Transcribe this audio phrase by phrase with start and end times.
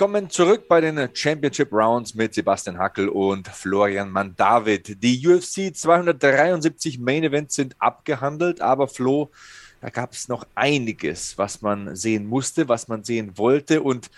[0.00, 4.96] Willkommen zurück bei den Championship Rounds mit Sebastian Hackel und Florian Mandavid.
[5.02, 9.30] Die UFC 273 Main Events sind abgehandelt, aber Flo,
[9.82, 14.10] da gab es noch einiges, was man sehen musste, was man sehen wollte und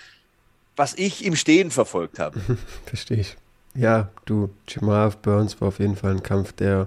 [0.76, 2.38] was ich im Stehen verfolgt habe.
[2.86, 3.36] Verstehe ich.
[3.74, 6.86] Ja, du, Chimaev Burns war auf jeden Fall ein Kampf der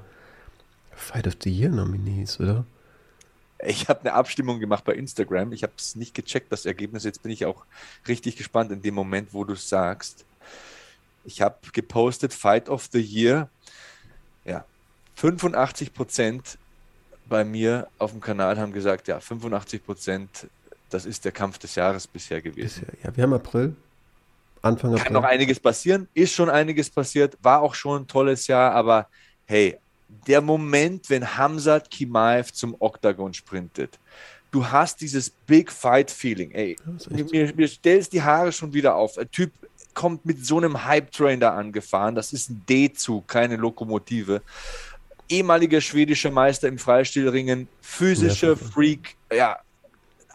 [0.95, 2.63] Fight of the Year Nominees, oder?
[3.59, 5.53] Ich habe eine Abstimmung gemacht bei Instagram.
[5.53, 7.03] Ich habe es nicht gecheckt, das Ergebnis.
[7.03, 7.65] Jetzt bin ich auch
[8.07, 10.25] richtig gespannt in dem Moment, wo du sagst.
[11.23, 13.49] Ich habe gepostet Fight of the Year.
[14.43, 14.65] Ja,
[15.15, 16.57] 85 Prozent
[17.27, 20.47] bei mir auf dem Kanal haben gesagt, ja, 85 Prozent,
[20.89, 22.85] das ist der Kampf des Jahres bisher gewesen.
[22.85, 23.75] Bisher, ja, wir haben April.
[24.61, 25.03] Anfang April.
[25.03, 29.07] Kann noch einiges passieren, ist schon einiges passiert, war auch schon ein tolles Jahr, aber
[29.45, 29.77] hey,
[30.27, 33.99] der Moment, wenn Hamzat Kimaev zum Oktagon sprintet.
[34.51, 36.51] Du hast dieses Big Fight Feeling.
[36.51, 36.77] Ey,
[37.31, 39.17] mir, mir stellst die Haare schon wieder auf.
[39.17, 39.51] Ein Typ
[39.93, 42.15] kommt mit so einem Hype-Train da angefahren.
[42.15, 44.41] Das ist ein D-Zug, keine Lokomotive.
[45.27, 49.57] Ehemaliger schwedischer Meister im Freistilringen, physischer Freak, ja,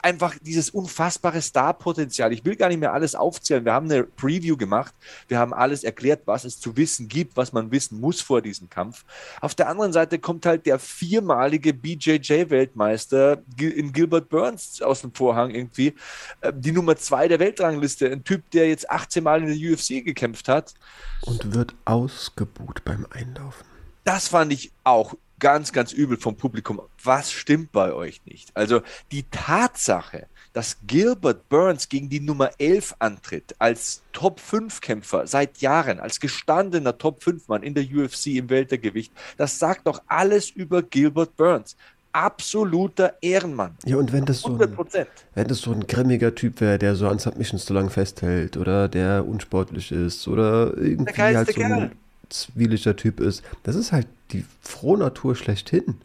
[0.02, 2.32] einfach dieses unfassbare Star-Potenzial.
[2.32, 3.64] Ich will gar nicht mehr alles aufzählen.
[3.64, 4.94] Wir haben eine Preview gemacht.
[5.28, 8.70] Wir haben alles erklärt, was es zu wissen gibt, was man wissen muss vor diesem
[8.70, 9.04] Kampf.
[9.40, 15.50] Auf der anderen Seite kommt halt der viermalige BJJ-Weltmeister in Gilbert Burns aus dem Vorhang
[15.50, 15.94] irgendwie.
[16.40, 18.10] Äh, die Nummer zwei der Weltrangliste.
[18.10, 20.74] Ein Typ, der jetzt 18 Mal in der UFC gekämpft hat.
[21.22, 23.66] Und wird ausgebuht beim Einlaufen.
[24.04, 26.80] Das fand ich auch ganz, ganz übel vom Publikum.
[27.02, 28.51] Was stimmt bei euch nicht?
[28.55, 35.98] Also die Tatsache, dass Gilbert Burns gegen die Nummer 11 antritt, als Top-5-Kämpfer seit Jahren,
[35.98, 41.77] als gestandener Top-5-Mann in der UFC im Weltergewicht, das sagt doch alles über Gilbert Burns
[42.12, 43.77] absoluter Ehrenmann.
[43.84, 44.77] Ja, und wenn das so ein,
[45.34, 48.89] wenn das so ein grimmiger Typ wäre, der so an Submissions zu lang festhält oder
[48.89, 51.92] der unsportlich ist oder irgendwie halt so ein
[52.28, 56.01] zwieliger Typ ist, das ist halt die Frohnatur schlechthin.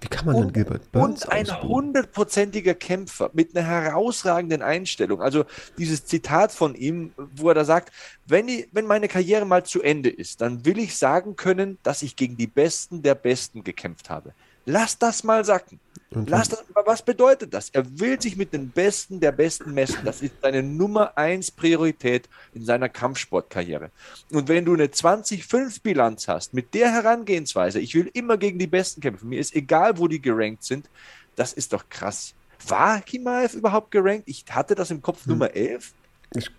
[0.00, 5.22] Wie kann man und, denn Gilbert Burns Und ein hundertprozentiger Kämpfer mit einer herausragenden Einstellung.
[5.22, 5.44] Also
[5.78, 7.92] dieses Zitat von ihm, wo er da sagt,
[8.26, 12.02] wenn, ich, wenn meine Karriere mal zu Ende ist, dann will ich sagen können, dass
[12.02, 14.34] ich gegen die Besten der Besten gekämpft habe.
[14.66, 15.80] Lass das mal sacken.
[16.10, 17.70] Lass das, was bedeutet das?
[17.70, 19.98] Er will sich mit den Besten der Besten messen.
[20.04, 23.90] Das ist seine Nummer eins Priorität in seiner Kampfsportkarriere.
[24.30, 29.00] Und wenn du eine 20-5-Bilanz hast, mit der Herangehensweise, ich will immer gegen die Besten
[29.00, 30.88] kämpfen, mir ist egal, wo die gerankt sind,
[31.34, 32.34] das ist doch krass.
[32.68, 34.24] War Kimaev überhaupt gerankt?
[34.26, 35.32] Ich hatte das im Kopf hm.
[35.32, 35.92] Nummer 11.
[36.34, 36.50] Ich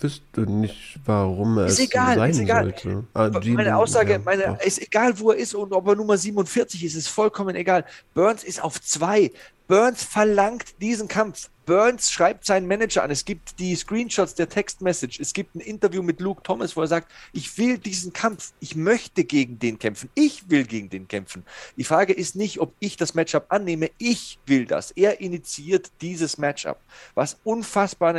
[0.00, 2.64] wüsste nicht, warum er ist es egal, sein ist egal.
[2.64, 3.04] sollte.
[3.14, 6.84] Ah, meine Aussage, ja, meine, ist egal, wo er ist und ob er Nummer 47
[6.84, 7.84] ist, ist vollkommen egal.
[8.14, 9.32] Burns ist auf zwei.
[9.66, 11.50] Burns verlangt diesen Kampf.
[11.66, 13.10] Burns schreibt seinen Manager an.
[13.10, 15.20] Es gibt die Screenshots der Textmessage.
[15.20, 18.54] Es gibt ein Interview mit Luke Thomas, wo er sagt, ich will diesen Kampf.
[18.60, 20.08] Ich möchte gegen den kämpfen.
[20.14, 21.44] Ich will gegen den kämpfen.
[21.76, 23.90] Die Frage ist nicht, ob ich das Matchup annehme.
[23.98, 24.92] Ich will das.
[24.92, 26.78] Er initiiert dieses Matchup.
[27.14, 28.14] Was unfassbar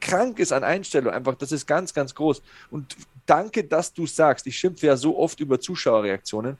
[0.00, 1.12] krank ist an Einstellung.
[1.12, 2.42] Einfach, das ist ganz, ganz groß.
[2.70, 2.96] Und
[3.26, 4.46] danke, dass du sagst.
[4.46, 6.56] Ich schimpfe ja so oft über Zuschauerreaktionen,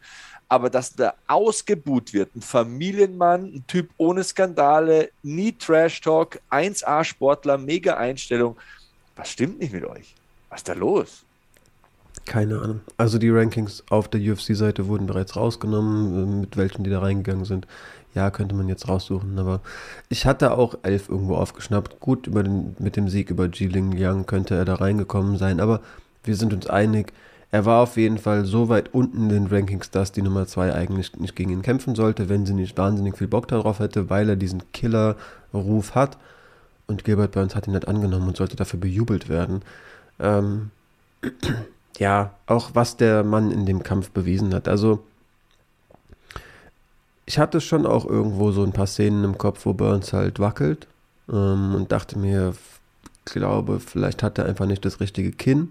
[0.48, 7.96] aber dass da ausgebuht wird, ein Familienmann, ein Typ ohne Skandale, nie Trash-Talk, 1A-Sportler, mega
[7.96, 8.56] Einstellung.
[9.16, 10.14] Was stimmt nicht mit euch?
[10.48, 11.24] Was ist da los?
[12.26, 12.80] Keine Ahnung.
[12.96, 17.66] Also die Rankings auf der UFC-Seite wurden bereits rausgenommen, mit welchen die da reingegangen sind
[18.14, 19.60] ja, könnte man jetzt raussuchen, aber
[20.08, 22.00] ich hatte auch elf irgendwo aufgeschnappt.
[22.00, 25.80] Gut, über den, mit dem Sieg über Jiling Yang könnte er da reingekommen sein, aber
[26.24, 27.12] wir sind uns einig,
[27.52, 30.72] er war auf jeden Fall so weit unten in den Rankings, dass die Nummer 2
[30.72, 34.28] eigentlich nicht gegen ihn kämpfen sollte, wenn sie nicht wahnsinnig viel Bock darauf hätte, weil
[34.28, 36.16] er diesen Killer-Ruf hat.
[36.86, 39.62] Und Gilbert Burns hat ihn nicht angenommen und sollte dafür bejubelt werden.
[40.20, 40.70] Ähm,
[41.98, 44.68] ja, auch was der Mann in dem Kampf bewiesen hat.
[44.68, 45.02] Also,
[47.30, 50.88] ich hatte schon auch irgendwo so ein paar Szenen im Kopf, wo Burns halt wackelt
[51.32, 52.54] ähm, und dachte mir,
[53.24, 55.68] glaube, vielleicht hat er einfach nicht das richtige Kinn,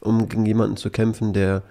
[0.00, 1.62] um gegen jemanden zu kämpfen, der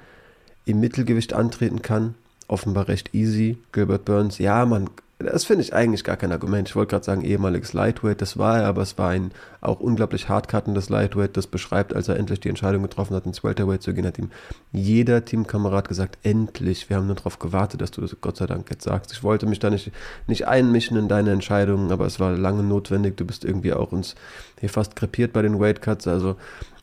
[0.65, 2.15] im Mittelgewicht antreten kann.
[2.49, 3.57] Offenbar recht easy.
[3.71, 4.89] Gilbert Burns, ja, man
[5.23, 6.69] Das finde ich eigentlich gar kein Argument.
[6.69, 9.31] Ich wollte gerade sagen, ehemaliges Lightweight, das war er, aber es war ein
[9.61, 13.83] auch unglaublich hardcuttendes Lightweight, das beschreibt, als er endlich die Entscheidung getroffen hat, ins Welterweight
[13.83, 14.31] zu gehen, hat ihm
[14.71, 18.69] jeder Teamkamerad gesagt, endlich, wir haben nur darauf gewartet, dass du das Gott sei Dank
[18.69, 19.11] jetzt sagst.
[19.11, 19.91] Ich wollte mich da nicht,
[20.27, 23.17] nicht einmischen in deine Entscheidungen, aber es war lange notwendig.
[23.17, 24.15] Du bist irgendwie auch uns
[24.59, 26.35] hier fast krepiert bei den Weightcuts, also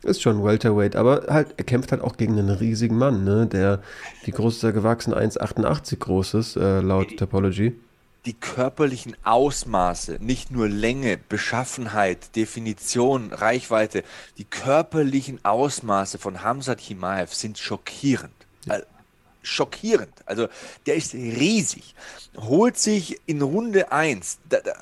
[0.03, 3.81] ist schon Welterweight, aber halt, er kämpft halt auch gegen einen riesigen Mann, ne, der,
[4.23, 5.13] wie groß ist er gewachsen?
[5.13, 7.75] 1,88 groß ist, äh, laut Topology
[8.29, 14.03] die körperlichen Ausmaße, nicht nur Länge, Beschaffenheit, Definition, Reichweite,
[14.37, 18.35] die körperlichen Ausmaße von Hamzat Himaev sind schockierend.
[18.67, 18.85] Also,
[19.41, 20.13] schockierend.
[20.27, 20.47] Also
[20.85, 21.95] der ist riesig.
[22.37, 24.37] Holt sich in Runde 1,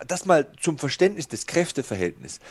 [0.05, 2.41] das mal zum Verständnis des Kräfteverhältnisses,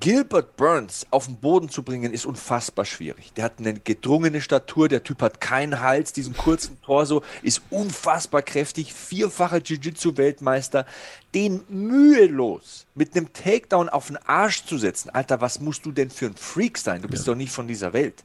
[0.00, 3.32] Gilbert Burns auf den Boden zu bringen, ist unfassbar schwierig.
[3.34, 8.42] Der hat eine gedrungene Statur, der Typ hat keinen Hals, diesen kurzen Torso, ist unfassbar
[8.42, 10.84] kräftig, vierfacher Jiu-Jitsu-Weltmeister.
[11.34, 16.10] Den mühelos mit einem Takedown auf den Arsch zu setzen, Alter, was musst du denn
[16.10, 17.00] für ein Freak sein?
[17.00, 17.32] Du bist ja.
[17.32, 18.22] doch nicht von dieser Welt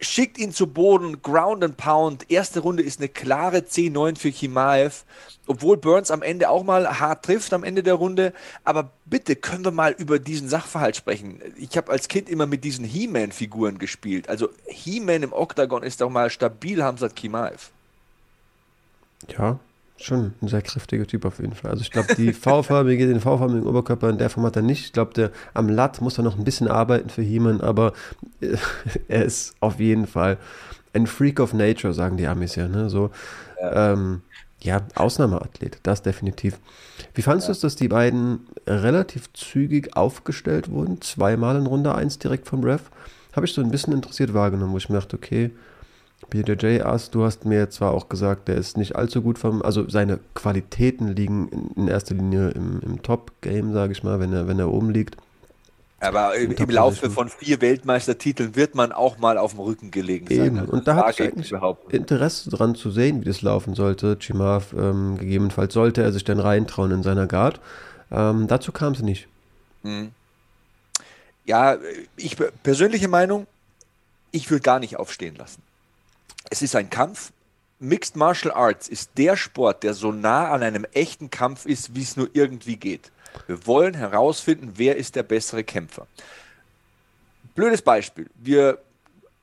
[0.00, 2.30] schickt ihn zu Boden, Ground and Pound.
[2.30, 5.04] Erste Runde ist eine klare C9 für Chimaev,
[5.46, 8.32] obwohl Burns am Ende auch mal hart trifft am Ende der Runde.
[8.64, 11.40] Aber bitte können wir mal über diesen Sachverhalt sprechen.
[11.56, 14.28] Ich habe als Kind immer mit diesen He-Man-Figuren gespielt.
[14.28, 17.70] Also He-Man im Octagon ist doch mal stabil, Hamzat Chimaev.
[19.28, 19.58] Ja,
[20.00, 21.72] Schon ein sehr kräftiger Typ auf jeden Fall.
[21.72, 24.86] Also ich glaube, die V-förmige, den V-förmigen Oberkörper in der Form hat er nicht.
[24.86, 27.92] Ich glaube, der am Latt muss er noch ein bisschen arbeiten für Heeman, aber
[28.40, 28.56] äh,
[29.08, 30.38] er ist auf jeden Fall
[30.94, 32.66] ein Freak of Nature, sagen die Amis ja.
[32.66, 32.88] Ne?
[32.88, 33.10] So,
[33.60, 33.92] ja.
[33.92, 34.22] Ähm,
[34.62, 36.58] ja, Ausnahmeathlet, das definitiv.
[37.14, 37.52] Wie fandest ja.
[37.52, 41.00] du es, dass die beiden relativ zügig aufgestellt wurden?
[41.02, 42.90] Zweimal in Runde 1 direkt vom Ref?
[43.32, 45.50] Habe ich so ein bisschen interessiert wahrgenommen, wo ich mir dachte, okay,
[46.28, 49.88] BJJ Ass, du hast mir zwar auch gesagt, der ist nicht allzu gut vom, also
[49.88, 54.46] seine Qualitäten liegen in, in erster Linie im, im Top-Game, sage ich mal, wenn er,
[54.46, 55.16] wenn er oben liegt.
[55.98, 60.26] Aber im, im Laufe von vier Weltmeistertiteln wird man auch mal auf dem Rücken gelegen
[60.28, 60.46] sein.
[60.46, 60.58] Eben.
[60.58, 61.52] Also und da habe ich eigentlich
[61.90, 64.16] Interesse dran zu sehen, wie das laufen sollte.
[64.18, 67.60] Chimav, ähm, gegebenenfalls sollte er sich dann reintrauen in seiner Guard.
[68.10, 69.28] Ähm, dazu kam es nicht.
[69.82, 70.12] Mhm.
[71.44, 71.76] Ja,
[72.16, 73.46] ich persönliche Meinung,
[74.30, 75.62] ich würde gar nicht aufstehen lassen
[76.50, 77.32] es ist ein Kampf.
[77.78, 82.02] Mixed Martial Arts ist der Sport, der so nah an einem echten Kampf ist, wie
[82.02, 83.10] es nur irgendwie geht.
[83.46, 86.06] Wir wollen herausfinden, wer ist der bessere Kämpfer.
[87.54, 88.28] Blödes Beispiel.
[88.34, 88.78] Wir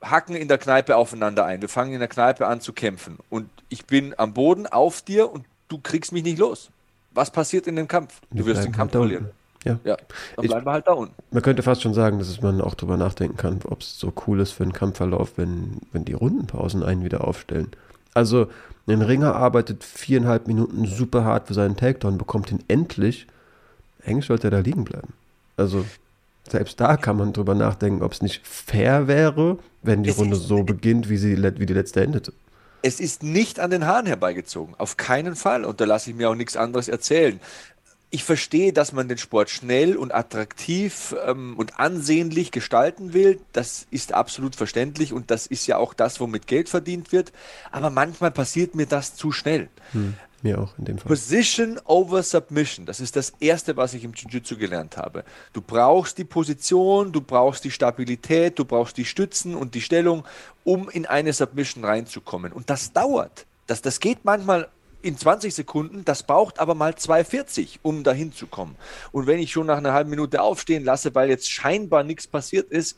[0.01, 1.62] hacken in der Kneipe aufeinander ein.
[1.62, 3.18] Wir fangen in der Kneipe an zu kämpfen.
[3.30, 6.69] Und ich bin am Boden auf dir und du kriegst mich nicht los.
[7.12, 8.21] Was passiert in dem Kampf?
[8.30, 9.31] Du wirst den Kampf verlieren.
[9.68, 9.80] Ja.
[9.84, 9.98] ja,
[10.36, 11.14] dann bleiben ich, wir halt da unten.
[11.31, 14.40] Man könnte fast schon sagen, dass man auch drüber nachdenken kann, ob es so cool
[14.40, 17.72] ist für einen Kampfverlauf, wenn, wenn die Rundenpausen einen wieder aufstellen.
[18.14, 18.48] Also,
[18.88, 23.28] ein Ringer arbeitet viereinhalb Minuten super hart für seinen Takedown, bekommt ihn endlich.
[24.06, 25.14] Eigentlich sollte er da liegen bleiben.
[25.58, 25.86] Also,
[26.50, 30.38] selbst da kann man drüber nachdenken, ob es nicht fair wäre, wenn die es Runde
[30.38, 32.31] so beginnt, wie, sie, wie die letzte endete.
[32.84, 35.66] Es ist nicht an den Haaren herbeigezogen, auf keinen Fall.
[35.66, 37.40] Und da lasse ich mir auch nichts anderes erzählen
[38.18, 43.40] ich verstehe, dass man den Sport schnell und attraktiv ähm, und ansehnlich gestalten will.
[43.54, 47.31] Das ist absolut verständlich und das ist ja auch das, womit Geld verdient wird.
[47.72, 49.69] Aber manchmal passiert mir das zu schnell.
[49.92, 51.10] Hm, mir auch in dem Fall.
[51.10, 52.88] Position over Submission.
[52.88, 55.24] Das ist das Erste, was ich im Jiu-Jitsu gelernt habe.
[55.54, 60.24] Du brauchst die Position, du brauchst die Stabilität, du brauchst die Stützen und die Stellung,
[60.64, 62.52] um in eine Submission reinzukommen.
[62.52, 63.45] Und das dauert.
[63.68, 64.69] Das, das geht manchmal
[65.07, 68.76] in 20 Sekunden, das braucht aber mal 2,40, um dahin zu kommen.
[69.11, 72.69] Und wenn ich schon nach einer halben Minute aufstehen lasse, weil jetzt scheinbar nichts passiert
[72.71, 72.97] ist,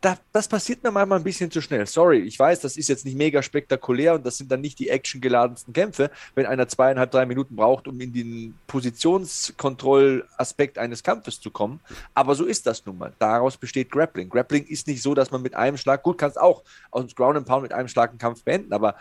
[0.00, 1.86] da, das passiert mir manchmal ein bisschen zu schnell.
[1.86, 4.88] Sorry, ich weiß, das ist jetzt nicht mega spektakulär und das sind dann nicht die
[4.88, 11.50] actiongeladensten Kämpfe, wenn einer zweieinhalb, drei Minuten braucht, um in den Positionskontrollaspekt eines Kampfes zu
[11.50, 11.80] kommen.
[12.14, 13.12] Aber so ist das nun mal.
[13.18, 14.30] Daraus besteht Grappling.
[14.30, 17.36] Grappling ist nicht so, dass man mit einem Schlag, gut, kannst auch aus dem Ground
[17.36, 18.94] and Pound mit einem Schlag einen Kampf beenden, aber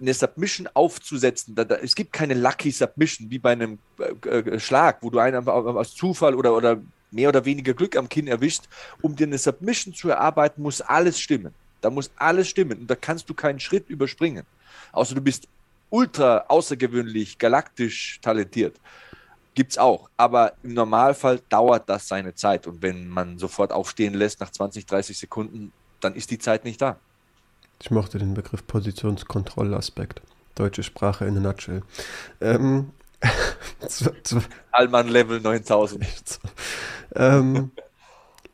[0.00, 1.54] eine Submission aufzusetzen.
[1.54, 5.18] Da, da, es gibt keine Lucky Submission wie bei einem äh, äh Schlag, wo du
[5.18, 8.64] einen aus Zufall oder, oder mehr oder weniger Glück am Kinn erwischt.
[9.02, 11.54] Um dir eine Submission zu erarbeiten, muss alles stimmen.
[11.80, 14.44] Da muss alles stimmen und da kannst du keinen Schritt überspringen.
[14.92, 15.46] Außer du bist
[15.90, 18.76] ultra außergewöhnlich, galaktisch talentiert.
[19.54, 20.08] Gibt es auch.
[20.16, 22.66] Aber im Normalfall dauert das seine Zeit.
[22.66, 26.80] Und wenn man sofort aufstehen lässt nach 20, 30 Sekunden, dann ist die Zeit nicht
[26.80, 26.98] da.
[27.80, 30.20] Ich mochte den Begriff Positionskontrollaspekt.
[30.54, 31.82] Deutsche Sprache in a nutshell.
[32.40, 32.90] Ähm,
[34.72, 36.04] Allmann Level 9000.
[37.14, 37.70] ähm,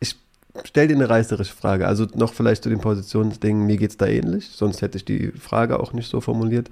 [0.01, 0.17] ich
[0.65, 1.87] stelle dir eine reißerische Frage.
[1.87, 3.65] Also noch vielleicht zu den Positionsdingen.
[3.65, 4.51] Mir geht es da ähnlich.
[4.51, 6.69] Sonst hätte ich die Frage auch nicht so formuliert.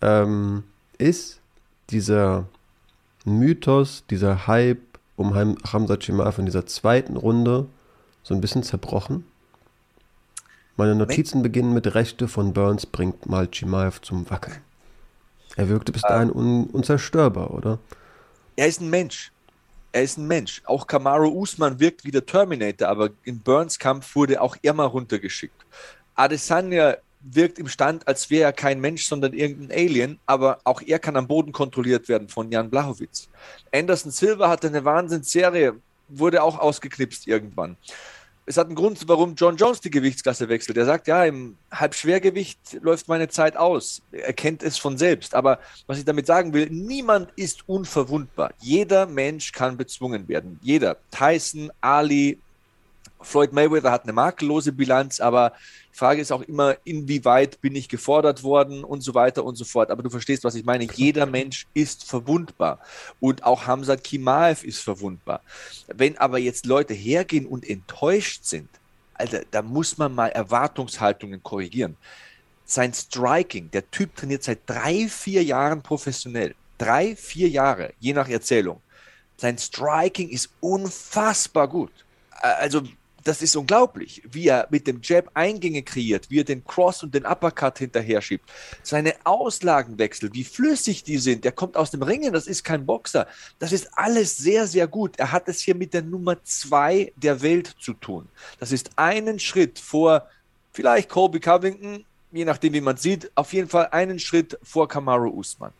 [0.00, 0.64] Ähm,
[0.96, 1.40] ist
[1.90, 2.46] dieser
[3.24, 4.80] Mythos, dieser Hype
[5.16, 7.66] um Hamza Chimaev in dieser zweiten Runde
[8.22, 9.24] so ein bisschen zerbrochen?
[10.76, 14.58] Meine Notizen beginnen mit Rechte von Burns bringt mal Chimaev zum Wackeln.
[15.56, 17.78] Er wirkte bis dahin un unzerstörbar, oder?
[18.56, 19.32] Er ist ein Mensch.
[19.92, 20.62] Er ist ein Mensch.
[20.64, 24.86] Auch Kamaru Usman wirkt wie der Terminator, aber in Burns Kampf wurde auch er mal
[24.86, 25.66] runtergeschickt.
[26.14, 30.98] Adesanya wirkt im Stand, als wäre er kein Mensch, sondern irgendein Alien, aber auch er
[30.98, 33.28] kann am Boden kontrolliert werden von Jan Blachowitz.
[33.72, 35.74] Anderson Silva hatte eine Wahnsinnsserie,
[36.08, 37.76] wurde auch ausgeknipst irgendwann
[38.44, 40.76] es hat einen Grund, warum John Jones die Gewichtsklasse wechselt.
[40.76, 44.02] Er sagt, ja, im Halbschwergewicht läuft meine Zeit aus.
[44.10, 45.34] Er kennt es von selbst.
[45.34, 48.52] Aber was ich damit sagen will, niemand ist unverwundbar.
[48.60, 50.58] Jeder Mensch kann bezwungen werden.
[50.62, 50.96] Jeder.
[51.10, 52.38] Tyson, Ali,
[53.24, 55.52] Floyd Mayweather hat eine makellose Bilanz, aber
[55.92, 59.64] die Frage ist auch immer, inwieweit bin ich gefordert worden und so weiter und so
[59.64, 59.90] fort.
[59.90, 60.86] Aber du verstehst, was ich meine.
[60.94, 62.78] Jeder Mensch ist verwundbar.
[63.20, 65.42] Und auch Hamzat Kimaev ist verwundbar.
[65.88, 68.68] Wenn aber jetzt Leute hergehen und enttäuscht sind,
[69.14, 71.96] Alter, da muss man mal Erwartungshaltungen korrigieren.
[72.64, 76.54] Sein Striking, der Typ trainiert seit drei, vier Jahren professionell.
[76.78, 78.80] Drei, vier Jahre, je nach Erzählung.
[79.36, 81.92] Sein Striking ist unfassbar gut.
[82.40, 82.82] Also
[83.24, 87.14] das ist unglaublich, wie er mit dem Jab Eingänge kreiert, wie er den Cross und
[87.14, 88.48] den Uppercut hinterher schiebt.
[88.82, 91.44] Seine Auslagenwechsel, wie flüssig die sind.
[91.44, 93.26] Der kommt aus dem Ringen, das ist kein Boxer.
[93.58, 95.18] Das ist alles sehr, sehr gut.
[95.18, 98.28] Er hat es hier mit der Nummer zwei der Welt zu tun.
[98.58, 100.28] Das ist einen Schritt vor
[100.72, 105.28] vielleicht Colby Covington, je nachdem, wie man sieht, auf jeden Fall einen Schritt vor Kamaru
[105.30, 105.72] Usman.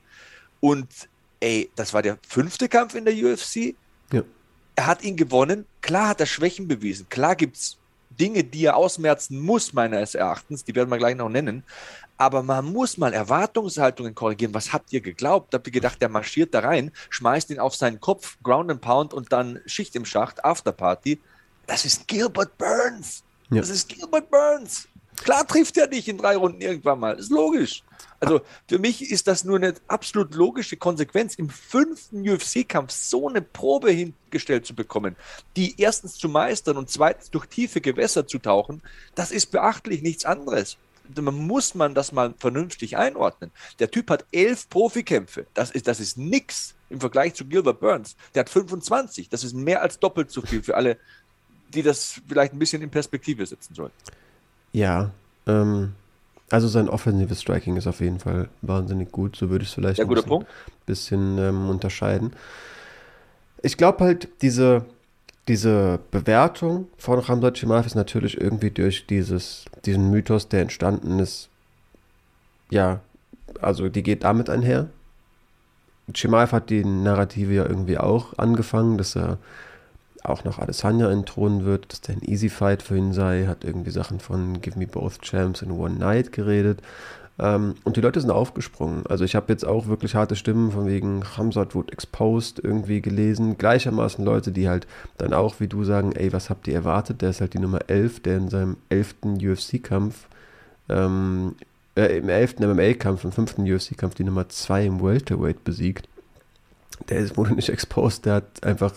[0.61, 0.89] Und
[1.41, 3.75] ey, das war der fünfte Kampf in der UFC.
[4.83, 5.65] Er hat ihn gewonnen.
[5.81, 7.09] Klar hat er Schwächen bewiesen.
[7.09, 7.79] Klar gibt es
[8.19, 10.65] Dinge, die er ausmerzen muss, meines Erachtens.
[10.65, 11.63] Die werden wir gleich noch nennen.
[12.17, 14.55] Aber man muss mal Erwartungshaltungen korrigieren.
[14.55, 15.55] Was habt ihr geglaubt?
[15.55, 19.15] Habt ihr gedacht, der marschiert da rein, schmeißt ihn auf seinen Kopf, Ground and Pound
[19.15, 21.21] und dann Schicht im Schacht, Afterparty?
[21.69, 23.23] Das ist Gilbert Burns.
[23.51, 23.61] Ja.
[23.61, 24.89] Das ist Gilbert Burns.
[25.25, 27.19] Klar trifft er dich in drei Runden irgendwann mal.
[27.19, 27.83] Ist logisch.
[28.21, 33.43] Also für mich ist das nur eine absolut logische Konsequenz, im fünften UFC-Kampf so eine
[33.43, 35.17] Probe hingestellt zu bekommen,
[35.57, 38.81] die erstens zu meistern und zweitens durch tiefe Gewässer zu tauchen.
[39.17, 40.77] Das ist beachtlich nichts anderes.
[41.21, 43.51] Man muss man das mal vernünftig einordnen.
[43.81, 45.47] Der Typ hat elf Profikämpfe.
[45.53, 48.15] Das ist, das ist nix im Vergleich zu Gilbert Burns.
[48.35, 49.29] Der hat 25.
[49.29, 50.97] Das ist mehr als doppelt so viel für alle,
[51.75, 53.93] die das vielleicht ein bisschen in Perspektive setzen sollen.
[54.73, 55.11] Ja,
[55.47, 55.93] ähm,
[56.51, 59.37] also sein offensives Striking ist auf jeden Fall wahnsinnig gut.
[59.37, 60.45] So würde ich es vielleicht ja, ein bisschen,
[60.87, 62.33] bisschen ähm, unterscheiden.
[63.63, 64.85] Ich glaube halt, diese,
[65.49, 71.49] diese Bewertung von Ramsat Chimaev ist natürlich irgendwie durch dieses, diesen Mythos, der entstanden ist,
[72.71, 73.01] ja,
[73.61, 74.89] also die geht damit einher.
[76.15, 79.39] Chimaev hat die Narrative ja irgendwie auch angefangen, dass er
[80.25, 83.91] auch noch Adesanya entthronen wird, dass der ein Easy Fight für ihn sei, hat irgendwie
[83.91, 86.81] Sachen von Give Me Both Champs in One Night geredet.
[87.39, 89.05] Ähm, und die Leute sind aufgesprungen.
[89.07, 93.59] Also ich habe jetzt auch wirklich harte Stimmen von wegen Hamzat wurde exposed irgendwie gelesen.
[93.59, 94.87] Gleichermaßen Leute, die halt
[95.19, 97.23] dann auch wie du sagen, ey, was habt ihr erwartet?
[97.23, 99.17] Der ist halt die Nummer 11, der in seinem 11.
[99.43, 100.27] UFC-Kampf
[100.89, 101.57] ähm,
[101.97, 102.61] äh, im 11.
[102.61, 103.59] MMA-Kampf, im 5.
[103.59, 106.09] UFC-Kampf die Nummer 2 im Welterweight besiegt
[107.09, 108.95] der ist, wurde nicht exposed, der hat einfach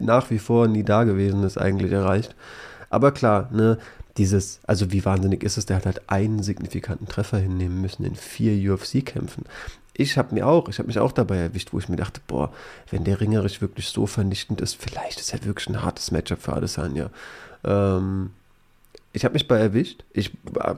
[0.00, 2.34] nach wie vor nie da gewesen, ist eigentlich erreicht.
[2.90, 3.78] Aber klar, ne,
[4.16, 8.16] dieses, also wie wahnsinnig ist es, der hat halt einen signifikanten Treffer hinnehmen müssen in
[8.16, 9.44] vier UFC-Kämpfen.
[9.94, 12.52] Ich habe mir auch, ich habe mich auch dabei erwischt, wo ich mir dachte, boah,
[12.90, 16.52] wenn der ringerisch wirklich so vernichtend ist, vielleicht ist er wirklich ein hartes Matchup für
[16.52, 17.10] Adesanya.
[17.64, 18.30] Ähm,
[19.12, 20.04] ich habe mich bei erwischt.
[20.12, 20.32] Ich,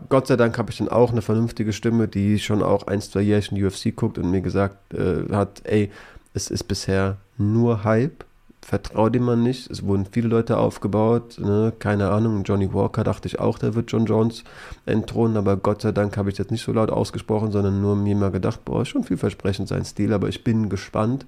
[0.08, 3.20] Gott sei Dank habe ich dann auch eine vernünftige Stimme, die schon auch ein, zwei
[3.20, 5.90] Jährchen UFC guckt und mir gesagt äh, hat, ey,
[6.34, 8.24] es ist bisher nur Hype.
[8.62, 9.70] Vertraue dem man nicht.
[9.70, 11.38] Es wurden viele Leute aufgebaut.
[11.38, 11.72] Ne?
[11.78, 12.44] Keine Ahnung.
[12.44, 14.44] Johnny Walker dachte ich auch, der wird John Jones
[14.86, 15.36] entthronen.
[15.36, 18.30] Aber Gott sei Dank habe ich jetzt nicht so laut ausgesprochen, sondern nur mir mal
[18.30, 20.12] gedacht, boah, ist schon vielversprechend sein Stil.
[20.12, 21.26] Aber ich bin gespannt.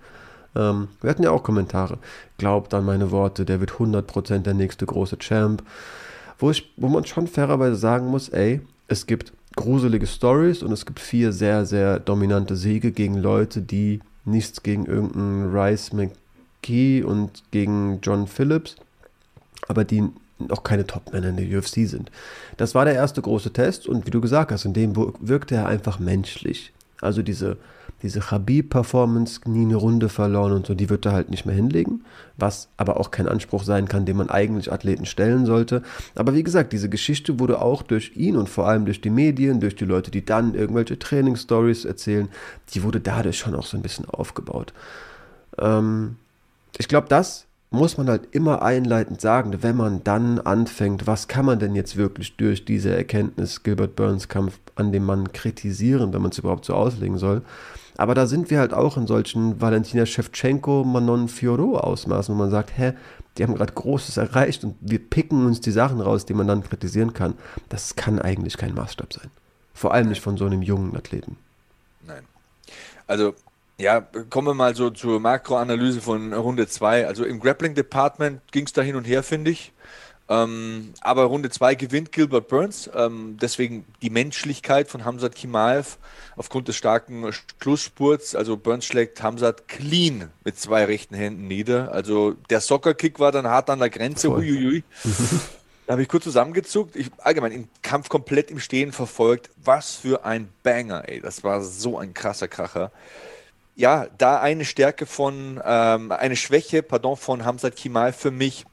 [0.55, 1.99] Ähm, wir hatten ja auch Kommentare.
[2.37, 5.63] Glaubt an meine Worte, der wird 100% der nächste große Champ.
[6.39, 10.87] Wo, ich, wo man schon fairerweise sagen muss, ey, es gibt gruselige Stories und es
[10.87, 17.43] gibt vier sehr, sehr dominante Siege gegen Leute, die nichts gegen irgendeinen Rice McKee und
[17.51, 18.77] gegen John Phillips,
[19.69, 20.05] aber die
[20.39, 22.11] noch keine Top-Männer in der UFC sind.
[22.57, 25.67] Das war der erste große Test und wie du gesagt hast, in dem wirkte er
[25.67, 26.73] einfach menschlich.
[27.03, 27.57] Also diese,
[28.03, 32.05] diese Khabib-Performance, nie eine Runde verloren und so, die wird er halt nicht mehr hinlegen,
[32.37, 35.83] was aber auch kein Anspruch sein kann, den man eigentlich Athleten stellen sollte.
[36.15, 39.61] Aber wie gesagt, diese Geschichte wurde auch durch ihn und vor allem durch die Medien,
[39.61, 42.29] durch die Leute, die dann irgendwelche Trainingsstories erzählen,
[42.73, 44.73] die wurde dadurch schon auch so ein bisschen aufgebaut.
[45.59, 46.17] Ähm,
[46.79, 51.47] ich glaube, das muss man halt immer einleitend sagen, wenn man dann anfängt, was kann
[51.47, 56.23] man denn jetzt wirklich durch diese Erkenntnis Gilbert Burns Kampf an dem Mann kritisieren, wenn
[56.23, 57.43] man es überhaupt so auslegen soll.
[57.97, 62.51] Aber da sind wir halt auch in solchen Valentina Shevchenko, Manon Fiorot Ausmaßen, wo man
[62.51, 62.95] sagt, hä,
[63.37, 66.63] die haben gerade Großes erreicht und wir picken uns die Sachen raus, die man dann
[66.63, 67.35] kritisieren kann.
[67.69, 69.31] Das kann eigentlich kein Maßstab sein.
[69.75, 71.37] Vor allem nicht von so einem jungen Athleten.
[72.07, 72.25] Nein.
[73.07, 73.35] Also
[73.83, 77.07] ja, kommen wir mal so zur Makroanalyse von Runde 2.
[77.07, 79.73] Also im Grappling Department ging es da hin und her, finde ich.
[80.29, 82.89] Ähm, aber Runde 2 gewinnt Gilbert Burns.
[82.95, 85.99] Ähm, deswegen die Menschlichkeit von Hamzat Kimaev
[86.37, 87.29] aufgrund des starken
[87.61, 88.37] Schlussspurts.
[88.37, 91.91] Also Burns schlägt Hamzat clean mit zwei rechten Händen nieder.
[91.93, 94.31] Also der Soccer-Kick war dann hart an der Grenze.
[94.31, 94.85] Uiuiui.
[95.85, 96.95] Da habe ich kurz zusammengezuckt.
[96.95, 99.51] Ich allgemein den Kampf komplett im Stehen verfolgt.
[99.65, 101.21] Was für ein Banger, ey.
[101.21, 102.93] Das war so ein krasser Kracher
[103.83, 108.65] ja, da eine Stärke von, ähm, eine Schwäche, pardon, von Hamzat Kimal für mich.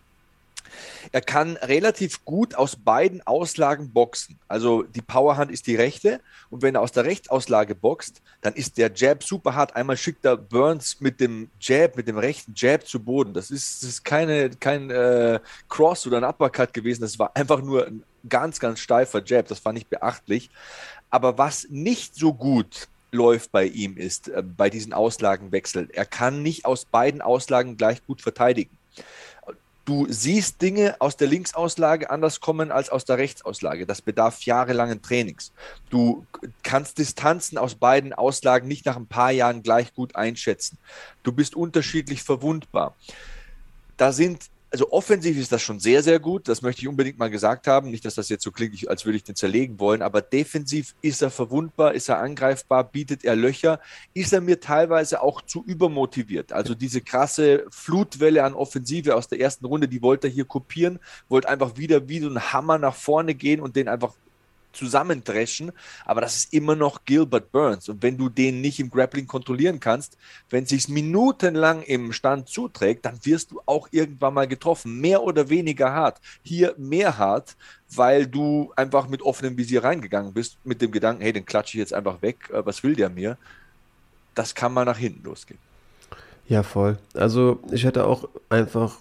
[1.12, 4.38] Er kann relativ gut aus beiden Auslagen boxen.
[4.48, 8.78] Also die Powerhand ist die rechte und wenn er aus der Rechtsauslage boxt, dann ist
[8.78, 9.76] der Jab super hart.
[9.76, 13.34] Einmal schickt er Burns mit dem Jab, mit dem rechten Jab zu Boden.
[13.34, 15.40] Das ist, das ist keine, kein äh,
[15.70, 17.02] Cross oder ein Uppercut gewesen.
[17.02, 19.48] Das war einfach nur ein ganz, ganz steifer Jab.
[19.48, 20.52] Das fand ich beachtlich.
[21.10, 25.90] Aber was nicht so gut läuft bei ihm ist, äh, bei diesen Auslagenwechseln.
[25.92, 28.78] Er kann nicht aus beiden Auslagen gleich gut verteidigen.
[29.86, 33.88] Du siehst Dinge aus der Linksauslage anders kommen als aus der Rechtsauslage.
[33.88, 35.52] Das bedarf jahrelangen Trainings.
[35.90, 36.28] Du
[36.62, 40.78] kannst Distanzen aus beiden Auslagen nicht nach ein paar Jahren gleich gut einschätzen.
[41.24, 42.96] Du bist unterschiedlich verwundbar.
[43.98, 46.48] Da sind also offensiv ist das schon sehr, sehr gut.
[46.48, 47.90] Das möchte ich unbedingt mal gesagt haben.
[47.90, 51.22] Nicht, dass das jetzt so klingt, als würde ich den zerlegen wollen, aber defensiv ist
[51.22, 53.80] er verwundbar, ist er angreifbar, bietet er Löcher,
[54.14, 56.54] ist er mir teilweise auch zu übermotiviert.
[56.54, 61.00] Also diese krasse Flutwelle an Offensive aus der ersten Runde, die wollte er hier kopieren,
[61.30, 64.14] wollte einfach wieder wie so ein Hammer nach vorne gehen und den einfach
[64.72, 65.72] zusammendreschen,
[66.06, 67.90] aber das ist immer noch Gilbert Burns.
[67.90, 70.18] Und wenn du den nicht im Grappling kontrollieren kannst,
[70.50, 75.24] wenn es sich minutenlang im Stand zuträgt, dann wirst du auch irgendwann mal getroffen, mehr
[75.24, 76.20] oder weniger hart.
[76.44, 77.56] Hier mehr hart,
[77.92, 81.80] weil du einfach mit offenem Visier reingegangen bist, mit dem Gedanken, hey, den klatsche ich
[81.80, 83.38] jetzt einfach weg, äh, was will der mir?
[84.36, 85.60] Das kann mal nach hinten losgehen.
[86.48, 86.98] Ja, voll.
[87.14, 88.98] Also ich hätte auch einfach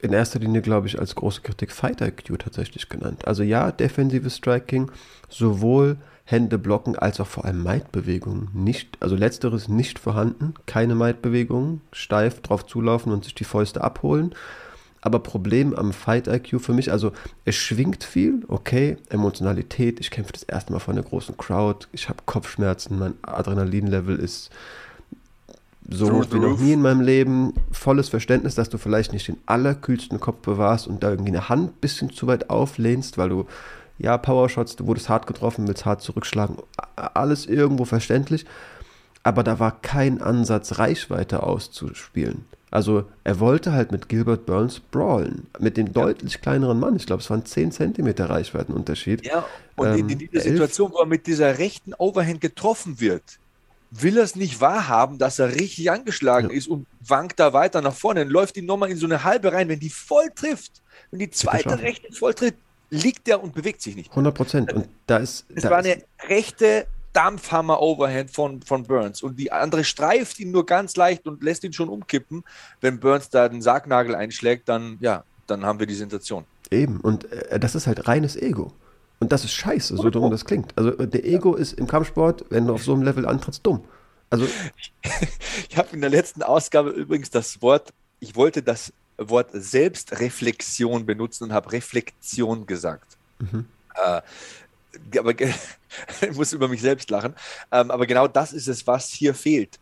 [0.00, 3.26] in erster Linie, glaube ich, als große Kritik Fight IQ tatsächlich genannt.
[3.26, 4.90] Also ja, defensives Striking,
[5.28, 11.80] sowohl Hände blocken als auch vor allem Might-Bewegungen nicht, also letzteres nicht vorhanden, keine Might-Bewegungen,
[11.92, 14.34] steif drauf zulaufen und sich die Fäuste abholen.
[15.00, 17.12] Aber Problem am Fight IQ für mich, also
[17.44, 22.08] es schwingt viel, okay, Emotionalität, ich kämpfe das erste Mal vor einer großen Crowd, ich
[22.08, 24.50] habe Kopfschmerzen, mein Adrenalinlevel ist
[25.88, 29.38] so Through wie noch nie in meinem Leben volles Verständnis, dass du vielleicht nicht den
[29.46, 33.46] allerkühlsten Kopf bewahrst und da irgendwie eine Hand ein bisschen zu weit auflehnst, weil du,
[33.98, 36.56] ja, Powershots, du wurdest hart getroffen, willst hart zurückschlagen,
[36.96, 38.44] alles irgendwo verständlich,
[39.22, 42.44] aber da war kein Ansatz, Reichweite auszuspielen.
[42.70, 46.96] Also er wollte halt mit Gilbert Burns brawlen, mit dem deutlich kleineren Mann.
[46.96, 49.24] Ich glaube, es waren 10 cm Reichweitenunterschied.
[49.24, 49.46] Ja,
[49.76, 53.38] und ähm, in, in dieser Situation, wo er mit dieser rechten Overhand getroffen wird,
[54.02, 56.56] will er es nicht wahrhaben, dass er richtig angeschlagen ja.
[56.56, 58.20] ist und wankt da weiter nach vorne.
[58.20, 59.68] Dann läuft ihn nochmal in so eine halbe rein.
[59.68, 62.56] Wenn die voll trifft, wenn die zweite rechte voll trifft,
[62.90, 64.10] liegt er und bewegt sich nicht.
[64.10, 64.72] 100 Prozent.
[64.72, 65.46] Und da ist.
[65.54, 69.22] Es da war ist, eine rechte Dampfhammer-Overhand von, von Burns.
[69.22, 72.44] Und die andere streift ihn nur ganz leicht und lässt ihn schon umkippen.
[72.80, 76.44] Wenn Burns da den Sargnagel einschlägt, dann, ja, dann haben wir die Sensation.
[76.70, 77.00] Eben.
[77.00, 78.72] Und äh, das ist halt reines Ego.
[79.18, 80.76] Und das ist scheiße, so dumm das klingt.
[80.76, 83.84] Also der Ego ist im Kampfsport, wenn du auf so einem Level antrittst, dumm.
[84.28, 84.46] Also
[85.70, 91.44] ich habe in der letzten Ausgabe übrigens das Wort, ich wollte das Wort Selbstreflexion benutzen
[91.44, 93.16] und habe Reflexion gesagt.
[93.38, 93.66] Mhm.
[93.94, 94.20] Äh,
[95.18, 97.34] aber ich muss über mich selbst lachen.
[97.72, 99.78] Ähm, aber genau das ist es, was hier fehlt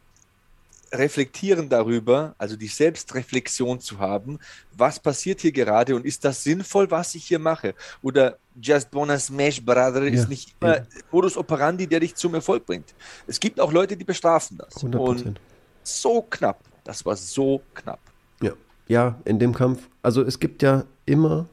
[0.95, 4.39] reflektieren darüber, also die Selbstreflexion zu haben,
[4.73, 7.75] was passiert hier gerade und ist das sinnvoll, was ich hier mache?
[8.03, 10.83] Oder Just Bona Smash Brother ja, ist nicht immer ja.
[11.11, 12.95] Modus operandi, der dich zum Erfolg bringt.
[13.27, 14.77] Es gibt auch Leute, die bestrafen das.
[14.83, 14.97] 100%.
[14.97, 15.41] Und
[15.83, 16.61] so knapp.
[16.85, 18.01] Das war so knapp.
[18.43, 18.53] Ja.
[18.89, 19.89] ja, in dem Kampf.
[20.03, 21.47] Also es gibt ja immer,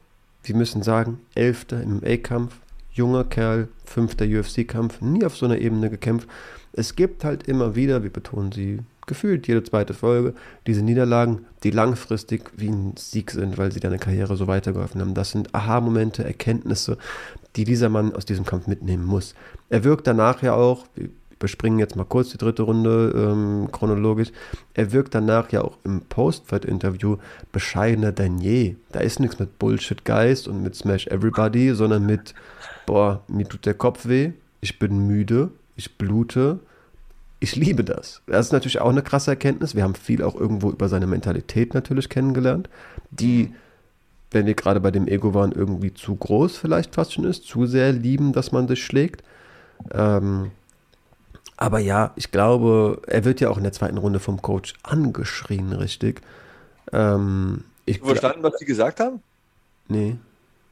[0.44, 2.54] wir müssen sagen, Elfter im MMA-Kampf.
[2.92, 6.28] junger Kerl, fünfter UFC-Kampf, nie auf so einer Ebene gekämpft.
[6.72, 10.34] Es gibt halt immer wieder, wir betonen sie gefühlt jede zweite Folge,
[10.66, 15.14] diese Niederlagen, die langfristig wie ein Sieg sind, weil sie deine Karriere so weitergeholfen haben.
[15.14, 16.98] Das sind Aha-Momente, Erkenntnisse,
[17.56, 19.34] die dieser Mann aus diesem Kampf mitnehmen muss.
[19.68, 21.10] Er wirkt danach ja auch, wir
[21.42, 24.30] überspringen jetzt mal kurz die dritte Runde ähm, chronologisch,
[24.74, 27.16] er wirkt danach ja auch im Post-Fight-Interview
[27.50, 28.76] bescheidener denn je.
[28.92, 32.34] Da ist nichts mit Bullshit-Geist und mit Smash Everybody, sondern mit,
[32.86, 36.60] boah, mir tut der Kopf weh, ich bin müde, ich blute,
[37.42, 38.22] ich liebe das.
[38.26, 39.74] Das ist natürlich auch eine krasse Erkenntnis.
[39.74, 42.68] Wir haben viel auch irgendwo über seine Mentalität natürlich kennengelernt,
[43.10, 43.52] die,
[44.30, 47.66] wenn wir gerade bei dem Ego waren, irgendwie zu groß vielleicht fast schon ist, zu
[47.66, 49.24] sehr lieben, dass man sich schlägt.
[49.90, 50.52] Ähm,
[51.56, 55.72] aber ja, ich glaube, er wird ja auch in der zweiten Runde vom Coach angeschrien,
[55.72, 56.22] richtig.
[56.92, 59.20] Ähm, ich du verstanden, was sie gesagt haben?
[59.88, 60.16] Nee.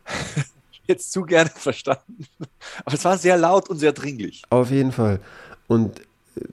[0.87, 2.27] Jetzt zu gerne verstanden.
[2.85, 4.43] Aber es war sehr laut und sehr dringlich.
[4.51, 5.19] Auf jeden Fall.
[5.67, 6.01] Und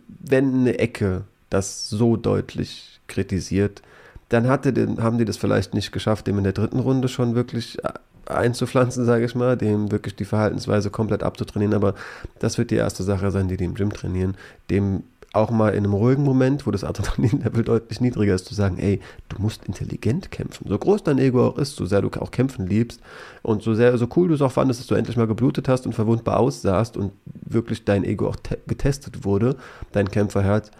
[0.07, 3.81] wenn eine Ecke das so deutlich kritisiert,
[4.29, 7.35] dann hatte den, haben die das vielleicht nicht geschafft, dem in der dritten Runde schon
[7.35, 7.77] wirklich
[8.25, 11.73] einzupflanzen, sage ich mal, dem wirklich die Verhaltensweise komplett abzutrainieren.
[11.73, 11.95] Aber
[12.39, 14.35] das wird die erste Sache sein, die die im Gym trainieren,
[14.69, 15.03] dem
[15.37, 18.99] auch mal in einem ruhigen Moment, wo das Adrenalin-Level deutlich niedriger ist, zu sagen, ey,
[19.29, 20.67] du musst intelligent kämpfen.
[20.67, 22.99] So groß dein Ego auch ist, so sehr du auch kämpfen liebst
[23.43, 25.85] und so sehr, so cool du es auch fandest, dass du endlich mal geblutet hast
[25.85, 29.55] und verwundbar aussahst und wirklich dein Ego auch getestet wurde,
[29.91, 30.71] dein Kämpferherz,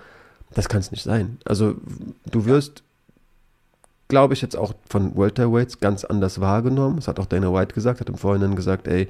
[0.54, 1.38] das kann es nicht sein.
[1.46, 1.76] Also
[2.30, 2.84] du wirst,
[4.08, 6.98] glaube ich, jetzt auch von Welterweights ganz anders wahrgenommen.
[6.98, 9.08] Das hat auch Dana White gesagt, hat im Vorhinein gesagt, ey,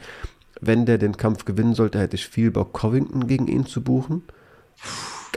[0.59, 4.23] wenn der den Kampf gewinnen sollte, hätte ich viel Bock, Covington gegen ihn zu buchen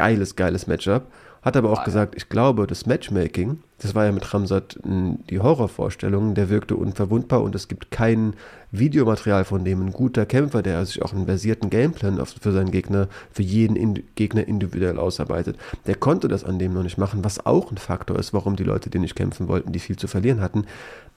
[0.00, 1.02] geiles, geiles Matchup.
[1.42, 5.40] Hat aber auch ah, gesagt, ich glaube, das Matchmaking, das war ja mit Ramsat die
[5.40, 8.34] Horrorvorstellung, der wirkte unverwundbar und es gibt kein
[8.72, 9.80] Videomaterial von dem.
[9.80, 14.48] Ein guter Kämpfer, der sich auch einen versierten Gameplan für seinen Gegner, für jeden Gegner
[14.48, 15.56] individuell ausarbeitet.
[15.86, 18.64] Der konnte das an dem noch nicht machen, was auch ein Faktor ist, warum die
[18.64, 20.64] Leute, die nicht kämpfen wollten, die viel zu verlieren hatten.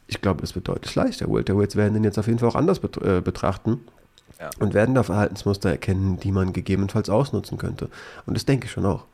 [0.08, 1.30] Ich glaube, es wird deutlich leichter.
[1.30, 3.80] Welterweights werden den jetzt auf jeden Fall auch anders äh, betrachten
[4.40, 4.50] ja.
[4.60, 7.90] und werden da Verhaltensmuster erkennen, die man gegebenenfalls ausnutzen könnte.
[8.26, 9.06] Und das denke ich schon auch.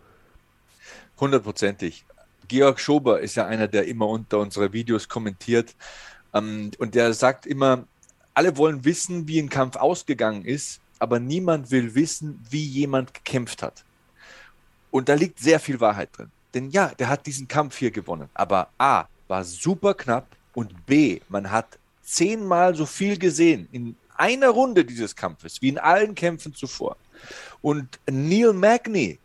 [1.20, 2.06] Hundertprozentig.
[2.48, 5.76] Georg Schober ist ja einer, der immer unter unsere Videos kommentiert.
[6.34, 7.86] Ähm, und der sagt immer,
[8.34, 13.62] alle wollen wissen, wie ein Kampf ausgegangen ist, aber niemand will wissen, wie jemand gekämpft
[13.62, 13.84] hat.
[14.92, 16.32] Und da liegt sehr viel Wahrheit drin.
[16.54, 18.30] Denn ja, der hat diesen Kampf hier gewonnen.
[18.34, 24.50] Aber A, war super knapp und B, man hat zehnmal so viel gesehen in einer
[24.50, 26.98] Runde dieses Kampfes, wie in allen Kämpfen zuvor.
[27.62, 29.18] Und Neil Magny,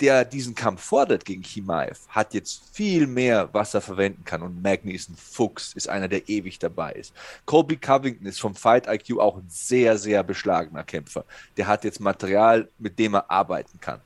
[0.00, 4.42] der diesen Kampf fordert gegen Chimaev, hat jetzt viel mehr, was er verwenden kann.
[4.42, 7.12] Und Magny ist ein Fuchs, ist einer, der ewig dabei ist.
[7.46, 11.24] Colby Covington ist vom Fight IQ auch ein sehr, sehr beschlagener Kämpfer.
[11.56, 14.00] Der hat jetzt Material, mit dem er arbeiten kann.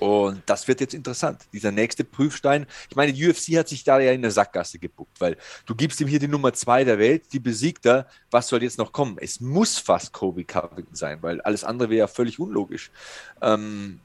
[0.00, 1.42] Und das wird jetzt interessant.
[1.52, 2.66] Dieser nächste Prüfstein.
[2.88, 6.00] Ich meine, die UFC hat sich da ja in der Sackgasse gebuckt, weil du gibst
[6.00, 8.06] ihm hier die Nummer zwei der Welt, die besiegt er.
[8.30, 9.16] Was soll jetzt noch kommen?
[9.20, 12.90] Es muss fast Kobe Covington sein, weil alles andere wäre ja völlig unlogisch.
[13.40, 14.00] Ähm,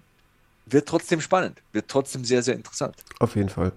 [0.65, 2.95] wird trotzdem spannend, wird trotzdem sehr, sehr interessant.
[3.19, 3.71] Auf jeden Fall.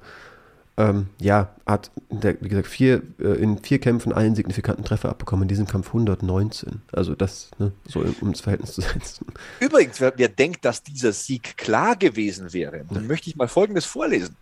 [0.76, 5.48] Ähm, ja, hat, wie gesagt, vier, äh, in vier Kämpfen einen signifikanten Treffer abbekommen, in
[5.48, 6.82] diesem Kampf 119.
[6.92, 9.26] Also das, ne, so um das Verhältnis zu setzen.
[9.60, 13.84] Übrigens, wer, wer denkt, dass dieser Sieg klar gewesen wäre, dann möchte ich mal Folgendes
[13.84, 14.36] vorlesen.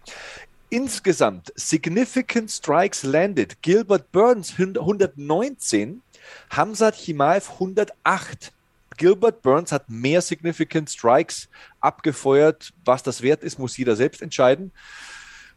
[0.71, 3.63] Insgesamt significant strikes landed.
[3.63, 6.03] Gilbert Burns 119,
[6.51, 8.53] Hamzat Chimaev 108.
[8.99, 11.49] Gilbert Burns hat mehr significant strikes
[11.81, 12.75] abgefeuert.
[12.85, 14.73] Was das wert ist, muss jeder selbst entscheiden.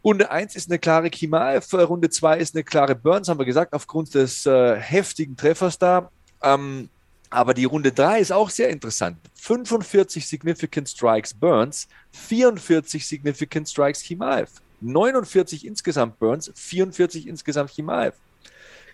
[0.03, 3.73] Runde 1 ist eine klare Kimaev, Runde 2 ist eine klare Burns, haben wir gesagt,
[3.73, 6.09] aufgrund des äh, heftigen Treffers da.
[6.41, 6.89] Ähm,
[7.29, 9.17] aber die Runde 3 ist auch sehr interessant.
[9.35, 14.49] 45 Significant Strikes Burns, 44 Significant Strikes Chimaev.
[14.81, 18.15] 49 insgesamt Burns, 44 insgesamt Chimaev.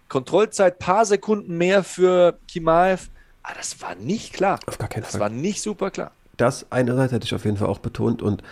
[0.09, 3.09] Kontrollzeit paar Sekunden mehr für Chimaev.
[3.43, 4.59] Aber ah, das war nicht klar.
[4.67, 5.19] Auf gar keinen das Fall.
[5.19, 6.11] Das war nicht super klar.
[6.35, 8.43] Das einerseits hätte ich auf jeden Fall auch betont und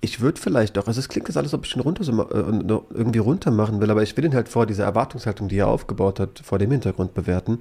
[0.00, 3.18] ich würde vielleicht auch, also es klingt jetzt alles, ob ich ihn runter, äh, irgendwie
[3.18, 6.40] runter machen will, aber ich will ihn halt vor dieser Erwartungshaltung, die er aufgebaut hat,
[6.42, 7.58] vor dem Hintergrund bewerten.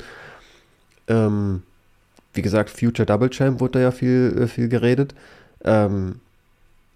[1.07, 1.63] Ähm,
[2.33, 5.13] wie gesagt, Future Double Champ wurde da ja viel, äh, viel geredet.
[5.63, 6.19] Ähm,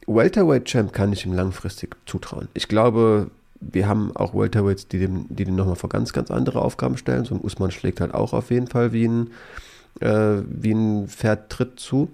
[0.07, 2.47] Welterweight Champ kann ich ihm langfristig zutrauen.
[2.53, 3.29] Ich glaube,
[3.59, 7.25] wir haben auch Welterweights, die dem, die dem nochmal vor ganz, ganz andere Aufgaben stellen.
[7.25, 9.31] So ein Usman schlägt halt auch auf jeden Fall wie ein,
[9.99, 12.09] äh, wie ein Pferd tritt zu.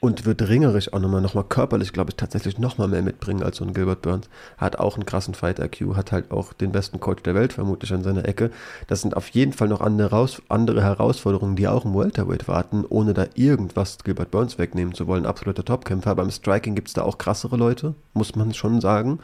[0.00, 3.64] Und wird ringerisch auch nochmal, nochmal körperlich, glaube ich, tatsächlich nochmal mehr mitbringen als so
[3.64, 4.28] ein Gilbert Burns.
[4.56, 8.02] Hat auch einen krassen Fight-IQ, hat halt auch den besten Coach der Welt vermutlich an
[8.02, 8.50] seiner Ecke.
[8.86, 13.14] Das sind auf jeden Fall noch andere, andere Herausforderungen, die auch im Welterweight warten, ohne
[13.14, 15.26] da irgendwas Gilbert Burns wegnehmen zu wollen.
[15.26, 16.14] Absoluter Topkämpfer.
[16.14, 19.18] Beim Striking gibt es da auch krassere Leute, muss man schon sagen.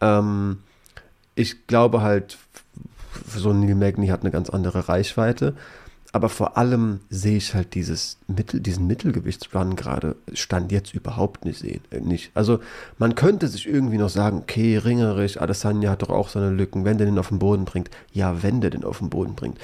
[0.00, 0.58] Ähm,
[1.34, 2.38] ich glaube halt,
[3.28, 5.54] so ein Neil Magny hat eine ganz andere Reichweite.
[6.14, 11.58] Aber vor allem sehe ich halt dieses Mittel, diesen Mittelgewichtsrun gerade Stand jetzt überhaupt nicht
[11.58, 11.80] sehen.
[11.90, 12.30] Äh, nicht.
[12.34, 12.60] Also
[12.98, 16.98] man könnte sich irgendwie noch sagen, okay, ringerig, Adesanya hat doch auch seine Lücken, wenn
[16.98, 17.90] der den auf den Boden bringt.
[18.12, 19.58] Ja, wenn der den auf den Boden bringt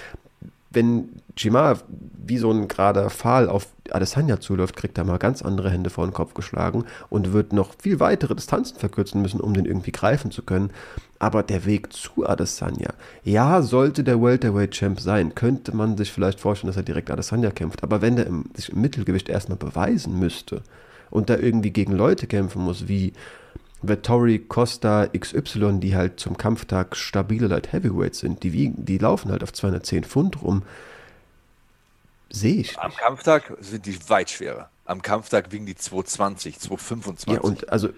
[0.70, 1.82] wenn Chimaev
[2.24, 6.06] wie so ein gerader Pfahl auf Adesanya zuläuft, kriegt er mal ganz andere Hände vor
[6.06, 10.30] den Kopf geschlagen und wird noch viel weitere Distanzen verkürzen müssen, um den irgendwie greifen
[10.30, 10.70] zu können.
[11.18, 12.90] Aber der Weg zu Adesanya,
[13.24, 17.82] ja, sollte der Welterweight-Champ sein, könnte man sich vielleicht vorstellen, dass er direkt Adesanya kämpft.
[17.82, 20.62] Aber wenn im, sich im Mittelgewicht erstmal beweisen müsste
[21.10, 23.12] und da irgendwie gegen Leute kämpfen muss, wie
[23.82, 29.30] Vettori, Costa, XY, die halt zum Kampftag stabile Light Heavyweights sind, die, wiegen, die laufen
[29.30, 30.62] halt auf 210 Pfund rum.
[32.28, 32.78] Sehe ich.
[32.78, 34.68] Am Kampftag sind die weit schwerer.
[34.84, 37.32] Am Kampftag wiegen die 220, 225.
[37.32, 37.88] Ja, und also.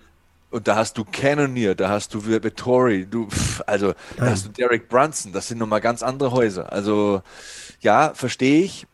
[0.50, 3.26] Und da hast du Cannonier, da hast du Vettori, du,
[3.66, 6.70] also da hast du Derek Brunson, das sind nochmal ganz andere Häuser.
[6.70, 7.22] Also
[7.80, 8.86] ja, verstehe ich.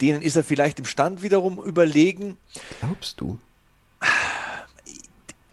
[0.00, 2.36] Denen ist er vielleicht im Stand wiederum überlegen.
[2.80, 3.38] Glaubst du?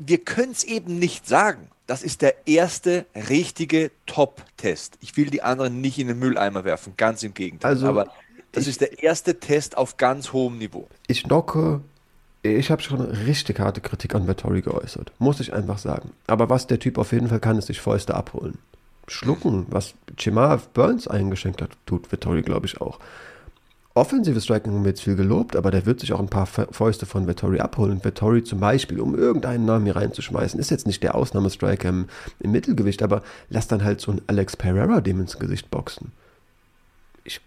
[0.07, 1.69] Wir können es eben nicht sagen.
[1.87, 4.97] Das ist der erste richtige Top-Test.
[5.01, 7.71] Ich will die anderen nicht in den Mülleimer werfen, ganz im Gegenteil.
[7.71, 8.07] Also, Aber
[8.53, 10.87] das ich, ist der erste Test auf ganz hohem Niveau.
[11.07, 11.81] Ich docke,
[12.41, 16.11] ich habe schon richtig harte Kritik an Vettori geäußert, muss ich einfach sagen.
[16.27, 18.57] Aber was der Typ auf jeden Fall kann, ist sich Fäuste abholen.
[19.07, 22.99] Schlucken, was Chimaev Burns eingeschenkt hat, tut Vettori, glaube ich, auch.
[23.95, 27.05] Offensives Striking haben wir jetzt viel gelobt, aber der wird sich auch ein paar Fäuste
[27.05, 28.03] von Vettori abholen.
[28.03, 32.07] Vettori zum Beispiel, um irgendeinen Namen hier reinzuschmeißen, ist jetzt nicht der Ausnahmestriker im,
[32.39, 36.11] im Mittelgewicht, aber lass dann halt so ein Alex Pereira dem ins Gesicht boxen.
[37.23, 37.39] Ich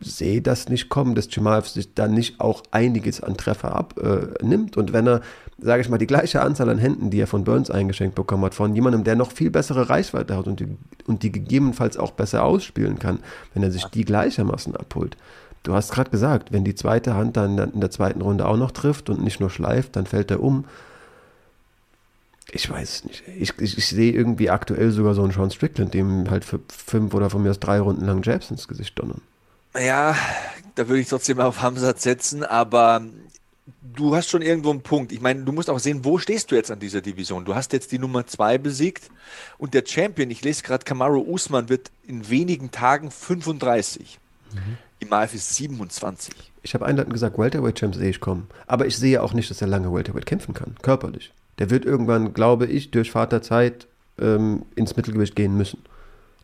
[0.00, 4.76] sehe das nicht kommen, dass Chimaev sich dann nicht auch einiges an Treffer abnimmt.
[4.76, 5.20] Äh, und wenn er,
[5.58, 8.54] sage ich mal, die gleiche Anzahl an Händen, die er von Burns eingeschenkt bekommen hat,
[8.54, 10.76] von jemandem, der noch viel bessere Reichweite hat und die,
[11.06, 13.20] und die gegebenenfalls auch besser ausspielen kann,
[13.52, 15.16] wenn er sich die gleichermaßen abholt,
[15.64, 18.70] Du hast gerade gesagt, wenn die zweite Hand dann in der zweiten Runde auch noch
[18.70, 20.66] trifft und nicht nur schleift, dann fällt er um.
[22.52, 23.22] Ich weiß es nicht.
[23.26, 27.14] Ich, ich, ich sehe irgendwie aktuell sogar so einen Sean Strickland, dem halt für fünf
[27.14, 29.22] oder von mir aus drei Runden lang Jabs ins Gesicht donnern.
[29.74, 30.14] Ja,
[30.74, 33.02] da würde ich trotzdem auf Hamzat setzen, aber
[33.82, 35.12] du hast schon irgendwo einen Punkt.
[35.12, 37.46] Ich meine, du musst auch sehen, wo stehst du jetzt an dieser Division?
[37.46, 39.10] Du hast jetzt die Nummer zwei besiegt
[39.56, 44.18] und der Champion, ich lese gerade, Kamaru Usman wird in wenigen Tagen 35.
[44.52, 44.58] Mhm.
[45.04, 46.34] Imaev ist 27.
[46.62, 48.48] Ich habe einleitend gesagt, Welterweight Champ sehe ich kommen.
[48.66, 51.32] Aber ich sehe auch nicht, dass er lange Welterweight kämpfen kann, körperlich.
[51.58, 53.86] Der wird irgendwann, glaube ich, durch Vaterzeit
[54.18, 55.82] ähm, ins Mittelgewicht gehen müssen.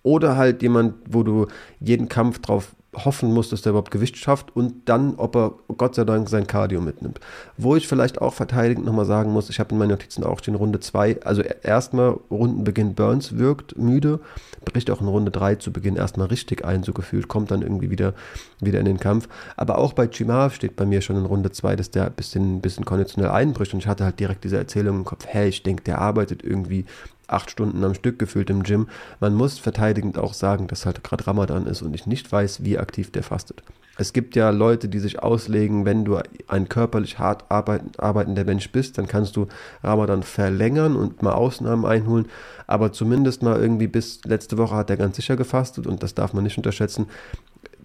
[0.03, 1.47] Oder halt jemand, wo du
[1.81, 5.95] jeden Kampf drauf hoffen muss, dass der überhaupt Gewicht schafft und dann, ob er Gott
[5.95, 7.21] sei Dank sein Cardio mitnimmt.
[7.57, 10.57] Wo ich vielleicht auch verteidigend nochmal sagen muss, ich habe in meinen Notizen auch stehen,
[10.57, 14.21] Runde 2, also erstmal Rundenbeginn Burns wirkt müde,
[14.65, 17.91] bricht auch in Runde 3 zu Beginn erstmal richtig ein, so gefühlt, kommt dann irgendwie
[17.91, 18.15] wieder,
[18.61, 19.29] wieder in den Kampf.
[19.57, 22.61] Aber auch bei Chimaev steht bei mir schon in Runde 2, dass der ein bisschen,
[22.61, 25.83] bisschen konditionell einbricht und ich hatte halt direkt diese Erzählung im Kopf, hey, ich denke,
[25.85, 26.85] der arbeitet irgendwie
[27.27, 28.89] acht Stunden am Stück gefühlt im Gym.
[29.21, 32.79] Man muss verteidigend auch sagen, dass halt gerade Ramadan ist und ich nicht weiß, wie
[32.79, 33.63] aktiv der fastet.
[34.01, 38.97] Es gibt ja Leute, die sich auslegen, wenn du ein körperlich hart arbeitender Mensch bist,
[38.97, 39.47] dann kannst du
[39.83, 42.25] Ramadan verlängern und mal Ausnahmen einholen.
[42.67, 46.33] Aber zumindest mal irgendwie bis letzte Woche hat er ganz sicher gefastet und das darf
[46.33, 47.09] man nicht unterschätzen.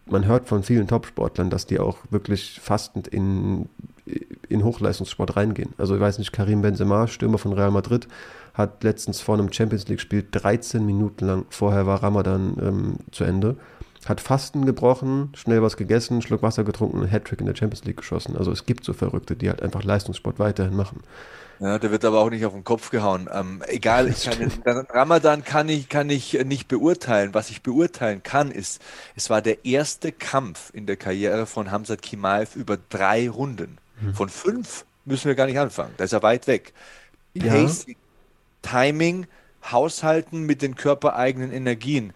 [0.05, 3.67] Man hört von vielen Topsportlern, dass die auch wirklich fastend in,
[4.47, 5.73] in Hochleistungssport reingehen.
[5.77, 8.07] Also ich weiß nicht, Karim Benzema, Stürmer von Real Madrid,
[8.53, 13.57] hat letztens vor einem Champions League-Spiel 13 Minuten lang, vorher war Ramadan ähm, zu Ende,
[14.05, 17.97] hat Fasten gebrochen, schnell was gegessen, Schluck Wasser getrunken und Hattrick in der Champions League
[17.97, 18.37] geschossen.
[18.37, 21.01] Also es gibt so Verrückte, die halt einfach Leistungssport weiterhin machen.
[21.59, 23.29] Ja, der wird aber auch nicht auf den Kopf gehauen.
[23.33, 27.33] Ähm, egal, ich kann, Ramadan kann ich, kann ich nicht beurteilen.
[27.33, 28.81] Was ich beurteilen kann, ist,
[29.15, 33.77] es war der erste Kampf in der Karriere von Hamzat Kimaev über drei Runden.
[34.01, 34.13] Hm.
[34.13, 35.93] Von fünf müssen wir gar nicht anfangen.
[35.97, 36.73] Da ist er weit weg.
[37.33, 37.53] Ja.
[37.53, 37.95] Pacing,
[38.61, 39.27] Timing,
[39.71, 42.11] Haushalten mit den körpereigenen Energien.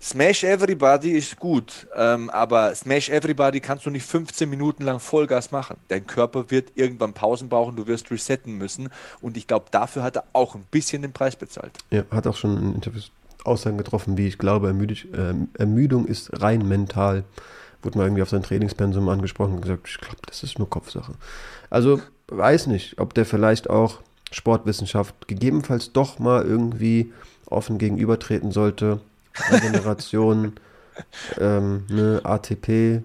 [0.00, 5.50] Smash Everybody ist gut, ähm, aber Smash Everybody kannst du nicht 15 Minuten lang Vollgas
[5.50, 5.76] machen.
[5.88, 10.16] Dein Körper wird irgendwann Pausen brauchen, du wirst resetten müssen und ich glaube, dafür hat
[10.16, 11.72] er auch ein bisschen den Preis bezahlt.
[11.90, 13.10] Ja, hat auch schon in Interviews
[13.44, 17.24] Aussagen getroffen, wie ich glaube, Ermüdung, äh, Ermüdung ist rein mental
[17.82, 21.14] wurde mal irgendwie auf sein Trainingspensum angesprochen und gesagt, ich glaube, das ist nur Kopfsache.
[21.70, 27.12] Also weiß nicht, ob der vielleicht auch Sportwissenschaft gegebenenfalls doch mal irgendwie
[27.46, 29.00] offen gegenübertreten sollte.
[29.50, 30.52] Regeneration,
[31.38, 33.02] ähm, ne, ATP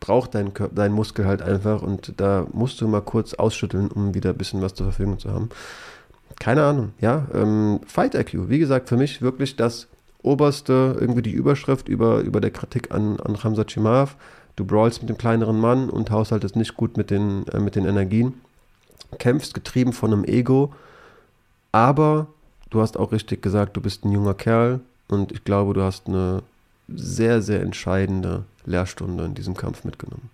[0.00, 4.30] braucht dein, dein Muskel halt einfach und da musst du mal kurz ausschütteln, um wieder
[4.30, 5.48] ein bisschen was zur Verfügung zu haben.
[6.38, 7.26] Keine Ahnung, ja.
[7.32, 9.86] Ähm, Fight IQ, wie gesagt, für mich wirklich das
[10.22, 14.16] oberste, irgendwie die Überschrift über, über der Kritik an, an Hamza Chimaev.
[14.56, 17.86] Du brawlst mit dem kleineren Mann und haushaltest nicht gut mit den, äh, mit den
[17.86, 18.34] Energien.
[19.18, 20.72] Kämpfst getrieben von einem Ego,
[21.72, 22.26] aber
[22.70, 26.06] du hast auch richtig gesagt, du bist ein junger Kerl und ich glaube, du hast
[26.06, 26.42] eine
[26.88, 30.30] sehr, sehr entscheidende Lehrstunde in diesem Kampf mitgenommen.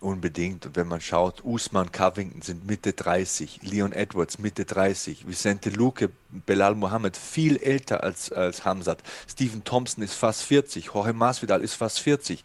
[0.00, 0.66] Unbedingt.
[0.66, 6.10] Und wenn man schaut, Usman, Covington sind Mitte 30, Leon Edwards Mitte 30, Vicente Luque,
[6.30, 11.74] Belal Mohammed viel älter als, als Hamzat, Stephen Thompson ist fast 40, Jorge Masvidal ist
[11.74, 12.44] fast 40.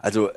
[0.00, 0.30] Also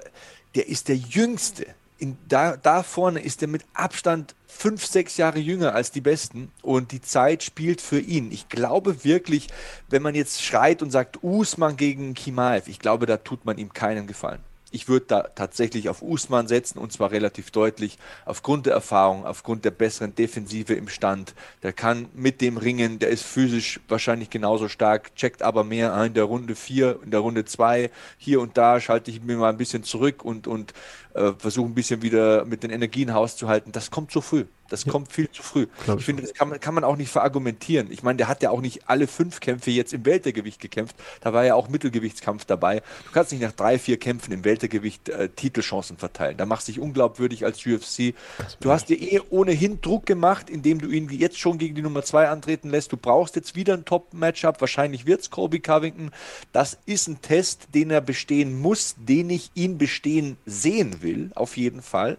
[0.55, 1.67] der ist der Jüngste.
[1.99, 6.51] In, da, da vorne ist er mit Abstand fünf, sechs Jahre jünger als die Besten
[6.61, 8.31] und die Zeit spielt für ihn.
[8.31, 9.47] Ich glaube wirklich,
[9.89, 13.73] wenn man jetzt schreit und sagt Usman gegen Kimaev, ich glaube, da tut man ihm
[13.73, 18.73] keinen Gefallen ich würde da tatsächlich auf Usman setzen und zwar relativ deutlich aufgrund der
[18.73, 21.33] Erfahrung, aufgrund der besseren Defensive im Stand.
[21.63, 26.13] Der kann mit dem Ringen, der ist physisch wahrscheinlich genauso stark, checkt aber mehr in
[26.13, 27.89] der Runde 4, in der Runde 2.
[28.17, 30.73] Hier und da schalte ich mir mal ein bisschen zurück und, und
[31.13, 33.71] äh, versuche ein bisschen wieder mit den Energien hauszuhalten.
[33.71, 34.45] Das kommt zu früh.
[34.69, 34.91] Das ja.
[34.91, 35.67] kommt viel zu früh.
[35.85, 37.91] Glaub ich finde, das kann man, kann man auch nicht verargumentieren.
[37.91, 40.95] Ich meine, der hat ja auch nicht alle fünf Kämpfe jetzt im Weltergewicht gekämpft.
[41.21, 42.81] Da war ja auch Mittelgewichtskampf dabei.
[43.05, 46.37] Du kannst nicht nach drei, vier Kämpfen im Weltergewicht äh, Titelchancen verteilen.
[46.37, 48.13] Da machst du dich unglaubwürdig als UFC.
[48.59, 52.03] Du hast dir eh ohnehin Druck gemacht, indem du ihn jetzt schon gegen die Nummer
[52.03, 52.91] zwei antreten lässt.
[52.91, 54.61] Du brauchst jetzt wieder ein Top-Matchup.
[54.61, 56.11] Wahrscheinlich wird es Colby Covington.
[56.51, 61.57] Das ist ein Test, den er bestehen muss, den ich ihn bestehen sehen will, auf
[61.57, 62.17] jeden Fall.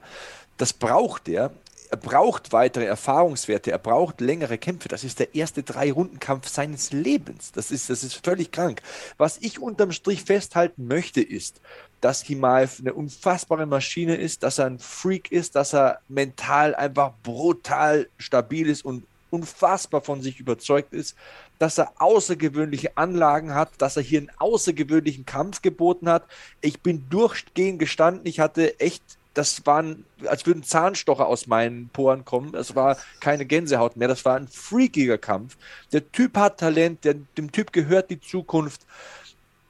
[0.57, 1.53] Das braucht er
[1.91, 4.89] er braucht weitere Erfahrungswerte, er braucht längere Kämpfe.
[4.89, 7.53] Das ist der erste Drei-Runden-Kampf seines Lebens.
[7.53, 8.83] Das ist, das ist völlig krank.
[9.17, 11.61] Was ich unterm Strich festhalten möchte, ist,
[12.01, 17.13] dass Himaev eine unfassbare Maschine ist, dass er ein Freak ist, dass er mental einfach
[17.23, 21.17] brutal stabil ist und unfassbar von sich überzeugt ist,
[21.59, 26.27] dass er außergewöhnliche Anlagen hat, dass er hier einen außergewöhnlichen Kampf geboten hat.
[26.61, 32.25] Ich bin durchgehend gestanden, ich hatte echt das waren, als würden Zahnstocher aus meinen Poren
[32.25, 32.55] kommen.
[32.55, 34.09] Es war keine Gänsehaut mehr.
[34.09, 35.57] Das war ein freakiger Kampf.
[35.93, 38.85] Der Typ hat Talent, der, dem Typ gehört die Zukunft.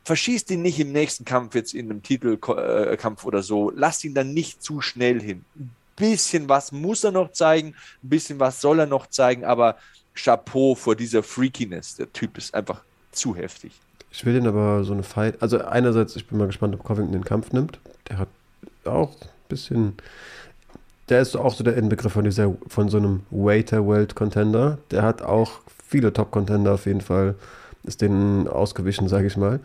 [0.04, 3.70] Verschießt ihn nicht im nächsten Kampf, jetzt in einem Titelkampf oder so.
[3.70, 5.44] Lasst ihn dann nicht zu schnell hin.
[5.54, 9.76] Ein bisschen was muss er noch zeigen, ein bisschen was soll er noch zeigen, aber
[10.14, 11.96] Chapeau vor dieser Freakiness.
[11.96, 13.72] Der Typ ist einfach zu heftig.
[14.10, 15.42] Ich will den aber so eine Fight.
[15.42, 17.78] Also, einerseits, ich bin mal gespannt, ob Covington den Kampf nimmt.
[18.08, 18.28] Der hat
[18.86, 19.14] auch
[19.48, 19.94] bisschen.
[21.08, 24.78] Der ist auch so der Inbegriff von, dieser, von so einem Waiter-World-Contender.
[24.90, 27.34] Der hat auch viele Top-Contender auf jeden Fall.
[27.84, 29.60] Ist denen ausgewichen, sage ich mal.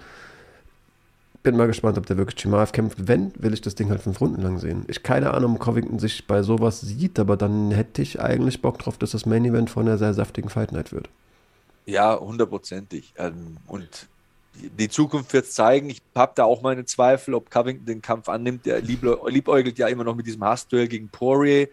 [1.42, 3.08] Bin mal gespannt, ob der wirklich Chimaev kämpft.
[3.08, 4.86] Wenn, will ich das Ding halt fünf Runden lang sehen.
[4.88, 8.80] Ich keine Ahnung, ob Covington sich bei sowas sieht, aber dann hätte ich eigentlich Bock
[8.80, 11.10] drauf, dass das Main Event von einer sehr saftigen Fight Night wird.
[11.86, 13.14] Ja, hundertprozentig.
[13.18, 14.08] Ähm, und
[14.56, 15.90] die Zukunft wird es zeigen.
[15.90, 18.66] Ich habe da auch meine Zweifel, ob Covington den Kampf annimmt.
[18.66, 21.68] Der liebäugelt ja immer noch mit diesem Hassduell gegen Poirier.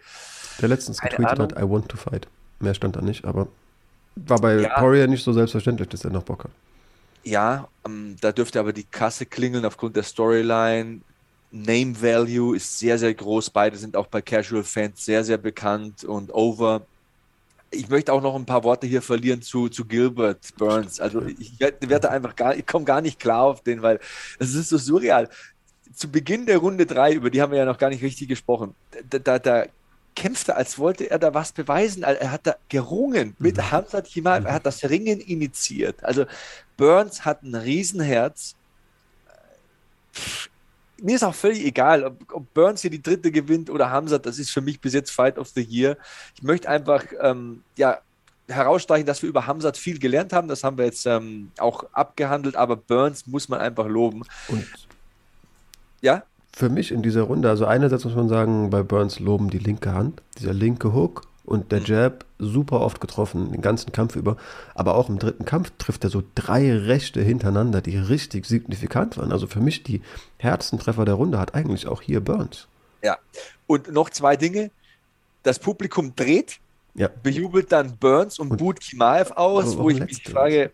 [0.59, 1.51] Der letztens Keine getweetet Ahnung.
[1.51, 2.27] hat, I want to fight.
[2.59, 3.47] Mehr stand da nicht, aber
[4.15, 4.79] war bei ja.
[4.79, 6.51] Poirier nicht so selbstverständlich, dass er noch Bock hat.
[7.23, 11.01] Ja, ähm, da dürfte aber die Kasse klingeln aufgrund der Storyline.
[11.51, 13.49] Name Value ist sehr, sehr groß.
[13.49, 16.81] Beide sind auch bei Casual Fans sehr, sehr bekannt und over
[17.71, 20.99] ich möchte auch noch ein paar Worte hier verlieren zu, zu Gilbert Burns.
[20.99, 23.99] Also ich werde einfach gar, ich komme gar nicht klar auf den, weil
[24.39, 25.29] es ist so surreal.
[25.93, 28.75] Zu Beginn der Runde 3, über die haben wir ja noch gar nicht richtig gesprochen,
[29.09, 29.65] da, da, da
[30.15, 32.03] kämpfte, als wollte er da was beweisen.
[32.03, 33.71] Er hat da gerungen mit mhm.
[33.71, 36.03] Hamzat Himal, er hat das Ringen initiiert.
[36.03, 36.25] Also
[36.77, 38.55] Burns hat ein Riesenherz
[41.01, 44.39] mir ist auch völlig egal, ob, ob, Burns hier die dritte gewinnt oder Hamzat, das
[44.39, 45.97] ist für mich bis jetzt Fight of the Year.
[46.35, 47.99] Ich möchte einfach ähm, ja,
[48.47, 50.47] herausstreichen, dass wir über Hamzat viel gelernt haben.
[50.47, 54.23] Das haben wir jetzt ähm, auch abgehandelt, aber Burns muss man einfach loben.
[54.47, 54.65] Und
[56.01, 56.23] ja?
[56.53, 59.93] Für mich in dieser Runde, also einerseits muss man sagen, bei Burns loben die linke
[59.93, 61.85] Hand, dieser linke Hook und der mhm.
[61.85, 64.37] Jab super oft getroffen, den ganzen Kampf über.
[64.75, 69.31] Aber auch im dritten Kampf trifft er so drei Rechte hintereinander, die richtig signifikant waren.
[69.31, 70.01] Also für mich die
[70.37, 72.67] härtesten Treffer der Runde hat eigentlich auch hier Burns.
[73.03, 73.17] Ja,
[73.67, 74.71] und noch zwei Dinge.
[75.43, 76.59] Das Publikum dreht,
[76.93, 77.09] ja.
[77.23, 80.71] bejubelt dann Burns und, und Boot Kimaev aus, wo ich mich frage,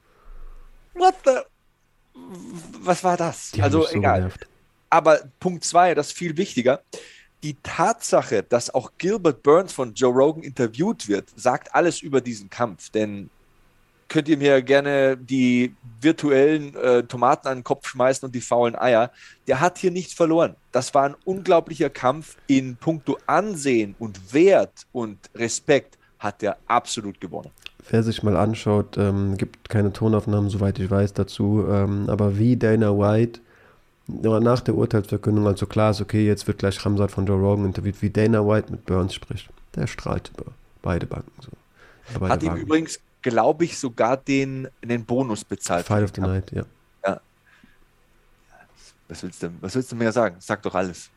[0.93, 1.31] what the,
[2.81, 3.51] was war das?
[3.51, 4.19] Die also egal.
[4.19, 4.47] Genervt.
[4.89, 6.81] Aber Punkt zwei, das ist viel wichtiger.
[7.43, 12.49] Die Tatsache, dass auch Gilbert Burns von Joe Rogan interviewt wird, sagt alles über diesen
[12.49, 12.89] Kampf.
[12.89, 13.29] Denn
[14.07, 18.75] könnt ihr mir gerne die virtuellen äh, Tomaten an den Kopf schmeißen und die faulen
[18.75, 19.11] Eier.
[19.47, 20.55] Der hat hier nichts verloren.
[20.71, 27.21] Das war ein unglaublicher Kampf in puncto Ansehen und Wert und Respekt hat er absolut
[27.21, 27.51] gewonnen.
[27.89, 31.65] Wer sich mal anschaut, ähm, gibt keine Tonaufnahmen, soweit ich weiß, dazu.
[31.69, 33.39] Ähm, aber wie Dana White
[34.07, 38.01] nach der Urteilsverkündung, also klar ist, okay, jetzt wird gleich Ramsat von Joe Rogan interviewt,
[38.01, 39.49] wie Dana White mit Burns spricht.
[39.75, 40.51] Der strahlt über
[40.81, 41.51] beide Banken so.
[42.19, 45.85] Beide hat ihm übrigens glaube ich, sogar den, den Bonus bezahlt.
[45.85, 46.63] Fight of the Night, ja.
[47.05, 47.19] ja.
[49.07, 50.37] Was willst, du, was willst du mir sagen?
[50.39, 51.09] Sag doch alles.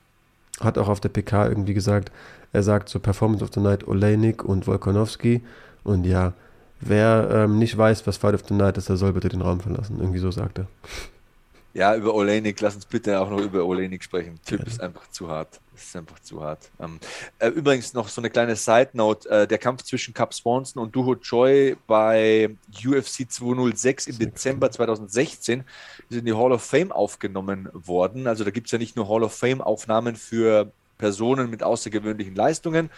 [0.61, 2.11] Hat auch auf der PK irgendwie gesagt,
[2.53, 5.43] er sagt zur so Performance of the Night Olejnik und Volkanovski.
[5.85, 6.33] Und ja,
[6.81, 9.61] wer ähm, nicht weiß, was Fight of the Night ist, der soll bitte den Raum
[9.61, 9.99] verlassen.
[10.01, 10.67] Irgendwie so sagt er.
[11.73, 14.41] Ja, über Olenik, lass uns bitte auch noch über Olenik sprechen.
[14.45, 15.61] Typ ist einfach zu hart.
[15.77, 16.69] ist einfach zu hart.
[16.81, 16.99] Ähm,
[17.39, 20.97] äh, übrigens noch so eine kleine Side Note: äh, Der Kampf zwischen Cap Swanson und
[20.97, 22.51] Duho Choi bei
[22.85, 25.65] UFC 206 im Dezember 2016
[26.09, 28.27] ist in die Hall of Fame aufgenommen worden.
[28.27, 32.91] Also da gibt es ja nicht nur Hall of Fame-Aufnahmen für Personen mit außergewöhnlichen Leistungen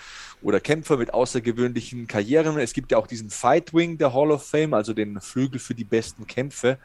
[0.43, 2.59] oder Kämpfer mit außergewöhnlichen Karrieren.
[2.59, 5.75] Es gibt ja auch diesen Fight Wing der Hall of Fame, also den Flügel für
[5.75, 6.79] die besten Kämpfe.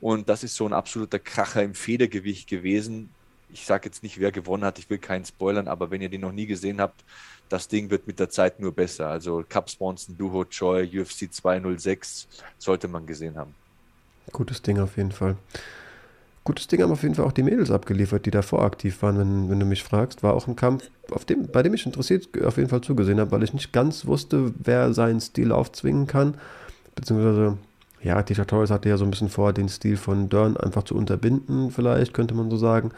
[0.00, 3.10] Und das ist so ein absoluter Kracher im Federgewicht gewesen.
[3.52, 6.22] Ich sage jetzt nicht, wer gewonnen hat, ich will keinen spoilern, aber wenn ihr den
[6.22, 7.04] noch nie gesehen habt,
[7.50, 9.08] das Ding wird mit der Zeit nur besser.
[9.08, 13.54] Also Cup Swanson, Duho Choi, UFC 206 sollte man gesehen haben.
[14.32, 15.36] Gutes Ding auf jeden Fall.
[16.44, 19.50] Gutes Ding haben auf jeden Fall auch die Mädels abgeliefert, die davor aktiv waren, wenn,
[19.50, 20.24] wenn du mich fragst.
[20.24, 23.30] War auch ein Kampf, auf dem, bei dem ich interessiert auf jeden Fall zugesehen habe,
[23.30, 26.34] weil ich nicht ganz wusste, wer seinen Stil aufzwingen kann.
[26.96, 27.58] Beziehungsweise
[28.02, 30.96] ja, Tisha Torres hatte ja so ein bisschen vor, den Stil von Dern einfach zu
[30.96, 32.90] unterbinden, vielleicht könnte man so sagen.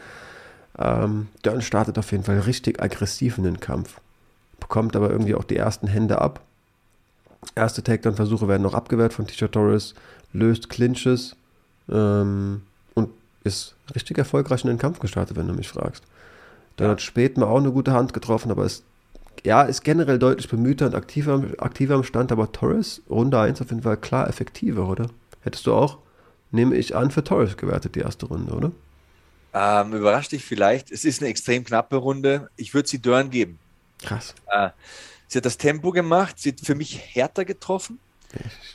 [0.79, 4.01] Ähm, Dern startet auf jeden Fall richtig aggressiv in den Kampf,
[4.59, 6.41] bekommt aber irgendwie auch die ersten Hände ab.
[7.55, 9.95] Erste Takedown-Versuche werden noch abgewehrt von Tisha Torres,
[10.33, 11.37] löst Clinches
[11.91, 12.63] ähm,
[13.45, 16.03] ist richtig erfolgreich in den Kampf gestartet, wenn du mich fragst.
[16.77, 16.93] Dann ja.
[16.93, 18.85] hat Spätmer auch eine gute Hand getroffen, aber ist
[19.45, 23.71] ja, ist generell deutlich bemühter und aktiver, aktiver am Stand, aber Torres, Runde 1 auf
[23.71, 25.09] jeden Fall klar effektiver, oder?
[25.43, 25.99] Hättest du auch,
[26.51, 28.73] nehme ich an, für Torres gewertet, die erste Runde, oder?
[29.53, 30.91] Ähm, überrascht dich vielleicht.
[30.91, 32.51] Es ist eine extrem knappe Runde.
[32.57, 33.59] Ich würde sie Dörn geben.
[34.03, 34.35] Krass.
[34.51, 34.71] Äh,
[35.29, 37.99] sie hat das Tempo gemacht, sie hat für mich härter getroffen.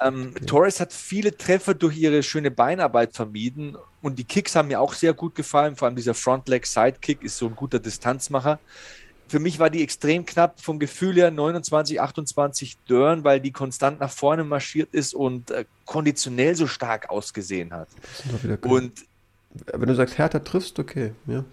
[0.01, 0.33] Ähm.
[0.45, 4.93] Torres hat viele Treffer durch ihre schöne Beinarbeit vermieden und die Kicks haben mir auch
[4.93, 5.75] sehr gut gefallen.
[5.75, 8.59] Vor allem dieser Frontleg-Sidekick ist so ein guter Distanzmacher
[9.29, 13.99] für mich war die extrem knapp vom Gefühl her 29, 28 Dörn, weil die konstant
[13.99, 17.87] nach vorne marschiert ist und äh, konditionell so stark ausgesehen hat.
[18.61, 19.05] Und
[19.65, 21.45] wenn du sagst, härter triffst, okay, ja.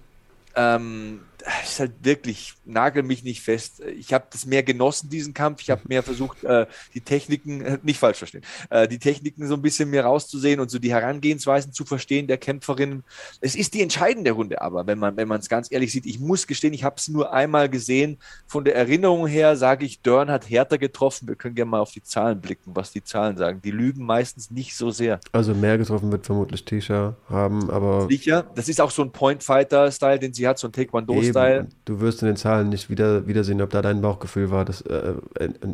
[0.55, 1.21] Ähm,
[1.63, 3.81] ist halt wirklich, nagel mich nicht fest.
[3.99, 5.63] Ich habe das mehr genossen, diesen Kampf.
[5.63, 9.55] Ich habe mehr versucht, äh, die Techniken, äh, nicht falsch verstehen, äh, die Techniken so
[9.55, 13.05] ein bisschen mehr rauszusehen und so die Herangehensweisen zu verstehen der Kämpferin.
[13.41, 16.47] Es ist die entscheidende Runde, aber wenn man wenn es ganz ehrlich sieht, ich muss
[16.47, 18.19] gestehen, ich habe es nur einmal gesehen.
[18.47, 21.29] Von der Erinnerung her sage ich, Dörn hat härter getroffen.
[21.29, 23.61] Wir können gerne mal auf die Zahlen blicken, was die Zahlen sagen.
[23.63, 25.21] Die lügen meistens nicht so sehr.
[25.33, 28.09] Also mehr getroffen wird vermutlich Tisha haben, aber.
[28.09, 28.51] Sicher.
[28.55, 31.36] Das ist auch so ein Point-Fighter-Style, den sie hat, so ein Taekwondo-Style.
[31.37, 31.67] Style.
[31.85, 35.15] Du wirst in den Zahlen nicht wieder, wiedersehen, ob da dein Bauchgefühl war, dass, äh,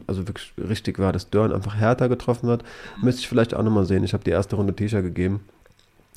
[0.06, 2.62] also wirklich richtig war, dass Dörn einfach härter getroffen hat.
[3.02, 4.04] Müsste ich vielleicht auch nochmal sehen.
[4.04, 5.40] Ich habe die erste Runde T-Shirt gegeben.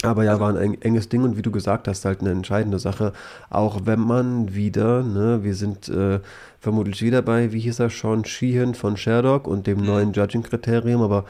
[0.03, 3.13] Aber ja, war ein enges Ding und wie du gesagt hast, halt eine entscheidende Sache.
[3.49, 6.19] Auch wenn man wieder, ne, wir sind äh,
[6.59, 9.85] vermutlich wieder bei, wie hieß er, Sean Sheehan von Sherlock und dem mhm.
[9.85, 11.25] neuen Judging-Kriterium, aber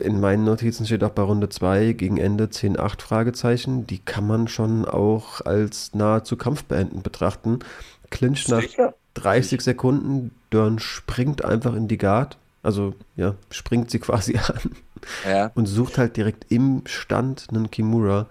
[0.00, 3.86] in meinen Notizen steht auch bei Runde 2 gegen Ende 10-8 Fragezeichen.
[3.86, 7.60] Die kann man schon auch als nahezu kampfbeendend betrachten.
[8.10, 8.62] Clinch nach
[9.14, 12.36] 30 Sekunden, Dörn springt einfach in die Guard.
[12.62, 14.72] Also, ja, springt sie quasi an.
[15.26, 15.50] Ja.
[15.54, 18.26] Und sucht halt direkt im Stand einen Kimura,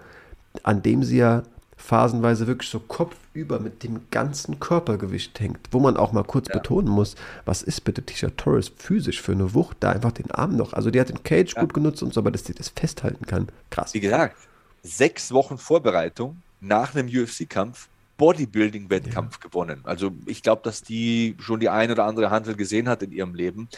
[0.63, 1.43] an dem sie ja
[1.80, 6.55] phasenweise wirklich so kopfüber mit dem ganzen Körpergewicht hängt, wo man auch mal kurz ja.
[6.57, 7.15] betonen muss,
[7.45, 10.91] was ist bitte Tisha Torres physisch für eine Wucht, da einfach den Arm noch, also
[10.91, 11.61] die hat den Cage ja.
[11.61, 13.93] gut genutzt und so, aber dass sie das festhalten kann, krass.
[13.93, 14.36] Wie gesagt,
[14.84, 19.47] sechs Wochen Vorbereitung nach einem UFC-Kampf, Bodybuilding-Wettkampf ja.
[19.47, 19.80] gewonnen.
[19.84, 23.34] Also ich glaube, dass die schon die ein oder andere Handel gesehen hat in ihrem
[23.34, 23.69] Leben.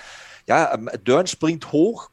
[0.48, 2.10] Ja, ähm, Dörn springt hoch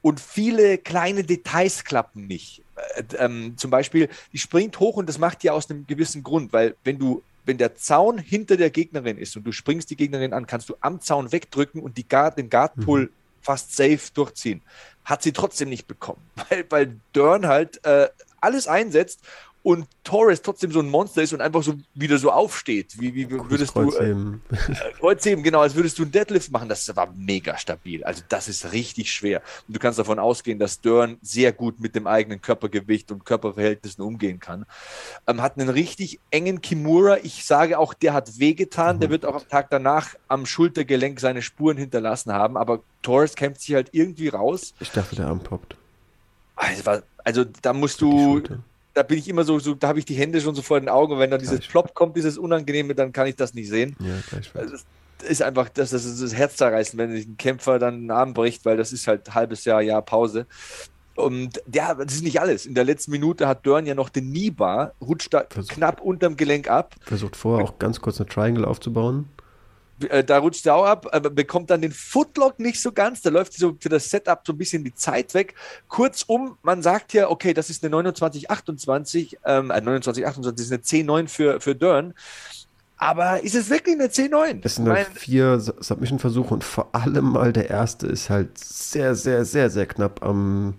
[0.00, 2.62] und viele kleine Details klappen nicht.
[2.94, 6.52] Äh, ähm, zum Beispiel, die springt hoch und das macht die aus einem gewissen Grund,
[6.52, 10.32] weil wenn du wenn der Zaun hinter der Gegnerin ist und du springst die Gegnerin
[10.32, 13.10] an, kannst du am Zaun wegdrücken und die Guard, den Guardpull mhm.
[13.40, 14.62] fast safe durchziehen.
[15.04, 18.08] Hat sie trotzdem nicht bekommen, weil, weil Dörn halt äh,
[18.40, 19.20] alles einsetzt
[19.66, 23.00] und Torres trotzdem so ein Monster ist und einfach so wieder so aufsteht.
[23.00, 24.40] Wie, wie würdest Kreuzheben.
[24.48, 24.54] du.
[24.54, 26.68] Äh, Kreuzheben, genau, als würdest du einen Deadlift machen.
[26.68, 28.04] Das war mega stabil.
[28.04, 29.42] Also, das ist richtig schwer.
[29.66, 34.04] Und du kannst davon ausgehen, dass Dörn sehr gut mit dem eigenen Körpergewicht und Körperverhältnissen
[34.04, 34.66] umgehen kann.
[35.26, 37.16] Ähm, hat einen richtig engen Kimura.
[37.24, 38.96] Ich sage auch, der hat wehgetan.
[38.96, 39.00] Mhm.
[39.00, 42.56] Der wird auch am Tag danach am Schultergelenk seine Spuren hinterlassen haben.
[42.56, 44.74] Aber Torres kämpft sich halt irgendwie raus.
[44.78, 45.76] Ich dachte, der Arm poppt.
[46.54, 48.42] Also, also da musst du
[48.96, 50.88] da bin ich immer so, so da habe ich die Hände schon so vor den
[50.88, 51.12] Augen.
[51.12, 53.94] Und wenn dann dieses Plop kommt, dieses Unangenehme, dann kann ich das nicht sehen.
[54.00, 54.14] Ja.
[54.54, 57.94] Also das ist einfach, das, das ist das Herz zerreißen, wenn sich ein Kämpfer dann
[57.94, 60.46] einen Arm bricht, weil das ist halt ein halbes Jahr, Jahr Pause.
[61.14, 62.64] Und ja, das ist nicht alles.
[62.64, 65.74] In der letzten Minute hat Dörn ja noch den Kniebar, rutscht da Versucht.
[65.74, 66.94] knapp unterm Gelenk ab.
[67.02, 69.28] Versucht vorher auch ganz kurz eine Triangle aufzubauen.
[70.08, 73.22] Äh, da rutscht er auch ab, aber bekommt dann den Footlock nicht so ganz.
[73.22, 75.54] Da läuft so für das Setup so ein bisschen die Zeit weg.
[75.88, 81.28] Kurzum, man sagt ja, okay, das ist eine 2928, ähm, äh, 2928 ist eine C9
[81.28, 82.14] für, für Dörn.
[82.98, 84.60] Aber ist es wirklich eine C9?
[84.62, 89.44] Es sind halt vier Submission-Versuche und vor allem mal der erste ist halt sehr, sehr,
[89.44, 90.74] sehr, sehr knapp am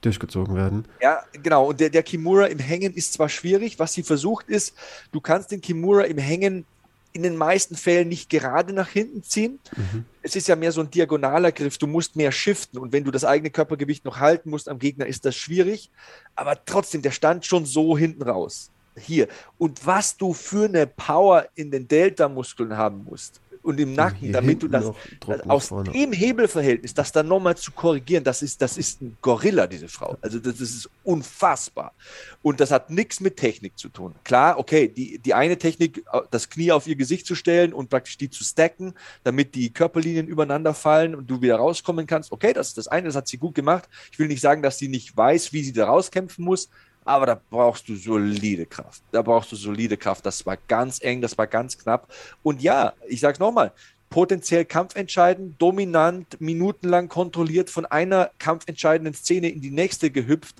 [0.00, 0.86] durchgezogen werden.
[1.02, 1.68] Ja, genau.
[1.68, 3.78] Und der, der Kimura im Hängen ist zwar schwierig.
[3.78, 4.74] Was sie versucht ist,
[5.12, 6.64] du kannst den Kimura im Hängen
[7.12, 9.58] in den meisten Fällen nicht gerade nach hinten ziehen.
[9.76, 10.04] Mhm.
[10.22, 11.78] Es ist ja mehr so ein diagonaler Griff.
[11.78, 15.06] Du musst mehr shiften und wenn du das eigene Körpergewicht noch halten musst am Gegner,
[15.06, 15.90] ist das schwierig.
[16.36, 18.70] Aber trotzdem, der stand schon so hinten raus.
[18.96, 19.28] Hier.
[19.58, 24.62] Und was du für eine Power in den Delta-Muskeln haben musst und im Nacken, damit
[24.62, 24.92] du das
[25.46, 29.88] aus dem Hebelverhältnis, das dann nochmal zu korrigieren, das ist, das ist ein Gorilla, diese
[29.88, 30.16] Frau.
[30.20, 31.92] Also das, das ist unfassbar.
[32.42, 34.14] Und das hat nichts mit Technik zu tun.
[34.24, 38.16] Klar, okay, die, die eine Technik, das Knie auf ihr Gesicht zu stellen und praktisch
[38.16, 38.94] die zu stacken,
[39.24, 42.32] damit die Körperlinien übereinander fallen und du wieder rauskommen kannst.
[42.32, 43.88] Okay, das ist das eine, das hat sie gut gemacht.
[44.10, 46.70] Ich will nicht sagen, dass sie nicht weiß, wie sie da rauskämpfen muss,
[47.10, 49.02] aber da brauchst du solide Kraft.
[49.10, 50.24] Da brauchst du solide Kraft.
[50.24, 52.06] Das war ganz eng, das war ganz knapp.
[52.44, 53.72] Und ja, ich sage es nochmal,
[54.10, 60.54] potenziell kampfentscheidend, dominant, minutenlang kontrolliert, von einer kampfentscheidenden Szene in die nächste gehüpft.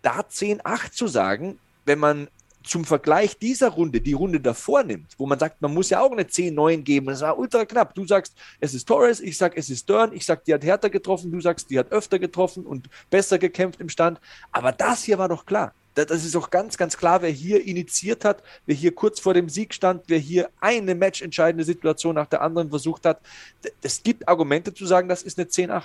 [0.00, 2.28] Da 10-8 zu sagen, wenn man
[2.64, 6.10] zum Vergleich dieser Runde die Runde davor nimmt, wo man sagt, man muss ja auch
[6.10, 7.94] eine 10-9 geben, das war ultra knapp.
[7.94, 10.90] Du sagst, es ist Torres, ich sag, es ist Dern, ich sag, die hat härter
[10.90, 14.18] getroffen, du sagst, die hat öfter getroffen und besser gekämpft im Stand.
[14.50, 15.72] Aber das hier war doch klar.
[15.94, 19.48] Das ist doch ganz, ganz klar, wer hier initiiert hat, wer hier kurz vor dem
[19.48, 23.20] Sieg stand, wer hier eine matchentscheidende Situation nach der anderen versucht hat.
[23.80, 25.84] Es gibt Argumente zu sagen, das ist eine 10-8.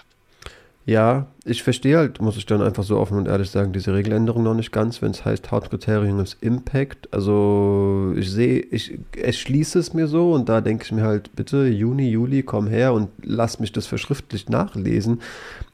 [0.85, 4.41] Ja, ich verstehe halt, muss ich dann einfach so offen und ehrlich sagen, diese Regeländerung
[4.41, 7.13] noch nicht ganz, wenn es heißt, Hauptkriterium ist Impact.
[7.13, 11.67] Also ich sehe, ich erschließe es mir so und da denke ich mir halt, bitte
[11.67, 15.21] Juni, Juli, komm her und lass mich das verschriftlich nachlesen.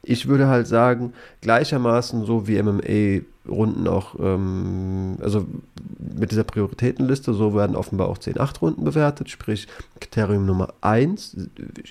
[0.07, 5.45] Ich würde halt sagen, gleichermaßen so wie MMA Runden auch, ähm, also
[5.99, 9.67] mit dieser Prioritätenliste, so werden offenbar auch 10-8-Runden bewertet, sprich
[9.99, 11.37] Kriterium Nummer 1,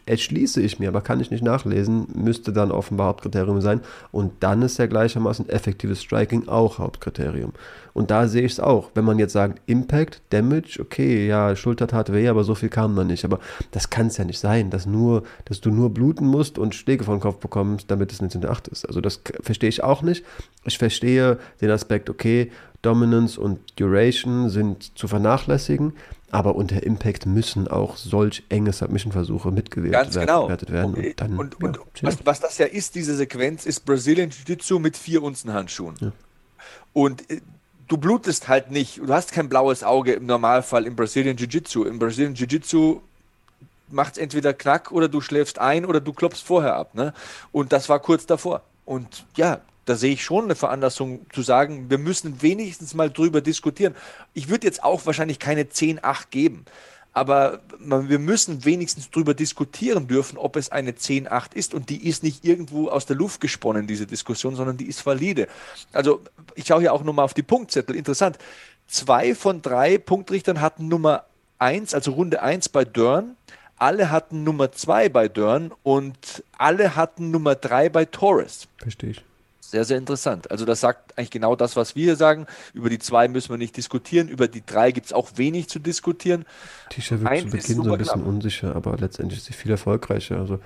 [0.06, 4.62] erschließe ich mir, aber kann ich nicht nachlesen, müsste dann offenbar Hauptkriterium sein und dann
[4.62, 7.52] ist ja gleichermaßen effektives Striking auch Hauptkriterium.
[7.94, 8.90] Und da sehe ich es auch.
[8.94, 12.96] Wenn man jetzt sagt, Impact, Damage, okay, ja, Schulter tat weh, aber so viel kam
[12.96, 13.24] da nicht.
[13.24, 13.38] Aber
[13.70, 17.04] das kann es ja nicht sein, dass, nur, dass du nur bluten musst und Schläge
[17.04, 18.86] von Kopf bekommst, damit es eine 8 ist.
[18.86, 20.24] Also das verstehe ich auch nicht.
[20.64, 22.50] Ich verstehe den Aspekt, okay,
[22.82, 25.94] Dominance und Duration sind zu vernachlässigen,
[26.30, 30.48] aber unter Impact müssen auch solch enge Submission-Versuche mitgewertet Ganz genau.
[30.48, 30.94] werden.
[30.94, 34.78] Und, dann, und, und, ja, was, was, das ja ist, diese Sequenz, ist Brazilian Jiu-Jitsu
[34.78, 35.94] mit vier Unzen-Handschuhen.
[36.00, 36.12] Ja.
[36.92, 37.40] Und äh,
[37.88, 41.84] du blutest halt nicht, du hast kein blaues Auge im Normalfall im Brazilian Jiu-Jitsu.
[41.84, 43.00] Im Brazilian Jiu-Jitsu
[43.88, 46.94] macht es entweder Knack oder du schläfst ein oder du klopfst vorher ab.
[46.94, 47.12] Ne?
[47.52, 48.62] Und das war kurz davor.
[48.84, 53.40] Und ja, da sehe ich schon eine Veranlassung zu sagen, wir müssen wenigstens mal drüber
[53.40, 53.94] diskutieren.
[54.32, 56.64] Ich würde jetzt auch wahrscheinlich keine 10-8 geben
[57.14, 62.24] aber wir müssen wenigstens darüber diskutieren dürfen, ob es eine 10-8 ist und die ist
[62.24, 65.46] nicht irgendwo aus der Luft gesponnen, diese Diskussion, sondern die ist valide.
[65.92, 66.20] Also
[66.56, 67.94] ich schaue hier auch nochmal auf die Punktzettel.
[67.94, 68.36] Interessant.
[68.88, 71.24] Zwei von drei Punktrichtern hatten Nummer
[71.60, 73.36] 1, also Runde 1 bei Dörn.
[73.84, 78.66] Alle hatten Nummer 2 bei Dörn und alle hatten Nummer 3 bei Torres.
[78.78, 79.22] Verstehe ich.
[79.60, 80.50] Sehr, sehr interessant.
[80.50, 82.46] Also das sagt eigentlich genau das, was wir hier sagen.
[82.72, 84.28] Über die zwei müssen wir nicht diskutieren.
[84.28, 86.46] Über die drei gibt es auch wenig zu diskutieren.
[86.88, 88.26] Tisha wird zu Beginn so ein bisschen knapp.
[88.26, 90.38] unsicher, aber letztendlich ist sie viel erfolgreicher.
[90.38, 90.60] Also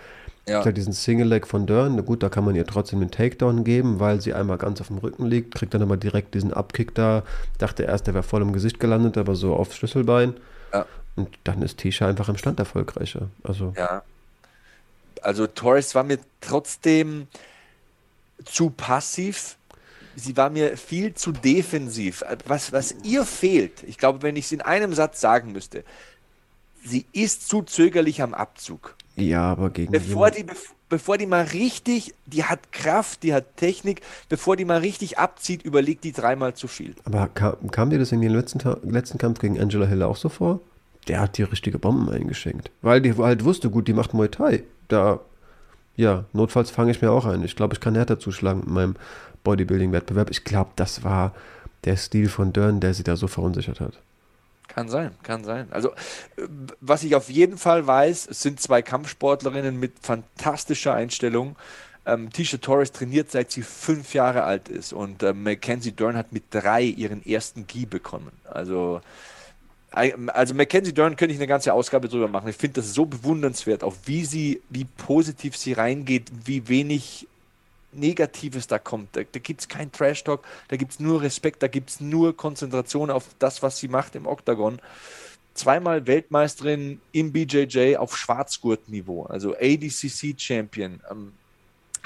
[0.47, 0.59] ja.
[0.59, 4.21] Gesagt, diesen Single-Leg von Dörn, gut, da kann man ihr trotzdem den Takedown geben, weil
[4.21, 7.25] sie einmal ganz auf dem Rücken liegt, kriegt dann aber direkt diesen Abkick da.
[7.59, 10.35] Dachte erst, der wäre voll im Gesicht gelandet, aber so aufs Schlüsselbein.
[11.19, 13.29] Und dann ist Tisha einfach im Stand erfolgreicher.
[13.43, 13.75] Also.
[13.77, 14.03] Ja.
[15.21, 17.27] Also Torres war mir trotzdem,
[18.45, 19.57] zu passiv.
[20.17, 22.25] sie war mir viel zu defensiv.
[22.47, 25.85] Was, was ihr fehlt, ich glaube, wenn ich es in einem Satz sagen müsste,
[26.85, 28.95] sie ist zu zögerlich am Abzug.
[29.17, 30.47] Ja, aber gegen bevor die,
[30.89, 35.63] bevor die mal richtig, die hat Kraft, die hat Technik, bevor die mal richtig abzieht,
[35.63, 36.95] überlegt die dreimal zu viel.
[37.05, 40.29] Aber kam, kam dir das in den letzten, letzten Kampf gegen Angela Hill auch so
[40.29, 40.61] vor?
[41.09, 42.71] Der hat die richtige Bomben eingeschenkt.
[42.83, 44.63] Weil die halt wusste, gut, die macht Muay Thai.
[44.89, 45.21] Da,
[45.97, 47.43] ja, notfalls fange ich mir auch ein.
[47.43, 48.97] Ich glaube, ich kann härter zuschlagen mit meinem
[49.45, 50.31] Bodybuilding-Wettbewerb.
[50.31, 51.35] Ich glaube, das war
[51.85, 53.99] der Stil von Dern, der sie da so verunsichert hat.
[54.69, 55.69] Kann sein, kann sein.
[55.71, 55.89] Also,
[56.37, 56.47] äh,
[56.81, 61.57] was ich auf jeden Fall weiß, es sind zwei Kampfsportlerinnen mit fantastischer Einstellung.
[62.05, 66.33] Ähm, Tisha Torres trainiert seit sie fünf Jahre alt ist und äh, Mackenzie Dern hat
[66.33, 68.33] mit drei ihren ersten Gi bekommen.
[68.45, 69.01] Also,
[69.91, 72.49] also Mackenzie Dern könnte ich eine ganze Ausgabe drüber machen.
[72.49, 77.27] Ich finde das so bewundernswert, auch wie sie, wie positiv sie reingeht, wie wenig
[77.93, 79.17] Negatives da kommt.
[79.17, 82.37] Da, da gibt es keinen Trash-Talk, da gibt es nur Respekt, da gibt es nur
[82.37, 84.79] Konzentration auf das, was sie macht im Oktagon.
[85.55, 91.01] Zweimal Weltmeisterin im BJJ auf Schwarzgurt-Niveau, also ADCC-Champion.
[91.11, 91.33] Ähm,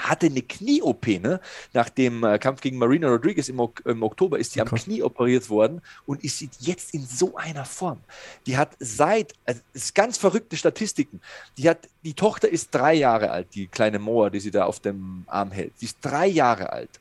[0.09, 1.39] hatte eine Knie-OP, ne?
[1.73, 5.49] Nach dem äh, Kampf gegen Marina Rodriguez im, im Oktober ist sie am Knie operiert
[5.49, 7.99] worden und ist jetzt in so einer Form.
[8.45, 11.21] Die hat seit, also ist ganz verrückte Statistiken.
[11.57, 14.79] Die hat, die Tochter ist drei Jahre alt, die kleine Moa, die sie da auf
[14.79, 15.73] dem Arm hält.
[15.77, 16.99] Sie ist drei Jahre alt.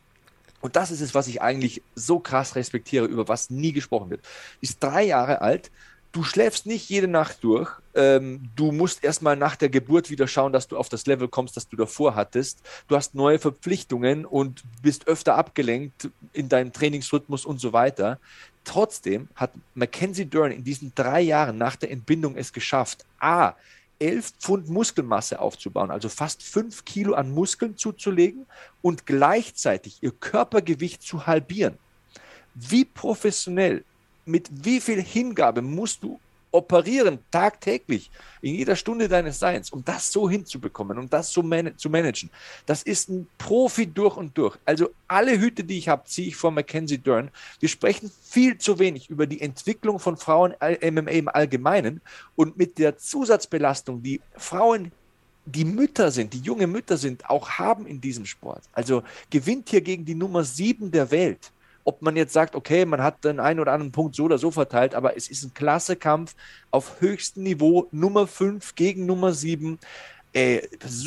[0.61, 4.25] Und das ist es, was ich eigentlich so krass respektiere, über was nie gesprochen wird.
[4.61, 5.71] Die ist drei Jahre alt
[6.13, 7.71] du schläfst nicht jede Nacht durch.
[7.95, 11.57] Ähm, du musst erstmal nach der Geburt wieder schauen, dass du auf das Level kommst,
[11.57, 12.61] das du davor hattest.
[12.89, 18.19] Du hast neue Verpflichtungen und bist öfter abgelenkt in deinem Trainingsrhythmus und so weiter.
[18.65, 23.55] Trotzdem hat Mackenzie Dern in diesen drei Jahren nach der Entbindung es geschafft, A,
[23.99, 28.47] 11 Pfund Muskelmasse aufzubauen, also fast 5 Kilo an Muskeln zuzulegen
[28.83, 31.79] und gleichzeitig ihr Körpergewicht zu halbieren.
[32.55, 33.85] Wie professionell
[34.25, 36.19] mit wie viel Hingabe musst du
[36.53, 38.11] operieren, tagtäglich,
[38.43, 42.31] in jeder Stunde deines Seins, um das so hinzubekommen, um das so man zu managen.
[42.67, 44.57] Das ist ein Profi durch und durch.
[44.67, 47.31] Also alle Hüte, die ich habe, ziehe ich vor Mackenzie Dern.
[47.59, 52.03] Wir sprechen viel zu wenig über die Entwicklung von Frauen MMA im Allgemeinen
[52.37, 54.93] und mit der Zusatzbelastung, die Frauen
[55.45, 58.63] die Mütter sind, die junge Mütter sind, auch haben in diesem Sport.
[58.73, 61.51] Also gewinnt hier gegen die Nummer sieben der Welt
[61.85, 64.51] ob man jetzt sagt, okay, man hat den einen oder anderen Punkt so oder so
[64.51, 66.35] verteilt, aber es ist ein klasse Kampf
[66.71, 69.79] auf höchstem Niveau, Nummer 5 gegen Nummer 7.
[70.35, 70.63] Äh,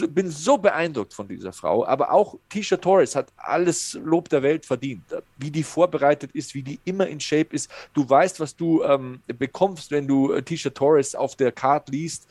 [0.10, 4.68] bin so beeindruckt von dieser Frau, aber auch Tisha Torres hat alles Lob der Welt
[4.68, 5.04] verdient.
[5.38, 7.72] Wie die vorbereitet ist, wie die immer in Shape ist.
[7.96, 12.28] Du weißt, was du ähm, bekommst, wenn du äh, Tisha Torres auf der Card liest.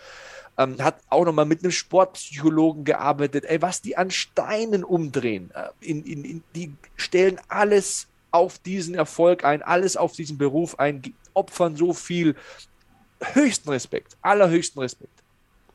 [0.57, 3.45] Ähm, hat auch nochmal mit einem Sportpsychologen gearbeitet.
[3.47, 8.95] Ey, was die an Steinen umdrehen, äh, in, in, in, die stellen alles auf diesen
[8.95, 11.03] Erfolg ein, alles auf diesen Beruf ein,
[11.35, 12.35] opfern so viel.
[13.32, 15.22] Höchsten Respekt, allerhöchsten Respekt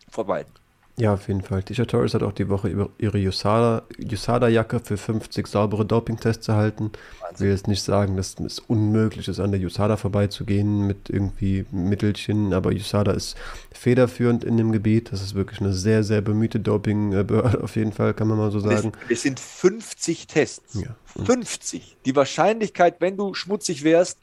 [0.09, 0.51] vor beiden.
[0.99, 1.63] Ja, auf jeden Fall.
[1.63, 6.91] Tisha Torres hat auch die Woche ihre USADA-Jacke für 50 saubere Dopingtests erhalten.
[7.33, 11.65] Ich will jetzt nicht sagen, dass es unmöglich ist, an der USADA vorbeizugehen mit irgendwie
[11.71, 13.37] Mittelchen, aber USADA ist
[13.71, 15.13] federführend in dem Gebiet.
[15.13, 18.59] Das ist wirklich eine sehr, sehr bemühte Dopingbehörde, auf jeden Fall, kann man mal so
[18.59, 18.91] sagen.
[19.07, 20.81] Es, sind 50 Tests.
[20.81, 20.95] Ja.
[21.23, 21.95] 50.
[22.05, 24.19] Die Wahrscheinlichkeit, wenn du schmutzig wärst,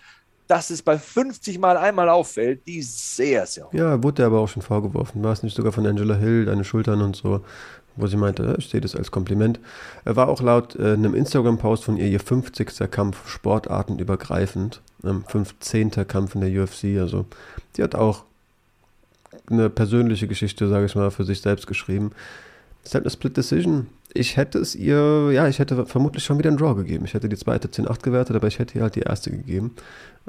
[0.47, 3.73] dass es bei 50 Mal einmal auffällt, die sehr, sehr hoch.
[3.73, 5.23] Ja, wurde aber auch schon vorgeworfen.
[5.23, 7.41] War es nicht sogar von Angela Hill, deine Schultern und so,
[7.97, 9.59] wo sie meinte, ich sehe das als Kompliment.
[10.05, 12.91] Er war auch laut äh, einem Instagram-Post von ihr ihr 50.
[12.91, 15.91] Kampf sportartenübergreifend, ähm, 15.
[16.07, 16.99] Kampf in der UFC.
[17.01, 17.27] Also,
[17.75, 18.25] sie hat auch
[19.49, 22.13] eine persönliche Geschichte, sage ich mal, für sich selbst geschrieben.
[22.83, 23.87] Es ist halt eine Split Decision
[24.17, 27.05] ich hätte es ihr, ja, ich hätte vermutlich schon wieder einen Draw gegeben.
[27.05, 29.75] Ich hätte die zweite 10-8 gewertet, aber ich hätte ihr halt die erste gegeben.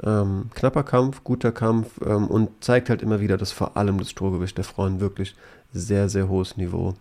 [0.02, 4.10] Ähm, knapper Kampf, guter Kampf ähm, und zeigt halt immer wieder, dass vor allem das
[4.10, 5.34] Strohgewicht der Frauen wirklich
[5.72, 6.94] sehr, sehr hohes Niveau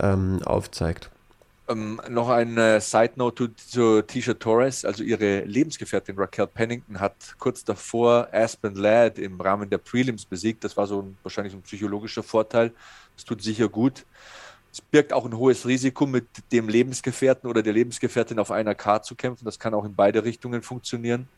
[0.00, 1.10] ähm, aufzeigt.
[1.68, 7.62] Ähm, noch eine Side Note zu, Tisha Torres, also ihre Lebensgefährtin Raquel Pennington hat kurz
[7.62, 10.64] davor Aspen Ladd im Rahmen der Prelims besiegt.
[10.64, 12.72] Das war so ein, wahrscheinlich ein psychologischer Vorteil.
[13.16, 14.06] Das tut sicher gut.
[14.78, 19.08] Es birgt auch ein hohes Risiko, mit dem Lebensgefährten oder der Lebensgefährtin auf einer Karte
[19.08, 19.44] zu kämpfen.
[19.44, 21.28] Das kann auch in beide Richtungen funktionieren.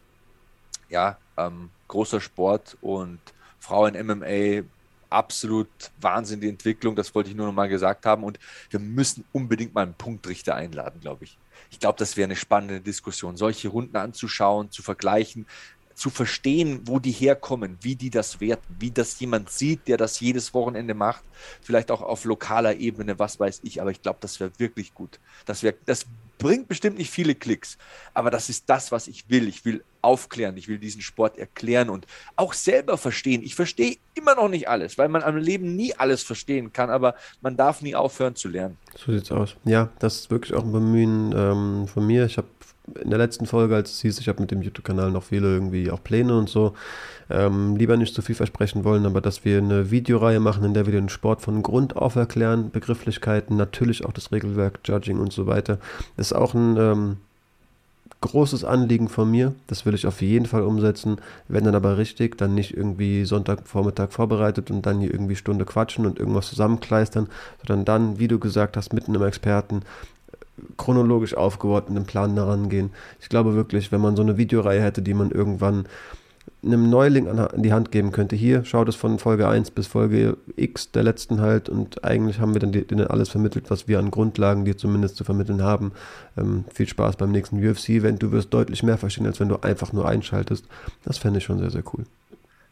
[0.91, 3.19] Ja, ähm, großer Sport und
[3.59, 4.63] Frauen MMA,
[5.09, 5.69] absolut
[6.03, 6.95] Wahnsinn die Entwicklung.
[6.95, 8.25] Das wollte ich nur noch mal gesagt haben.
[8.25, 8.39] Und
[8.69, 11.39] wir müssen unbedingt mal einen Punktrichter einladen, glaube ich.
[11.71, 15.47] Ich glaube, das wäre eine spannende Diskussion, solche Runden anzuschauen, zu vergleichen
[16.01, 20.19] zu verstehen, wo die herkommen, wie die das werten, wie das jemand sieht, der das
[20.19, 21.23] jedes Wochenende macht,
[21.61, 25.21] vielleicht auch auf lokaler Ebene, was weiß ich, aber ich glaube, das wäre wirklich gut.
[25.45, 26.07] Das, wär, das
[26.39, 27.77] bringt bestimmt nicht viele Klicks,
[28.15, 29.47] aber das ist das, was ich will.
[29.47, 33.43] Ich will aufklären, ich will diesen Sport erklären und auch selber verstehen.
[33.43, 37.15] Ich verstehe immer noch nicht alles, weil man am Leben nie alles verstehen kann, aber
[37.43, 38.79] man darf nie aufhören zu lernen.
[38.97, 39.57] So sieht's aus.
[39.65, 42.25] Ja, das ist wirklich auch ein Bemühen ähm, von mir.
[42.25, 42.49] Ich habe
[43.03, 45.91] in der letzten Folge, als es hieß, ich habe mit dem YouTube-Kanal noch viele irgendwie
[45.91, 46.75] auch Pläne und so,
[47.31, 50.87] ähm, lieber nicht zu viel versprechen wollen, aber dass wir eine Videoreihe machen, in der
[50.87, 55.47] wir den Sport von Grund auf erklären, Begrifflichkeiten, natürlich auch das Regelwerk, Judging und so
[55.47, 55.79] weiter,
[56.17, 57.17] ist auch ein ähm,
[58.21, 59.55] großes Anliegen von mir.
[59.67, 61.19] Das will ich auf jeden Fall umsetzen.
[61.49, 66.07] Wenn dann aber richtig, dann nicht irgendwie Sonntagvormittag vorbereitet und dann hier irgendwie Stunde quatschen
[66.07, 67.29] und irgendwas zusammenkleistern,
[67.67, 69.83] sondern dann, wie du gesagt hast, mitten im Experten
[70.77, 72.91] chronologisch aufgeordneten Plan daran gehen.
[73.21, 75.87] Ich glaube wirklich, wenn man so eine Videoreihe hätte, die man irgendwann
[76.63, 80.37] einem Neuling an die Hand geben könnte, hier, schau das von Folge 1 bis Folge
[80.57, 84.11] X der letzten halt und eigentlich haben wir dann denen alles vermittelt, was wir an
[84.11, 85.93] Grundlagen dir zumindest zu vermitteln haben.
[86.37, 88.23] Ähm, viel Spaß beim nächsten UFC-Event.
[88.23, 90.67] Du wirst deutlich mehr verstehen, als wenn du einfach nur einschaltest.
[91.05, 92.05] Das fände ich schon sehr, sehr cool.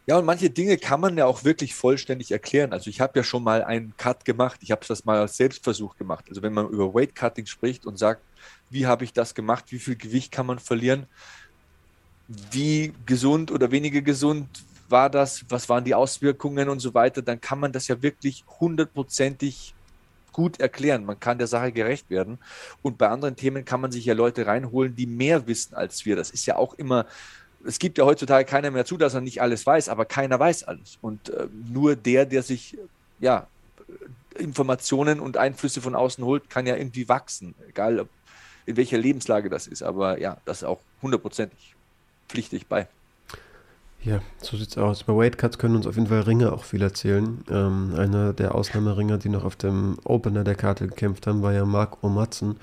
[0.09, 2.73] Ja, und manche Dinge kann man ja auch wirklich vollständig erklären.
[2.73, 4.61] Also ich habe ja schon mal einen Cut gemacht.
[4.63, 6.25] Ich habe das mal als Selbstversuch gemacht.
[6.31, 8.23] Also wenn man über Weight Cutting spricht und sagt,
[8.71, 11.07] wie habe ich das gemacht, wie viel Gewicht kann man verlieren,
[12.51, 14.49] wie gesund oder weniger gesund
[14.89, 18.47] war das, was waren die Auswirkungen und so weiter, dann kann man das ja wirklich
[18.61, 19.75] hundertprozentig
[20.33, 21.05] gut erklären.
[21.05, 22.39] Man kann der Sache gerecht werden.
[22.81, 26.17] Und bei anderen Themen kann man sich ja Leute reinholen, die mehr wissen als wir.
[26.17, 27.05] Das ist ja auch immer
[27.65, 30.65] es gibt ja heutzutage keiner mehr zu, dass er nicht alles weiß, aber keiner weiß
[30.65, 30.99] alles.
[31.01, 32.77] Und äh, nur der, der sich
[33.21, 33.47] ja,
[34.39, 38.07] Informationen und Einflüsse von außen holt, kann ja irgendwie wachsen, egal
[38.67, 39.83] in welcher Lebenslage das ist.
[39.83, 41.75] Aber ja, das ist auch hundertprozentig
[42.29, 42.87] pflichtig bei.
[44.05, 45.03] Ja, so sieht's aus.
[45.03, 47.45] Bei Weight Cuts können uns auf jeden Fall Ringer auch viel erzählen.
[47.51, 51.65] Ähm, einer der Ausnahmeringer, die noch auf dem Opener der Karte gekämpft haben, war ja
[51.65, 52.57] Mark Omatzen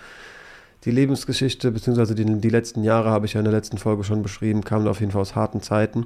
[0.86, 4.22] die Lebensgeschichte, beziehungsweise die, die letzten Jahre habe ich ja in der letzten Folge schon
[4.22, 6.06] beschrieben, kamen auf jeden Fall aus harten Zeiten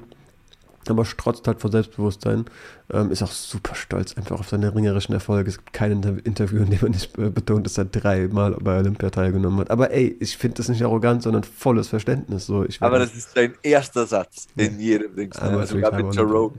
[0.88, 2.46] aber strotzt halt vor Selbstbewusstsein.
[2.92, 5.50] Ähm, ist auch super stolz einfach auf seine ringerischen Erfolge.
[5.50, 9.12] Es gibt kein Inter Interview, in dem er nicht betont, dass er dreimal bei Olympia
[9.12, 9.70] teilgenommen hat.
[9.70, 12.48] Aber ey, ich finde das nicht arrogant, sondern volles Verständnis.
[12.48, 15.32] So, ich aber das ist sein erster Satz in jedem Ding.
[15.36, 16.56] Ah, sogar mit Jerome.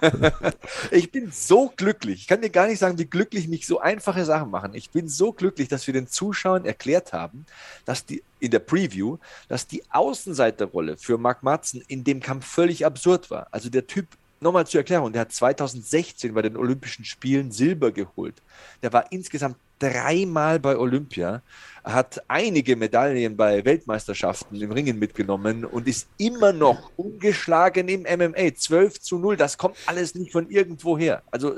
[0.90, 2.22] ich bin so glücklich.
[2.22, 4.74] Ich kann dir gar nicht sagen, wie glücklich mich so einfache Sachen machen.
[4.74, 7.46] Ich bin so glücklich, dass wir den Zuschauern erklärt haben,
[7.84, 12.84] dass die in der Preview, dass die Außenseiterrolle für Mark Matzen in dem Kampf völlig
[12.84, 13.46] absurd war.
[13.52, 14.08] Also der Typ,
[14.42, 18.42] nochmal zur Erklärung, der hat 2016 bei den Olympischen Spielen Silber geholt.
[18.82, 21.42] Der war insgesamt dreimal bei Olympia,
[21.82, 28.54] hat einige Medaillen bei Weltmeisterschaften im Ringen mitgenommen und ist immer noch ungeschlagen im MMA.
[28.54, 31.22] 12 zu 0, das kommt alles nicht von irgendwo her.
[31.30, 31.54] Also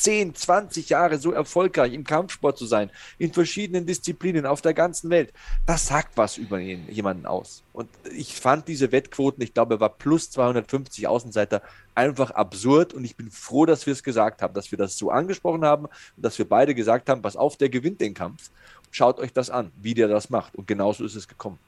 [0.00, 5.10] 10, 20 Jahre so erfolgreich im Kampfsport zu sein, in verschiedenen Disziplinen auf der ganzen
[5.10, 5.32] Welt,
[5.66, 7.62] das sagt was über jemanden aus.
[7.74, 11.62] Und ich fand diese Wettquoten, ich glaube, er war plus 250 Außenseiter,
[11.94, 12.94] einfach absurd.
[12.94, 15.84] Und ich bin froh, dass wir es gesagt haben, dass wir das so angesprochen haben
[15.84, 18.50] und dass wir beide gesagt haben, pass auf, der gewinnt den Kampf.
[18.90, 20.56] Schaut euch das an, wie der das macht.
[20.56, 21.58] Und genauso ist es gekommen.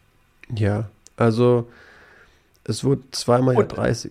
[0.55, 1.69] Ja, also
[2.65, 4.11] es wurde zweimal ja 30.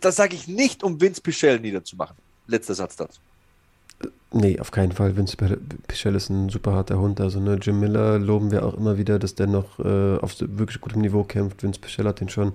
[0.00, 2.16] Das sage ich nicht, um Vince Pichel niederzumachen
[2.46, 3.20] letzter Satz dazu.
[4.32, 5.16] Nee, auf keinen Fall.
[5.16, 5.36] Vince
[5.86, 7.20] Pichel ist ein super harter Hund.
[7.20, 10.80] Also ne, Jim Miller loben wir auch immer wieder, dass der noch äh, auf wirklich
[10.80, 11.62] gutem Niveau kämpft.
[11.62, 12.52] Vince Pichel hat den schon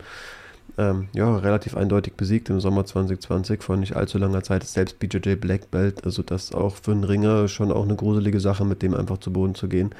[0.79, 4.63] ähm, ja, relativ eindeutig besiegt im Sommer 2020 vor nicht allzu langer Zeit.
[4.63, 6.03] Selbst BJJ Black Belt.
[6.03, 9.31] Also das auch für einen Ringer schon auch eine gruselige Sache, mit dem einfach zu
[9.31, 9.91] Boden zu gehen.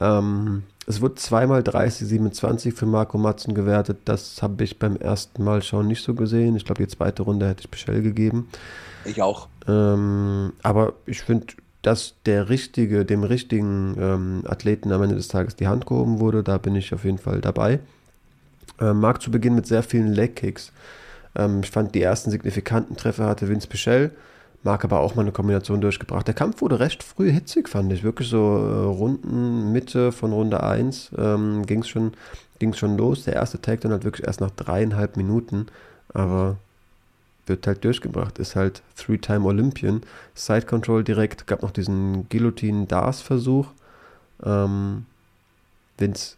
[0.00, 3.98] Ähm, es wurde zweimal 30-27 für Marco Matzen gewertet.
[4.06, 6.56] Das habe ich beim ersten Mal schon nicht so gesehen.
[6.56, 8.48] Ich glaube, die zweite Runde hätte ich Pichel gegeben.
[9.04, 9.48] Ich auch.
[9.66, 11.46] Ähm, aber ich finde,
[11.82, 16.42] dass der richtige, dem richtigen ähm, Athleten am Ende des Tages die Hand gehoben wurde,
[16.42, 17.80] da bin ich auf jeden Fall dabei.
[18.80, 20.72] Ähm, mag zu Beginn mit sehr vielen Leg-Kicks.
[21.36, 24.10] Ähm, ich fand, die ersten signifikanten Treffer hatte Vince Pichel.
[24.62, 26.26] Mark aber auch mal eine Kombination durchgebracht.
[26.26, 28.02] Der Kampf wurde recht früh hitzig, fand ich.
[28.02, 32.12] Wirklich so äh, Runden, Mitte von Runde 1 ähm, ging es schon,
[32.74, 33.24] schon los.
[33.24, 35.66] Der erste Take dann halt wirklich erst nach dreieinhalb Minuten.
[36.12, 36.56] Aber
[37.48, 40.02] wird halt durchgebracht, ist halt Three-Time Olympian.
[40.34, 43.68] Side Control direkt, gab noch diesen Guillotine-Dars-Versuch.
[44.44, 45.06] Ähm,
[45.96, 46.36] Vince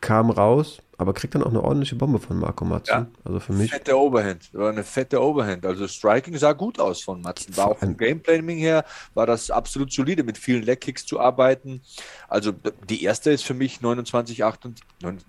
[0.00, 2.92] kam raus, aber kriegt dann auch eine ordentliche Bombe von Marco Matzen.
[2.92, 3.70] Ja, also für mich.
[3.70, 5.64] Fette Overhand, war eine fette Overhand.
[5.64, 7.56] Also Striking sah gut aus von Matzen.
[7.56, 8.84] War auch vom Gameplanning her,
[9.14, 11.80] war das absolut solide, mit vielen Leg-Kicks zu arbeiten.
[12.28, 12.52] Also
[12.88, 14.80] die erste ist für mich 29, 8 und,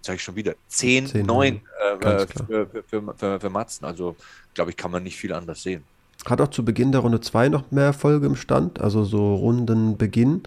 [0.02, 1.62] sage ich schon wieder, 10, 10 9
[2.02, 3.86] äh, äh für, für, für, für Matzen.
[3.86, 4.18] Also
[4.54, 5.86] glaube ich, kann man nicht viel anders sehen.
[6.26, 10.44] Hat auch zu Beginn der Runde 2 noch mehr Erfolge im Stand, also so Rundenbeginn.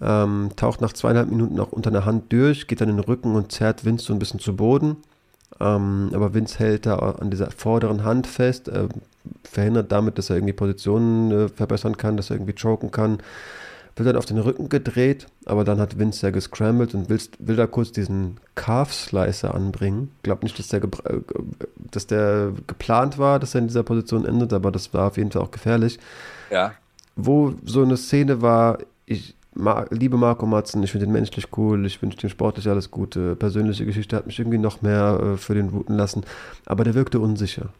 [0.00, 3.34] Ähm, taucht nach zweieinhalb Minuten auch unter der Hand durch, geht dann in den Rücken
[3.34, 4.96] und zerrt Vince so ein bisschen zu Boden.
[5.60, 8.88] Ähm, aber Vince hält da an dieser vorderen Hand fest, äh,
[9.44, 13.18] verhindert damit, dass er irgendwie Positionen äh, verbessern kann, dass er irgendwie choken kann.
[13.96, 17.56] Wird dann auf den Rücken gedreht, aber dann hat Vince ja gescrambled und will, will
[17.56, 20.10] da kurz diesen Calf Slicer anbringen.
[20.18, 21.20] Ich glaube nicht, dass der, äh,
[21.90, 25.30] dass der geplant war, dass er in dieser Position endet, aber das war auf jeden
[25.30, 25.98] Fall auch gefährlich.
[26.50, 26.72] Ja.
[27.16, 31.84] Wo so eine Szene war, ich, Ma liebe Marco Matzen, ich finde ihn menschlich cool,
[31.86, 33.36] ich wünsche ihm sportlich alles Gute.
[33.36, 36.24] Persönliche Geschichte hat mich irgendwie noch mehr äh, für den wuten lassen,
[36.66, 37.70] aber der wirkte unsicher.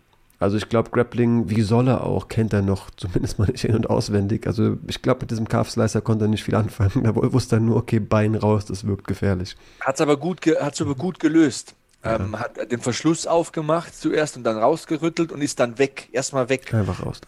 [0.41, 3.76] Also ich glaube, Grappling, wie soll er auch, kennt er noch, zumindest mal nicht in-
[3.76, 4.47] und auswendig.
[4.47, 7.05] Also ich glaube, mit diesem Calf Slicer konnte er nicht viel anfangen.
[7.05, 9.57] Er wusste dann nur, okay, Bein raus, das wirkt gefährlich.
[9.81, 11.74] Hat es aber, gut hat's aber gut gelöst.
[12.03, 12.16] Ja.
[12.16, 16.72] Ähm, hat den Verschluss aufgemacht zuerst und dann rausgerüttelt und ist dann weg, erstmal weg.
[16.72, 17.20] Einfach raus.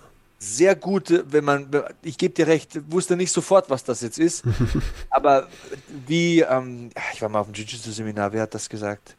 [0.44, 1.68] Sehr gute, wenn man,
[2.02, 4.42] ich gebe dir recht, wusste nicht sofort, was das jetzt ist,
[5.10, 5.46] aber
[6.08, 9.16] wie, ähm, ich war mal auf dem Jiu-Jitsu-Seminar, wer hat das gesagt?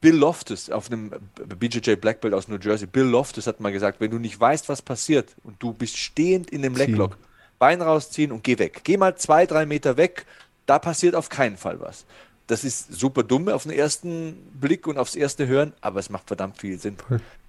[0.00, 1.10] Bill Loftus auf einem
[1.58, 2.86] BJJ Black Belt aus New Jersey.
[2.86, 6.50] Bill Loftus hat mal gesagt, wenn du nicht weißt, was passiert und du bist stehend
[6.50, 7.18] in dem Leglock,
[7.58, 8.80] Bein rausziehen und geh weg.
[8.84, 10.24] Geh mal zwei, drei Meter weg,
[10.64, 12.06] da passiert auf keinen Fall was.
[12.46, 16.26] Das ist super dumm auf den ersten Blick und aufs erste Hören, aber es macht
[16.26, 16.96] verdammt viel Sinn.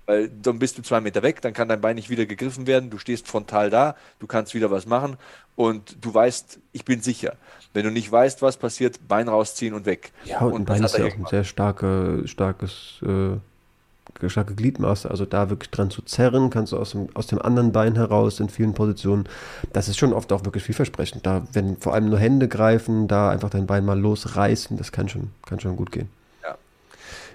[0.05, 2.89] Weil dann bist du zwei Meter weg, dann kann dein Bein nicht wieder gegriffen werden,
[2.89, 5.17] du stehst frontal da, du kannst wieder was machen
[5.55, 7.35] und du weißt, ich bin sicher.
[7.73, 10.11] Wenn du nicht weißt, was passiert, Bein rausziehen und weg.
[10.25, 15.09] Ja, und, und ein Bein ist ja auch ein sehr starke, starkes, äh, starke Gliedmaße.
[15.09, 18.39] Also da wirklich dran zu zerren, kannst du aus dem, aus dem anderen Bein heraus
[18.39, 19.27] in vielen Positionen.
[19.73, 21.25] Das ist schon oft auch wirklich vielversprechend.
[21.25, 25.09] Da, wenn vor allem nur Hände greifen, da einfach dein Bein mal losreißen, das kann
[25.09, 26.09] schon, kann schon gut gehen.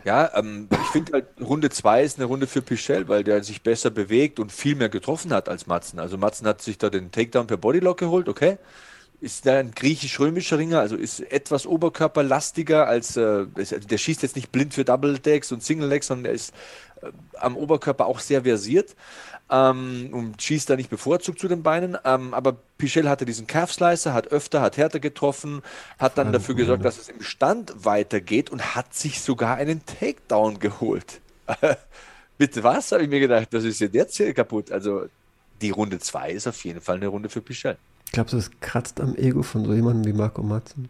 [0.04, 3.62] Ja, ähm, ich finde halt, Runde 2 ist eine Runde für Pichel, weil der sich
[3.62, 5.98] besser bewegt und viel mehr getroffen hat als Matzen.
[5.98, 8.58] Also Matzen hat sich da den Takedown per Bodylock geholt, okay.
[9.20, 14.50] Ist da ein griechisch-römischer Ringer, also ist etwas oberkörperlastiger als, äh, der schießt jetzt nicht
[14.50, 16.54] blind für Double Decks und Single Legs, sondern er ist
[17.02, 18.96] äh, am Oberkörper auch sehr versiert
[19.50, 21.98] ähm, und schießt da nicht bevorzugt zu den Beinen.
[22.04, 25.62] Ähm, aber Pichel hatte diesen Calf Slicer, hat öfter, hat härter getroffen,
[25.98, 30.58] hat dann dafür gesorgt, dass es im Stand weitergeht und hat sich sogar einen Takedown
[30.58, 31.20] geholt.
[32.38, 34.70] Bitte was, habe ich mir gedacht, das ist jetzt hier kaputt.
[34.70, 35.06] Also
[35.60, 37.76] die Runde 2 ist auf jeden Fall eine Runde für Pichel.
[38.12, 40.88] Glaubst du, das kratzt am Ego von so jemandem wie Marco Matzen?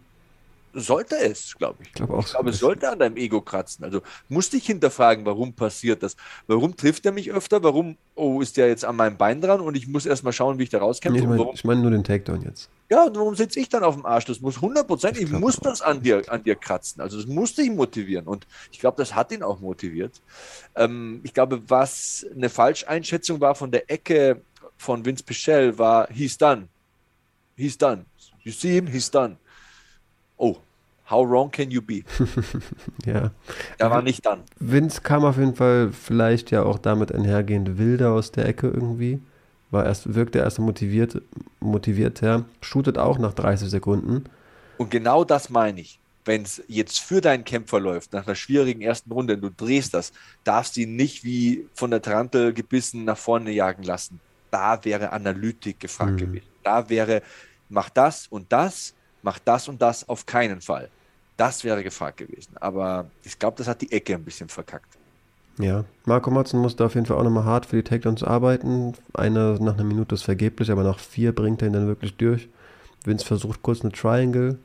[0.72, 1.88] Sollte es, glaube ich.
[1.88, 2.24] Ich glaube auch.
[2.24, 3.84] Ich glaube, es sollte an deinem Ego kratzen.
[3.84, 6.16] Also musste ich hinterfragen, warum passiert das?
[6.46, 7.62] Warum trifft er mich öfter?
[7.62, 10.62] Warum, oh, ist der jetzt an meinem Bein dran und ich muss erstmal schauen, wie
[10.64, 11.18] ich da rauskämpfe?
[11.18, 12.70] Nee, ich meine ich mein nur den Takedown jetzt.
[12.88, 14.26] Ja, und warum sitze ich dann auf dem Arsch?
[14.26, 17.00] Das muss hundertprozentig, ich, ich muss das an dir, an dir kratzen.
[17.00, 18.26] Also das musste ihn motivieren.
[18.26, 20.20] Und ich glaube, das hat ihn auch motiviert.
[20.76, 24.40] Ähm, ich glaube, was eine Falscheinschätzung war von der Ecke
[24.76, 26.68] von Vince Pichel, war, he's done.
[27.56, 28.06] He's done.
[28.44, 29.36] You see him, he's done.
[30.40, 30.56] Oh,
[31.10, 32.02] how wrong can you be?
[33.04, 33.30] ja.
[33.76, 34.42] Er war nicht dann.
[34.58, 39.20] Vince kam auf jeden Fall vielleicht ja auch damit einhergehend wilder aus der Ecke irgendwie.
[39.70, 41.20] War erst, wirkte erst motiviert,
[41.60, 44.24] motivierter, shootet auch nach 30 Sekunden.
[44.78, 46.00] Und genau das meine ich.
[46.24, 49.92] Wenn es jetzt für deinen Kämpfer läuft, nach einer schwierigen ersten Runde, und du drehst
[49.92, 50.12] das,
[50.44, 54.20] darfst du ihn nicht wie von der Tarantel gebissen nach vorne jagen lassen.
[54.50, 56.16] Da wäre Analytik gefragt mhm.
[56.16, 56.46] gewesen.
[56.62, 57.22] Da wäre,
[57.68, 60.88] mach das und das, mach das und das auf keinen Fall.
[61.36, 62.52] Das wäre gefragt gewesen.
[62.60, 64.98] Aber ich glaube, das hat die Ecke ein bisschen verkackt.
[65.58, 68.94] Ja, Marco Motzen musste auf jeden Fall auch nochmal hart für die Takedowns arbeiten.
[69.12, 72.48] Einer nach einer Minute ist vergeblich, aber nach vier bringt er ihn dann wirklich durch.
[73.04, 74.58] Vince versucht kurz eine Triangle,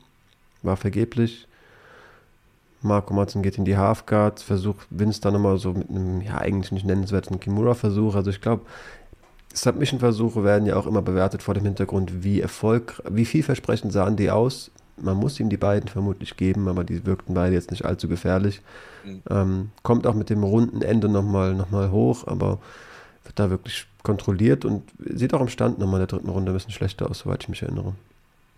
[0.62, 1.46] war vergeblich.
[2.82, 6.72] Marco Motzen geht in die Halfguard, versucht Vince dann nochmal so mit einem, ja, eigentlich
[6.72, 8.14] nicht nennenswerten Kimura-Versuch.
[8.14, 8.64] Also ich glaube,
[9.56, 14.30] Submission-Versuche werden ja auch immer bewertet vor dem Hintergrund, wie Erfolg, wie vielversprechend sahen die
[14.30, 14.70] aus.
[14.98, 18.62] Man muss ihm die beiden vermutlich geben, aber die wirkten beide jetzt nicht allzu gefährlich.
[19.04, 19.22] Mhm.
[19.28, 22.58] Ähm, kommt auch mit dem runden Ende nochmal noch mal hoch, aber
[23.24, 26.54] wird da wirklich kontrolliert und sieht auch im Stand nochmal in der dritten Runde ein
[26.54, 27.94] bisschen schlechter aus, soweit ich mich erinnere.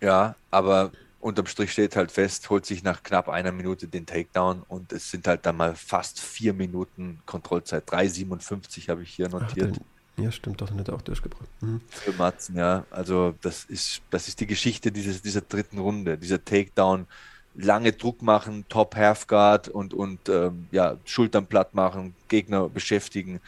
[0.01, 4.63] Ja, aber unterm Strich steht halt fest, holt sich nach knapp einer Minute den Takedown
[4.67, 7.89] und es sind halt dann mal fast vier Minuten Kontrollzeit.
[7.89, 9.75] 3,57 habe ich hier notiert.
[9.75, 11.47] Ach, ja, stimmt, doch, dann hat er auch durchgebracht.
[11.61, 11.81] Mhm.
[11.89, 12.85] Für Matzen, ja.
[12.91, 17.07] Also das ist, das ist die Geschichte dieses, dieser dritten Runde, dieser Takedown.
[17.55, 23.41] Lange Druck machen, Top Halfguard und, und ähm, ja, Schultern platt machen, Gegner beschäftigen.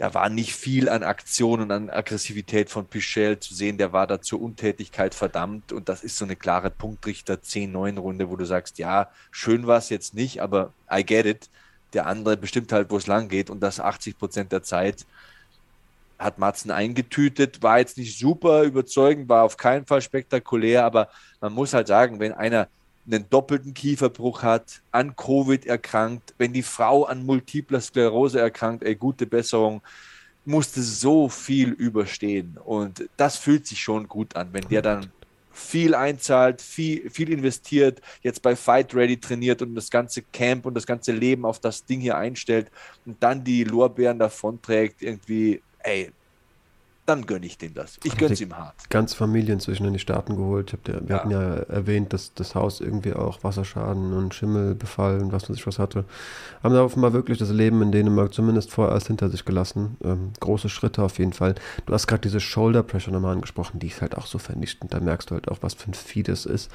[0.00, 3.76] Da war nicht viel an Aktion und an Aggressivität von Pichel zu sehen.
[3.76, 5.72] Der war da zur Untätigkeit verdammt.
[5.74, 9.90] Und das ist so eine klare Punktrichter 10-9-Runde, wo du sagst, ja, schön war es
[9.90, 11.50] jetzt nicht, aber I get it.
[11.92, 15.04] Der andere bestimmt halt, wo es lang geht und das 80 Prozent der Zeit
[16.20, 21.08] hat Matzen eingetütet, war jetzt nicht super überzeugend, war auf keinen Fall spektakulär, aber
[21.40, 22.68] man muss halt sagen, wenn einer
[23.06, 28.94] einen doppelten Kieferbruch hat, an Covid erkrankt, wenn die Frau an multipler Sklerose erkrankt, ey,
[28.94, 29.80] gute Besserung,
[30.44, 32.58] musste so viel überstehen.
[32.64, 35.10] Und das fühlt sich schon gut an, wenn der dann
[35.52, 40.74] viel einzahlt, viel, viel investiert, jetzt bei Fight Ready trainiert und das ganze Camp und
[40.74, 42.70] das ganze Leben auf das Ding hier einstellt
[43.04, 45.60] und dann die Lorbeeren davonträgt, irgendwie,
[45.90, 46.10] ey,
[47.10, 47.98] dann gönne ich dem das.
[48.04, 48.88] Ich gönne es ihm hart.
[48.88, 50.72] Ganz Familie inzwischen in die Staaten geholt.
[50.72, 51.16] Ich der, wir ja.
[51.16, 55.66] hatten ja erwähnt, dass das Haus irgendwie auch Wasserschaden und Schimmelbefall und was weiß ich
[55.66, 56.04] was hatte.
[56.62, 59.96] Haben da offenbar wirklich das Leben in Dänemark zumindest vorerst hinter sich gelassen.
[60.04, 61.56] Ähm, große Schritte auf jeden Fall.
[61.86, 64.94] Du hast gerade diese Shoulder Pressure nochmal angesprochen, die ist halt auch so vernichtend.
[64.94, 66.70] Da merkst du halt auch, was für ein Vieh das ist.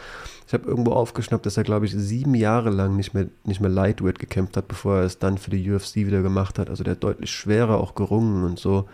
[0.48, 3.70] Ich habe irgendwo aufgeschnappt, dass er, glaube ich, sieben Jahre lang nicht mehr, nicht mehr
[3.70, 6.70] Lightweight gekämpft hat, bevor er es dann für die UFC wieder gemacht hat.
[6.70, 8.90] Also der hat deutlich schwerer auch gerungen und so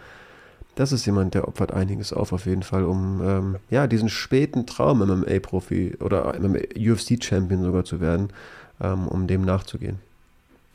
[0.76, 4.65] das ist jemand, der opfert einiges auf, auf jeden Fall, um ähm, ja, diesen späten
[4.65, 8.32] Traum MMA-Profi oder UFC-Champion sogar zu werden,
[8.82, 9.99] ähm, um dem nachzugehen.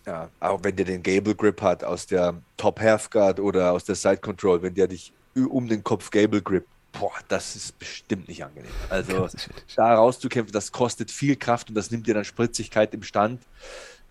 [0.06, 3.84] Ja, auch wenn der den Gable Grip hat aus der Top Half Guard oder aus
[3.84, 8.28] der Side Control, wenn der dich um den Kopf Gable Grip, boah, das ist bestimmt
[8.28, 8.70] nicht angenehm.
[8.88, 9.28] Also
[9.76, 13.42] da rauszukämpfen, das kostet viel Kraft und das nimmt dir dann Spritzigkeit im Stand.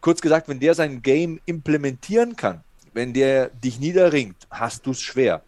[0.02, 2.62] Kurz gesagt, wenn der sein Game implementieren kann,
[2.94, 5.42] wenn der dich niederringt, hast du es schwer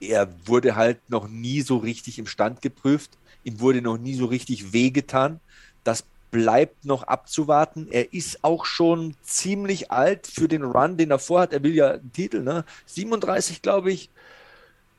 [0.00, 3.10] er wurde halt noch nie so richtig im Stand geprüft.
[3.44, 5.40] Ihm wurde noch nie so richtig wehgetan.
[5.84, 7.86] Das bleibt noch abzuwarten.
[7.90, 11.52] Er ist auch schon ziemlich alt für den Run, den er vorhat.
[11.52, 12.64] Er will ja einen Titel, ne?
[12.86, 14.10] 37, glaube ich.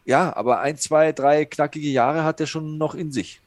[0.05, 3.41] Ja, aber ein, zwei, drei knackige Jahre hat er schon noch in sich.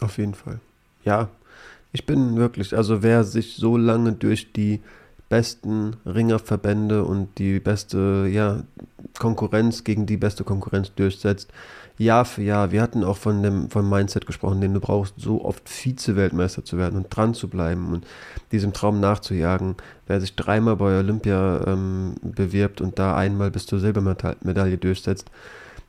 [0.00, 0.60] Auf jeden Fall.
[1.04, 1.28] Ja,
[1.92, 4.80] ich bin wirklich, also wer sich so lange durch die
[5.32, 8.64] besten Ringerverbände und die beste ja,
[9.18, 11.50] Konkurrenz gegen die beste Konkurrenz durchsetzt.
[11.96, 12.70] Jahr für Jahr.
[12.70, 16.76] Wir hatten auch von dem vom Mindset gesprochen, den du brauchst, so oft Vize-Weltmeister zu
[16.76, 18.06] werden und dran zu bleiben und
[18.50, 19.76] diesem Traum nachzujagen.
[20.06, 25.30] Wer sich dreimal bei Olympia ähm, bewirbt und da einmal bis zur Silbermedaille durchsetzt,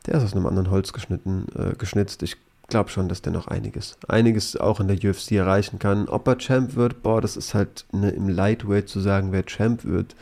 [0.06, 2.24] der ist aus einem anderen Holz geschnitten, äh, geschnitzt.
[2.24, 2.38] Ich
[2.68, 6.08] glaube schon, dass der noch einiges, einiges auch in der UFC erreichen kann.
[6.08, 9.86] Ob er Champ wird, boah, das ist halt ne, im Lightweight zu sagen, wer Champ
[9.86, 10.16] wird.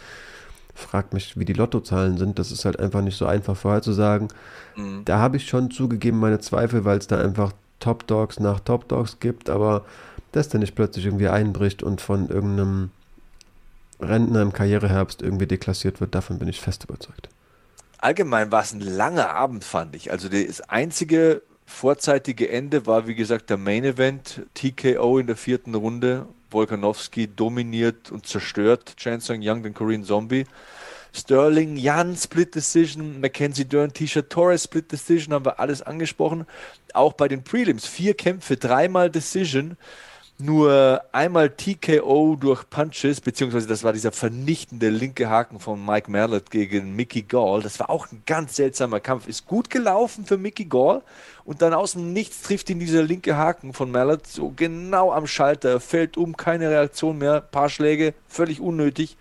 [0.74, 2.40] Fragt mich, wie die Lottozahlen sind.
[2.40, 4.30] Das ist halt einfach nicht so einfach vorherzusagen.
[4.76, 5.06] Mhm.
[5.06, 8.88] Da habe ich schon zugegeben meine Zweifel, weil es da einfach Top Dogs nach Top
[8.88, 9.86] Dogs gibt, aber
[10.32, 12.92] dass der nicht plötzlich irgendwie einbricht und von irgendeinem
[14.00, 17.30] Rentner im Karriereherbst irgendwie deklassiert wird, davon bin ich fest überzeugt.
[17.98, 20.12] Allgemein war es ein langer Abend, fand ich.
[20.12, 24.42] Also das einzige vorzeitige Ende war, wie gesagt, der Main Event.
[24.54, 26.28] TKO in der vierten Runde.
[26.52, 30.46] Volkanovski dominiert und zerstört Chan Sung Young, den Korean Zombie.
[31.14, 36.46] Sterling, Jan, Split Decision, Mackenzie Dern, Tisha Torres, Split Decision, haben wir alles angesprochen.
[36.94, 39.78] Auch bei den Prelims, vier Kämpfe, dreimal Decision
[40.42, 46.52] nur einmal TKO durch Punches, beziehungsweise das war dieser vernichtende linke Haken von Mike Mallet
[46.52, 47.62] gegen Mickey Gall.
[47.62, 49.28] Das war auch ein ganz seltsamer Kampf.
[49.28, 51.02] Ist gut gelaufen für Mickey Gall
[51.46, 55.28] und dann aus dem Nichts trifft ihn dieser linke Haken von Mallet so genau am
[55.28, 59.18] Schalter, fällt um, keine Reaktion mehr, paar Schläge, völlig unnötig.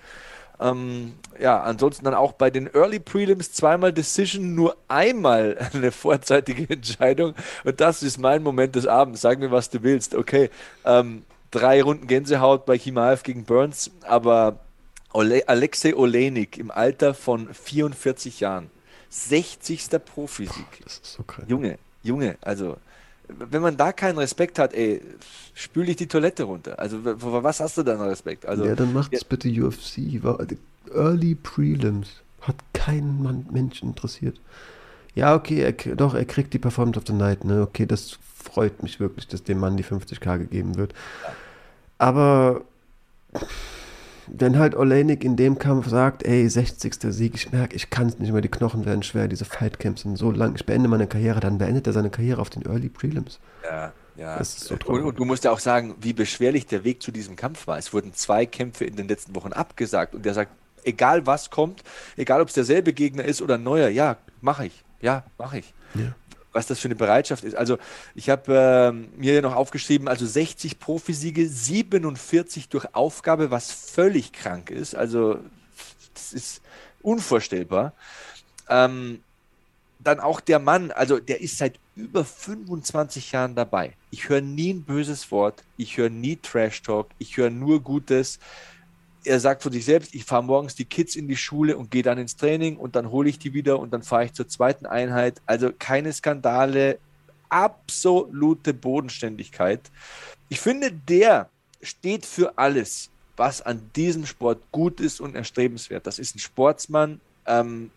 [0.61, 6.69] Ähm, ja, ansonsten dann auch bei den Early Prelims zweimal Decision, nur einmal eine vorzeitige
[6.73, 7.35] Entscheidung.
[7.65, 9.23] Und das ist mein Moment des Abends.
[9.23, 10.15] Sag mir, was du willst.
[10.15, 10.51] Okay,
[10.85, 14.61] ähm, drei Runden Gänsehaut bei Kimaev gegen Burns, aber
[15.13, 18.71] Ole Alexei Olenik im Alter von 44 Jahren,
[19.09, 19.89] 60.
[20.05, 20.67] Profisieg.
[20.85, 21.45] Das ist so krass.
[21.49, 22.77] Junge, Junge, also
[23.39, 25.01] wenn man da keinen Respekt hat, ey,
[25.55, 26.79] spül ich die Toilette runter.
[26.79, 28.47] Also, was hast du da noch Respekt?
[28.47, 29.27] Also, ja, dann macht es ja.
[29.29, 30.23] bitte UFC.
[30.95, 32.09] Early Prelims.
[32.41, 34.41] Hat keinen Mann, Mensch interessiert.
[35.15, 37.63] Ja, okay, er, doch, er kriegt die Performance of the Night, ne?
[37.63, 40.95] Okay, das freut mich wirklich, dass dem Mann die 50k gegeben wird.
[41.99, 42.63] Aber
[44.33, 46.95] wenn halt Olenik in dem Kampf sagt, ey, 60.
[47.01, 50.17] Sieg, ich merke, ich kann es nicht mehr, die Knochen werden schwer, diese Fightcamps sind
[50.17, 53.41] so lang, ich beende meine Karriere, dann beendet er seine Karriere auf den Early Prelims.
[53.65, 54.39] Ja, ja.
[54.39, 57.11] Das ist so und, und, du musst ja auch sagen, wie beschwerlich der Weg zu
[57.11, 57.79] diesem Kampf war.
[57.79, 60.53] Es wurden zwei Kämpfe in den letzten Wochen abgesagt und der sagt,
[60.85, 61.83] egal was kommt,
[62.17, 64.85] egal ob es derselbe Gegner ist oder ein neuer, ja, mache ich.
[65.01, 65.75] Ja, mache ich.
[65.95, 66.15] Ja
[66.53, 67.55] was das für eine Bereitschaft ist.
[67.55, 67.79] Also
[68.15, 74.71] ich habe äh, mir noch aufgeschrieben, also 60 Profisiege, 47 durch Aufgabe, was völlig krank
[74.71, 74.95] ist.
[74.95, 75.39] Also
[76.15, 76.63] das ist
[77.03, 77.93] unvorstellbar.
[78.69, 79.21] Ähm,
[80.03, 83.93] dann auch der Mann, also der ist seit über 25 Jahren dabei.
[84.11, 88.39] Ich höre nie ein böses Wort, ich höre nie Trash Talk, ich höre nur Gutes.
[89.25, 92.03] Er sagt von sich selbst, ich fahre morgens die Kids in die Schule und gehe
[92.03, 94.87] dann ins Training und dann hole ich die wieder und dann fahre ich zur zweiten
[94.87, 95.41] Einheit.
[95.47, 96.99] Also keine Skandale,
[97.49, 99.81] absolute Bodenständigkeit.
[100.49, 101.51] Ich finde, der
[101.83, 106.07] steht für alles, was an diesem Sport gut ist und erstrebenswert.
[106.07, 107.91] Das ist ein Sportsmann, ähm,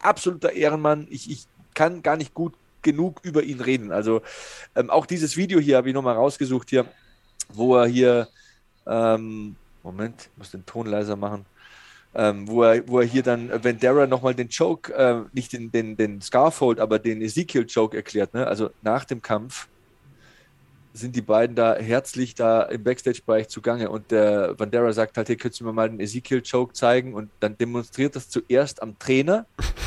[0.00, 1.06] absoluter Ehrenmann.
[1.10, 3.92] Ich, ich kann gar nicht gut genug über ihn reden.
[3.92, 4.22] Also
[4.74, 6.86] ähm, auch dieses Video hier habe ich nochmal rausgesucht hier,
[7.48, 8.28] wo er hier,
[8.86, 9.56] ähm,
[9.88, 11.46] Moment, ich muss den Ton leiser machen,
[12.14, 15.96] ähm, wo, er, wo er hier dann Vendera nochmal den Joke, äh, nicht den, den,
[15.96, 18.34] den Scarfold, aber den Ezekiel-Joke erklärt.
[18.34, 18.46] Ne?
[18.46, 19.66] Also nach dem Kampf
[21.00, 23.90] sind die beiden da herzlich da im Backstage-Bereich zugange.
[23.90, 27.14] Und der Vandera sagt halt, hier könntest du mir mal den Ezekiel-Choke zeigen?
[27.14, 29.46] Und dann demonstriert das zuerst am Trainer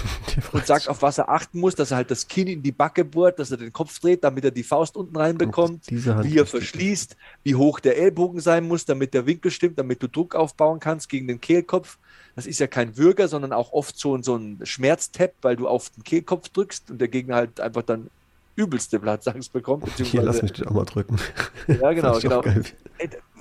[0.52, 3.06] und sagt, auf was er achten muss, dass er halt das Kinn in die Backe
[3.06, 7.16] bohrt, dass er den Kopf dreht, damit er die Faust unten reinbekommt, wie er verschließt,
[7.44, 11.10] wie hoch der Ellbogen sein muss, damit der Winkel stimmt, damit du Druck aufbauen kannst
[11.10, 11.98] gegen den Kehlkopf.
[12.36, 15.90] Das ist ja kein Würger, sondern auch oft so, so ein Schmerztap, weil du auf
[15.90, 18.10] den Kehlkopf drückst und der Gegner halt einfach dann
[18.56, 19.90] übelste Platzangst bekommt.
[19.98, 21.18] Hier, lass mich dich auch mal drücken.
[21.68, 22.44] Ja, genau, genau.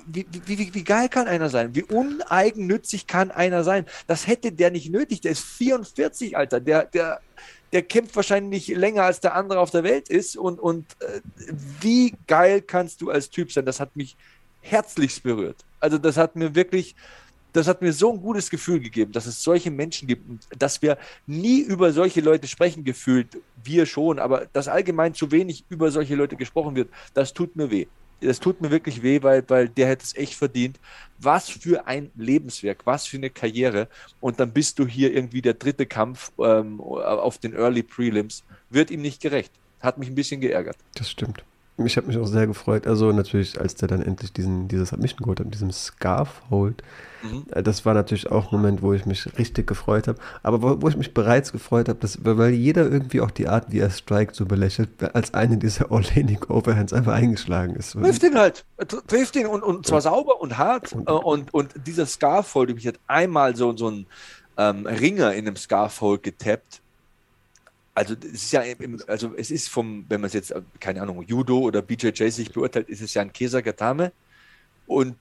[0.07, 1.75] Wie, wie, wie, wie, geil kann einer sein?
[1.75, 3.85] Wie uneigennützig kann einer sein?
[4.07, 5.21] Das hätte der nicht nötig.
[5.21, 6.59] Der ist 44, Alter.
[6.59, 7.19] Der, der,
[7.71, 10.37] der kämpft wahrscheinlich länger, als der andere auf der Welt ist.
[10.37, 11.21] Und, und äh,
[11.81, 13.65] wie geil kannst du als Typ sein?
[13.65, 14.15] Das hat mich
[14.61, 15.57] herzlichst berührt.
[15.79, 16.95] Also, das hat mir wirklich,
[17.53, 20.21] das hat mir so ein gutes Gefühl gegeben, dass es solche Menschen gibt
[20.57, 20.97] dass wir
[21.27, 26.15] nie über solche Leute sprechen gefühlt, wir schon, aber dass allgemein zu wenig über solche
[26.15, 27.87] Leute gesprochen wird, das tut mir weh.
[28.21, 30.79] Das tut mir wirklich weh, weil, weil der hätte es echt verdient.
[31.17, 33.87] Was für ein Lebenswerk, was für eine Karriere.
[34.19, 38.43] Und dann bist du hier irgendwie der dritte Kampf ähm, auf den Early Prelims.
[38.69, 39.51] Wird ihm nicht gerecht.
[39.79, 40.77] Hat mich ein bisschen geärgert.
[40.93, 41.43] Das stimmt.
[41.77, 42.85] Ich habe mich auch sehr gefreut.
[42.85, 46.83] Also natürlich, als der dann endlich diesen, dieses Submission geholt hat, diesem Scarf holt.
[47.23, 47.45] Mhm.
[47.51, 50.19] Äh, das war natürlich auch ein Moment, wo ich mich richtig gefreut habe.
[50.43, 53.79] Aber wo, wo, ich mich bereits gefreut habe, weil jeder irgendwie auch die Art, wie
[53.79, 57.93] er Strike so belächelt, als eine dieser Olenik Overhands einfach eingeschlagen ist.
[57.93, 58.65] Trifft ihn halt.
[59.07, 60.01] Trifft ihn und, und zwar ja.
[60.01, 60.93] sauber und hart.
[60.93, 64.05] Und, äh, und, und dieser Scarfold, mich hat einmal so, so ein
[64.57, 66.81] ähm, Ringer in einem Scarfold getappt
[68.01, 71.23] also es ist ja im, also es ist vom, wenn man es jetzt, keine Ahnung,
[71.27, 74.11] Judo oder BJJ sich beurteilt, ist es ja ein Kesagatame.
[74.87, 75.15] Und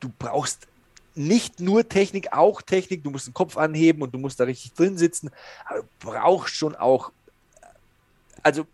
[0.00, 0.66] du brauchst
[1.14, 4.72] nicht nur Technik, auch Technik, du musst den Kopf anheben und du musst da richtig
[4.72, 5.30] drin sitzen,
[5.66, 7.12] aber du brauchst schon auch,
[8.42, 8.66] also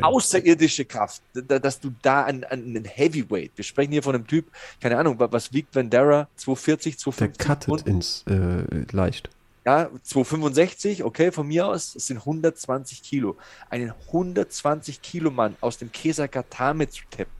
[0.00, 4.50] außerirdische Kraft, dass du da an, an einen Heavyweight, wir sprechen hier von einem Typ,
[4.80, 6.28] keine Ahnung, was wiegt Vandera?
[6.36, 7.46] 240, 250?
[7.46, 9.28] Der cuttet ins äh, leicht.
[9.66, 13.36] Ja, 265, okay, von mir aus, das sind 120 Kilo.
[13.68, 17.32] Einen 120 Kilo Mann aus dem Kesagatame zu tappen.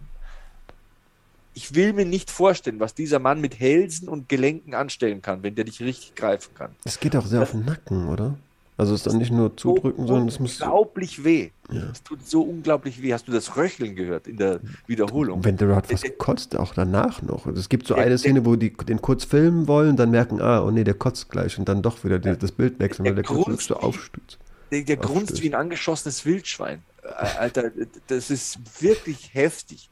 [1.55, 5.55] Ich will mir nicht vorstellen, was dieser Mann mit Hälsen und Gelenken anstellen kann, wenn
[5.55, 6.75] der dich richtig greifen kann.
[6.83, 8.37] Es geht auch sehr das, auf den Nacken, oder?
[8.79, 10.61] Also es ist dann nicht nur zudrücken, so sondern es muss.
[10.61, 11.51] Unglaublich weh.
[11.73, 11.85] Ja.
[11.91, 13.13] Es tut so unglaublich weh.
[13.13, 15.45] Hast du das Röcheln gehört in der Wiederholung?
[15.45, 17.47] Wenn der hat was kotzt, auch danach noch.
[17.47, 20.43] Also es gibt so der, eine Szene, wo die den kurz filmen wollen, dann merken,
[20.43, 23.15] ah, oh nee, der kotzt gleich und dann doch wieder die, das Bild wechseln, weil
[23.15, 24.39] der, der kurz so aufstützt.
[24.77, 26.83] Der, der grunzt wie ein angeschossenes Wildschwein.
[27.03, 27.71] Alter,
[28.09, 29.89] das ist wirklich heftig.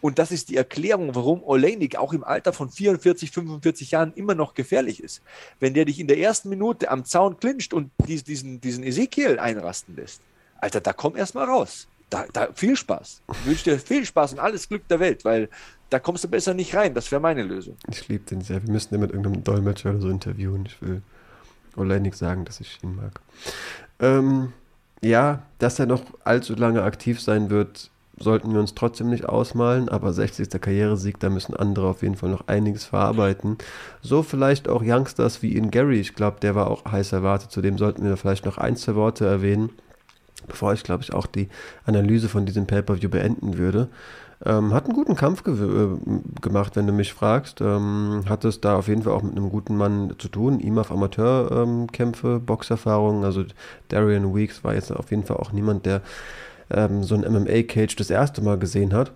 [0.00, 4.34] Und das ist die Erklärung, warum Oleinik auch im Alter von 44, 45 Jahren immer
[4.34, 5.22] noch gefährlich ist.
[5.60, 9.96] Wenn der dich in der ersten Minute am Zaun clincht und diesen, diesen Ezekiel einrasten
[9.96, 10.20] lässt,
[10.58, 11.86] Alter, da komm erst mal raus.
[12.10, 13.22] Da, da, viel Spaß.
[13.32, 15.48] Ich wünsche dir viel Spaß und alles Glück der Welt, weil
[15.90, 16.94] da kommst du besser nicht rein.
[16.94, 17.76] Das wäre meine Lösung.
[17.90, 18.62] Ich liebe den sehr.
[18.62, 20.66] Wir müssen ihn mit irgendeinem Dolmetscher oder so interviewen.
[20.66, 21.02] Ich will
[21.76, 23.20] Oleinik sagen, dass ich ihn mag.
[24.00, 24.52] Ähm,
[25.02, 29.88] ja, dass er noch allzu lange aktiv sein wird, sollten wir uns trotzdem nicht ausmalen,
[29.88, 30.48] aber 60.
[30.60, 33.58] Karrieresieg, da müssen andere auf jeden Fall noch einiges verarbeiten.
[34.02, 37.76] So vielleicht auch Youngsters wie in Gary, ich glaube, der war auch heiß erwartet, zudem
[37.76, 39.70] sollten wir vielleicht noch ein, zwei Worte erwähnen,
[40.46, 41.48] bevor ich, glaube ich, auch die
[41.84, 43.88] Analyse von diesem Pay-Per-View beenden würde.
[44.46, 45.88] Ähm, hat einen guten Kampf ge äh,
[46.42, 47.60] gemacht, wenn du mich fragst.
[47.62, 50.60] Ähm, hat es da auf jeden Fall auch mit einem guten Mann zu tun.
[50.60, 53.24] Ihm auf Amateurkämpfe, ähm, Boxerfahrungen.
[53.24, 53.44] Also
[53.88, 56.02] Darian Weeks war jetzt auf jeden Fall auch niemand, der
[56.70, 59.12] ähm, so ein MMA-Cage das erste Mal gesehen hat.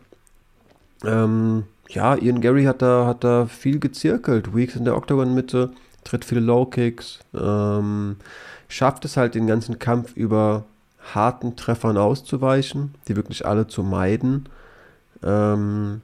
[1.05, 4.55] Ähm, ja, Ian Gary hat da, hat da viel gezirkelt.
[4.55, 5.71] Weeks in der Octagon-Mitte,
[6.05, 8.17] tritt viele Low-Kicks, ähm,
[8.69, 10.65] schafft es halt den ganzen Kampf über
[11.15, 14.49] harten Treffern auszuweichen, die wirklich alle zu meiden.
[15.23, 16.03] Ähm,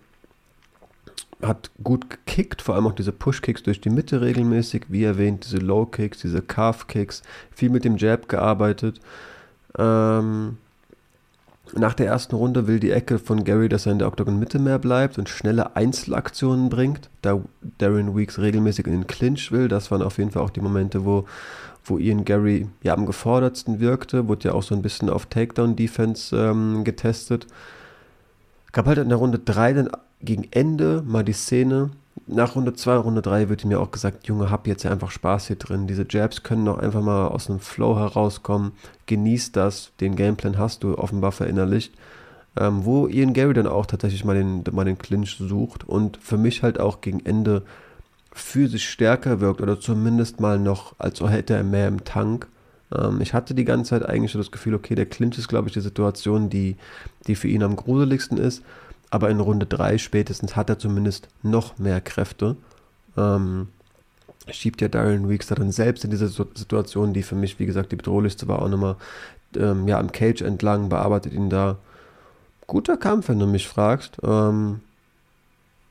[1.42, 5.58] hat gut gekickt, vor allem auch diese Push-Kicks durch die Mitte regelmäßig, wie erwähnt, diese
[5.58, 9.00] Low-Kicks, diese Calf-Kicks, viel mit dem Jab gearbeitet.
[9.76, 10.56] Ähm,
[11.76, 14.78] Nach der ersten Runde will die Ecke von Gary, dass er in der Octagon-Mitte mehr
[14.78, 17.40] bleibt und schnelle Einzelaktionen bringt, da
[17.78, 19.68] Darren Weeks regelmäßig in den Clinch will.
[19.68, 21.24] Das waren auf jeden Fall auch die Momente, wo,
[21.84, 24.28] wo Ian Gary ja am gefordertsten wirkte.
[24.28, 27.46] Wurde ja auch so ein bisschen auf Takedown-Defense ähm, getestet.
[28.74, 29.90] Gab halt in der Runde 3 dann
[30.20, 31.90] gegen Ende mal die Szene,
[32.26, 35.46] nach Runde 2, Runde 3 wird mir auch gesagt, Junge, hab jetzt ja einfach Spaß
[35.48, 35.86] hier drin.
[35.86, 38.72] Diese Jabs können doch einfach mal aus dem Flow herauskommen.
[39.06, 39.92] Genieß das.
[40.00, 41.94] Den Gameplan hast du offenbar verinnerlicht.
[42.56, 46.36] Ähm, wo Ian Gary dann auch tatsächlich mal den, mal den Clinch sucht und für
[46.36, 47.62] mich halt auch gegen Ende
[48.32, 52.46] physisch stärker wirkt oder zumindest mal noch, als hätte er mehr im Tank.
[52.92, 55.68] Ähm, ich hatte die ganze Zeit eigentlich so das Gefühl, okay, der Clinch ist, glaube
[55.68, 56.76] ich, die Situation, die,
[57.26, 58.62] die für ihn am gruseligsten ist
[59.14, 62.56] aber in Runde 3 spätestens hat er zumindest noch mehr Kräfte.
[63.16, 63.68] Ähm,
[64.50, 67.92] schiebt ja Darren Weeks da dann selbst in diese Situation, die für mich, wie gesagt,
[67.92, 68.96] die bedrohlichste war, auch nochmal
[69.56, 71.76] ähm, ja, am Cage entlang, bearbeitet ihn da.
[72.66, 74.16] Guter Kampf, wenn du mich fragst.
[74.24, 74.80] Ähm,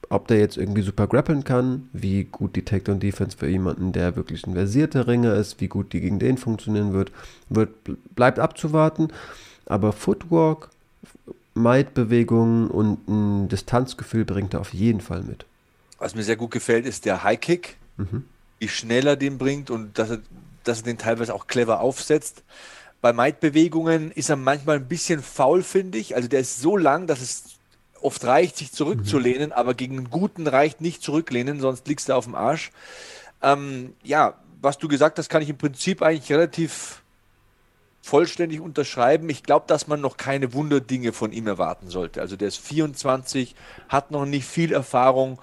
[0.09, 4.45] ob der jetzt irgendwie super grappeln kann, wie gut die Takedown-Defense für jemanden, der wirklich
[4.45, 7.11] ein versierter Ringer ist, wie gut die gegen den funktionieren wird,
[7.49, 7.71] wird
[8.15, 9.09] bleibt abzuwarten.
[9.65, 10.69] Aber Footwork,
[11.55, 15.45] Might-Bewegungen und ein Distanzgefühl bringt er auf jeden Fall mit.
[15.99, 17.77] Was mir sehr gut gefällt, ist der High Kick.
[17.97, 18.25] Mhm.
[18.59, 20.19] Wie schnell er den bringt und dass er,
[20.63, 22.43] dass er den teilweise auch clever aufsetzt.
[23.01, 26.15] Bei Might-Bewegungen ist er manchmal ein bisschen faul, finde ich.
[26.15, 27.52] Also der ist so lang, dass es
[28.03, 29.53] oft reicht, sich zurückzulehnen, mhm.
[29.53, 32.71] aber gegen einen guten reicht nicht zurücklehnen, sonst liegst du auf dem Arsch.
[33.41, 37.03] Ähm, ja, was du gesagt hast, kann ich im Prinzip eigentlich relativ
[38.01, 39.29] vollständig unterschreiben.
[39.29, 42.21] Ich glaube, dass man noch keine Wunderdinge von ihm erwarten sollte.
[42.21, 43.55] Also der ist 24,
[43.87, 45.39] hat noch nicht viel Erfahrung,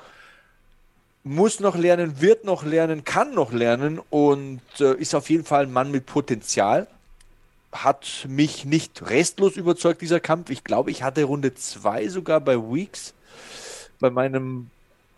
[1.22, 5.64] muss noch lernen, wird noch lernen, kann noch lernen und äh, ist auf jeden Fall
[5.64, 6.86] ein Mann mit Potenzial.
[7.72, 10.50] Hat mich nicht restlos überzeugt, dieser Kampf.
[10.50, 13.14] Ich glaube, ich hatte Runde 2 sogar bei Weeks,
[14.00, 14.70] bei meinem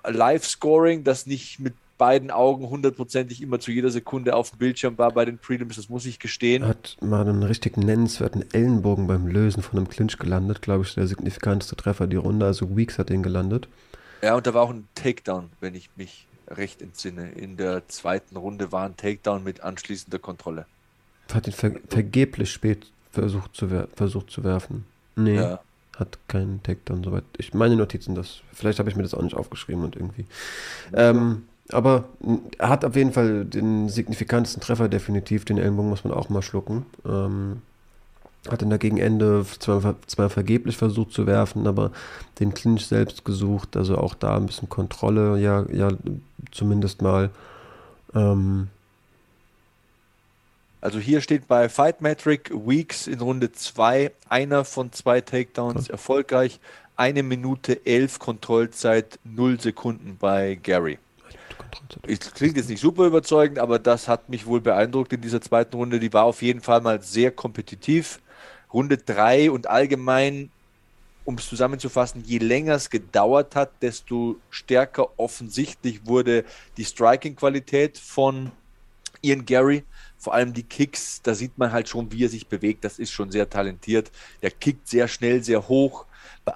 [0.05, 5.13] Live-Scoring, das nicht mit beiden Augen hundertprozentig immer zu jeder Sekunde auf dem Bildschirm war
[5.13, 6.67] bei den Prelims, das muss ich gestehen.
[6.67, 11.07] Hat mal einen richtig nennenswerten Ellenbogen beim Lösen von einem Clinch gelandet, glaube ich, der
[11.07, 13.69] signifikanteste Treffer die Runde, also Weeks hat den gelandet.
[14.21, 17.31] Ja, und da war auch ein Takedown, wenn ich mich recht entsinne.
[17.31, 20.67] In der zweiten Runde war ein Takedown mit anschließender Kontrolle.
[21.33, 24.85] Hat ihn ver vergeblich spät versucht zu, versucht zu werfen.
[25.17, 25.37] Nee.
[25.37, 25.61] Ja
[25.99, 27.25] hat keinen Takedown, soweit.
[27.39, 28.41] Ich meine Notizen, das.
[28.53, 30.27] Vielleicht habe ich mir das auch nicht aufgeschrieben und irgendwie.
[30.93, 32.05] Ähm, aber
[32.59, 35.45] er hat auf jeden Fall den signifikantesten Treffer definitiv.
[35.45, 36.87] Den Ellenbogen muss man auch mal schlucken.
[37.07, 37.63] Ähm,
[38.49, 41.93] hat dann dagegen Ende zwar, zwar vergeblich versucht zu werfen, aber
[42.41, 43.77] den Clinch selbst gesucht.
[43.77, 45.91] Also auch da ein bisschen Kontrolle, ja, ja
[46.51, 47.31] zumindest mal.
[48.15, 48.69] Ähm,
[50.83, 55.93] also hier steht bei Fight Metric Weeks in Runde 2 einer von zwei Takedowns ja.
[55.93, 56.59] erfolgreich.
[56.97, 60.99] Eine Minute elf Kontrollzeit, null Sekunden bei Gary.
[62.03, 65.77] Es klingt jetzt nicht super überzeugend, aber das hat mich wohl beeindruckt in dieser zweiten
[65.77, 66.01] Runde.
[66.01, 68.19] Die war auf jeden Fall mal sehr kompetitiv.
[68.73, 70.51] Runde 3 und allgemein,
[71.25, 76.45] um es zusammenzufassen, je länger es gedauert hat, desto stärker offensichtlich wurde
[76.77, 78.51] die Striking-Qualität von
[79.23, 79.85] Ian Gary.
[80.23, 82.85] Vor allem die Kicks, da sieht man halt schon, wie er sich bewegt.
[82.85, 84.11] Das ist schon sehr talentiert.
[84.41, 86.07] Der kickt sehr schnell, sehr hoch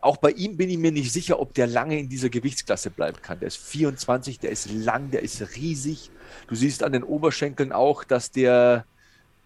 [0.01, 3.19] auch bei ihm bin ich mir nicht sicher, ob der lange in dieser Gewichtsklasse bleiben
[3.23, 3.39] kann.
[3.39, 6.11] Der ist 24, der ist lang, der ist riesig.
[6.49, 8.85] Du siehst an den Oberschenkeln auch, dass der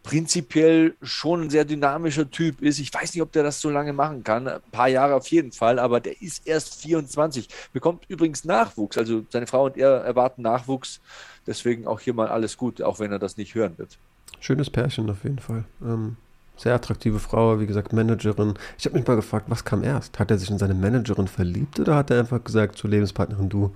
[0.03, 2.79] prinzipiell schon ein sehr dynamischer Typ ist.
[2.79, 4.49] Ich weiß nicht, ob der das so lange machen kann.
[4.49, 7.49] Ein paar Jahre auf jeden Fall, aber der ist erst 24.
[7.75, 8.97] Bekommt übrigens Nachwuchs.
[8.97, 11.01] Also seine Frau und er erwarten Nachwuchs.
[11.47, 13.99] Deswegen auch hier mal alles gut, auch wenn er das nicht hören wird.
[14.39, 15.65] Schönes Pärchen auf jeden Fall.
[15.82, 16.16] Ähm,
[16.57, 18.55] sehr attraktive Frau, wie gesagt, Managerin.
[18.78, 20.19] Ich habe mich mal gefragt, was kam erst?
[20.19, 23.74] Hat er sich in seine Managerin verliebt oder hat er einfach gesagt zur Lebenspartnerin, du,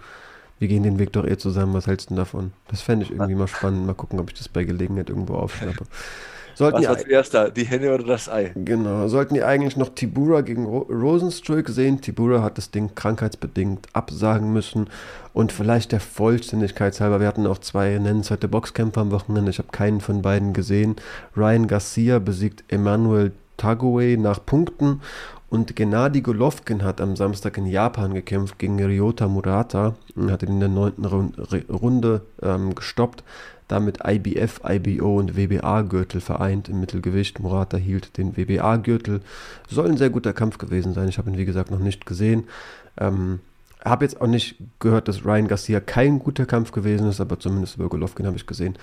[0.59, 2.53] wir gehen den Weg doch eh zusammen, was hältst du davon?
[2.69, 3.87] Das fände ich irgendwie mal spannend.
[3.87, 5.87] Mal gucken, ob ich das bei Gelegenheit irgendwo aufschnappe.
[6.55, 8.53] Sollten Was war zuerst da, die Henne oder das Ei?
[8.55, 9.09] Genau.
[9.09, 12.01] Sollten die eigentlich noch Tibura gegen Ro Rosenstruik sehen?
[12.01, 14.89] Tibura hat das Ding krankheitsbedingt absagen müssen.
[15.33, 19.51] Und vielleicht der Vollständigkeit halber, wir hatten auch zwei nennenswerte Boxkämpfer am Wochenende.
[19.51, 20.97] Ich habe keinen von beiden gesehen.
[21.37, 25.01] Ryan Garcia besiegt Emmanuel Tagoe nach Punkten.
[25.51, 30.49] Und Gennady Golovkin hat am Samstag in Japan gekämpft gegen Ryota Murata und hat ihn
[30.49, 33.23] in der neunten Runde ähm, gestoppt
[33.69, 37.41] damit IBF, IBO und WBA-Gürtel vereint im Mittelgewicht.
[37.41, 39.21] Murata hielt den WBA-Gürtel.
[39.69, 41.09] Soll ein sehr guter Kampf gewesen sein.
[41.09, 42.45] Ich habe ihn, wie gesagt, noch nicht gesehen.
[42.99, 43.41] Ähm,
[43.85, 47.77] habe jetzt auch nicht gehört, dass Ryan Garcia kein guter Kampf gewesen ist, aber zumindest
[47.77, 48.77] über Golovkin habe ich gesehen.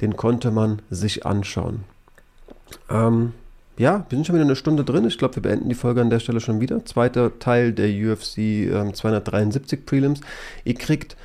[0.00, 1.84] Den konnte man sich anschauen.
[2.88, 3.32] Ähm,
[3.78, 5.06] Ja, wir sind schon wieder eine Stunde drin.
[5.06, 6.84] Ich glaube, wir beenden die Folge an der Stelle schon wieder.
[6.84, 10.20] Zweiter Teil der UFC ähm, 273 Prelims.
[10.64, 11.16] Ihr kriegt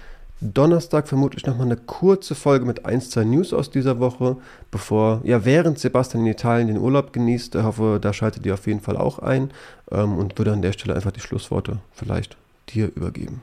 [0.53, 4.37] Donnerstag vermutlich nochmal eine kurze Folge mit 1, 2 News aus dieser Woche,
[4.71, 7.55] bevor, ja, während Sebastian in Italien den Urlaub genießt.
[7.55, 9.51] Ich hoffe, da schaltet ihr auf jeden Fall auch ein
[9.91, 12.37] ähm, und würde an der Stelle einfach die Schlussworte vielleicht
[12.69, 13.41] dir übergeben.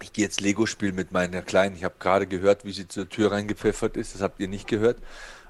[0.00, 1.74] Ich gehe jetzt Lego spielen mit meiner Kleinen.
[1.74, 4.14] Ich habe gerade gehört, wie sie zur Tür reingepfeffert ist.
[4.14, 4.98] Das habt ihr nicht gehört.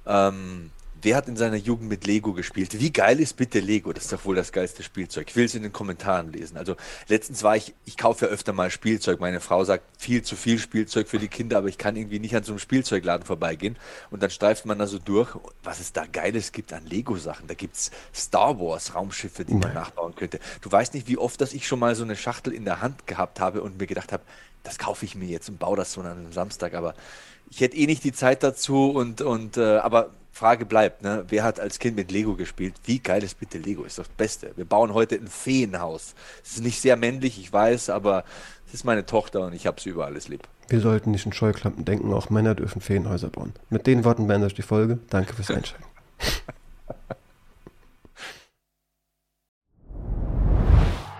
[0.06, 0.70] Ähm,
[1.00, 2.80] Wer hat in seiner Jugend mit Lego gespielt?
[2.80, 3.92] Wie geil ist bitte Lego?
[3.92, 5.28] Das ist doch wohl das geilste Spielzeug.
[5.28, 6.56] Ich will es in den Kommentaren lesen.
[6.56, 6.74] Also
[7.06, 9.20] letztens war ich, ich kaufe ja öfter mal Spielzeug.
[9.20, 12.34] Meine Frau sagt, viel zu viel Spielzeug für die Kinder, aber ich kann irgendwie nicht
[12.34, 13.76] an so einem Spielzeugladen vorbeigehen.
[14.10, 17.46] Und dann streift man da so durch, was es da Geiles gibt an Lego-Sachen.
[17.46, 20.40] Da gibt es Star Wars Raumschiffe, die man nachbauen könnte.
[20.62, 23.06] Du weißt nicht, wie oft, dass ich schon mal so eine Schachtel in der Hand
[23.06, 24.24] gehabt habe und mir gedacht habe,
[24.64, 26.74] das kaufe ich mir jetzt und baue das so an einem Samstag.
[26.74, 26.94] Aber
[27.50, 31.24] ich hätte eh nicht die Zeit dazu und, und äh, aber Frage bleibt, ne?
[31.28, 32.74] wer hat als Kind mit Lego gespielt?
[32.84, 33.82] Wie geil ist bitte Lego?
[33.82, 34.52] Ist doch das Beste.
[34.54, 36.14] Wir bauen heute ein Feenhaus.
[36.44, 38.24] Es ist nicht sehr männlich, ich weiß, aber
[38.68, 40.46] es ist meine Tochter und ich habe sie über alles lieb.
[40.68, 43.52] Wir sollten nicht in Scheuklappen denken, auch Männer dürfen Feenhäuser bauen.
[43.68, 45.00] Mit den Worten beende ich die Folge.
[45.10, 45.84] Danke fürs Einschalten.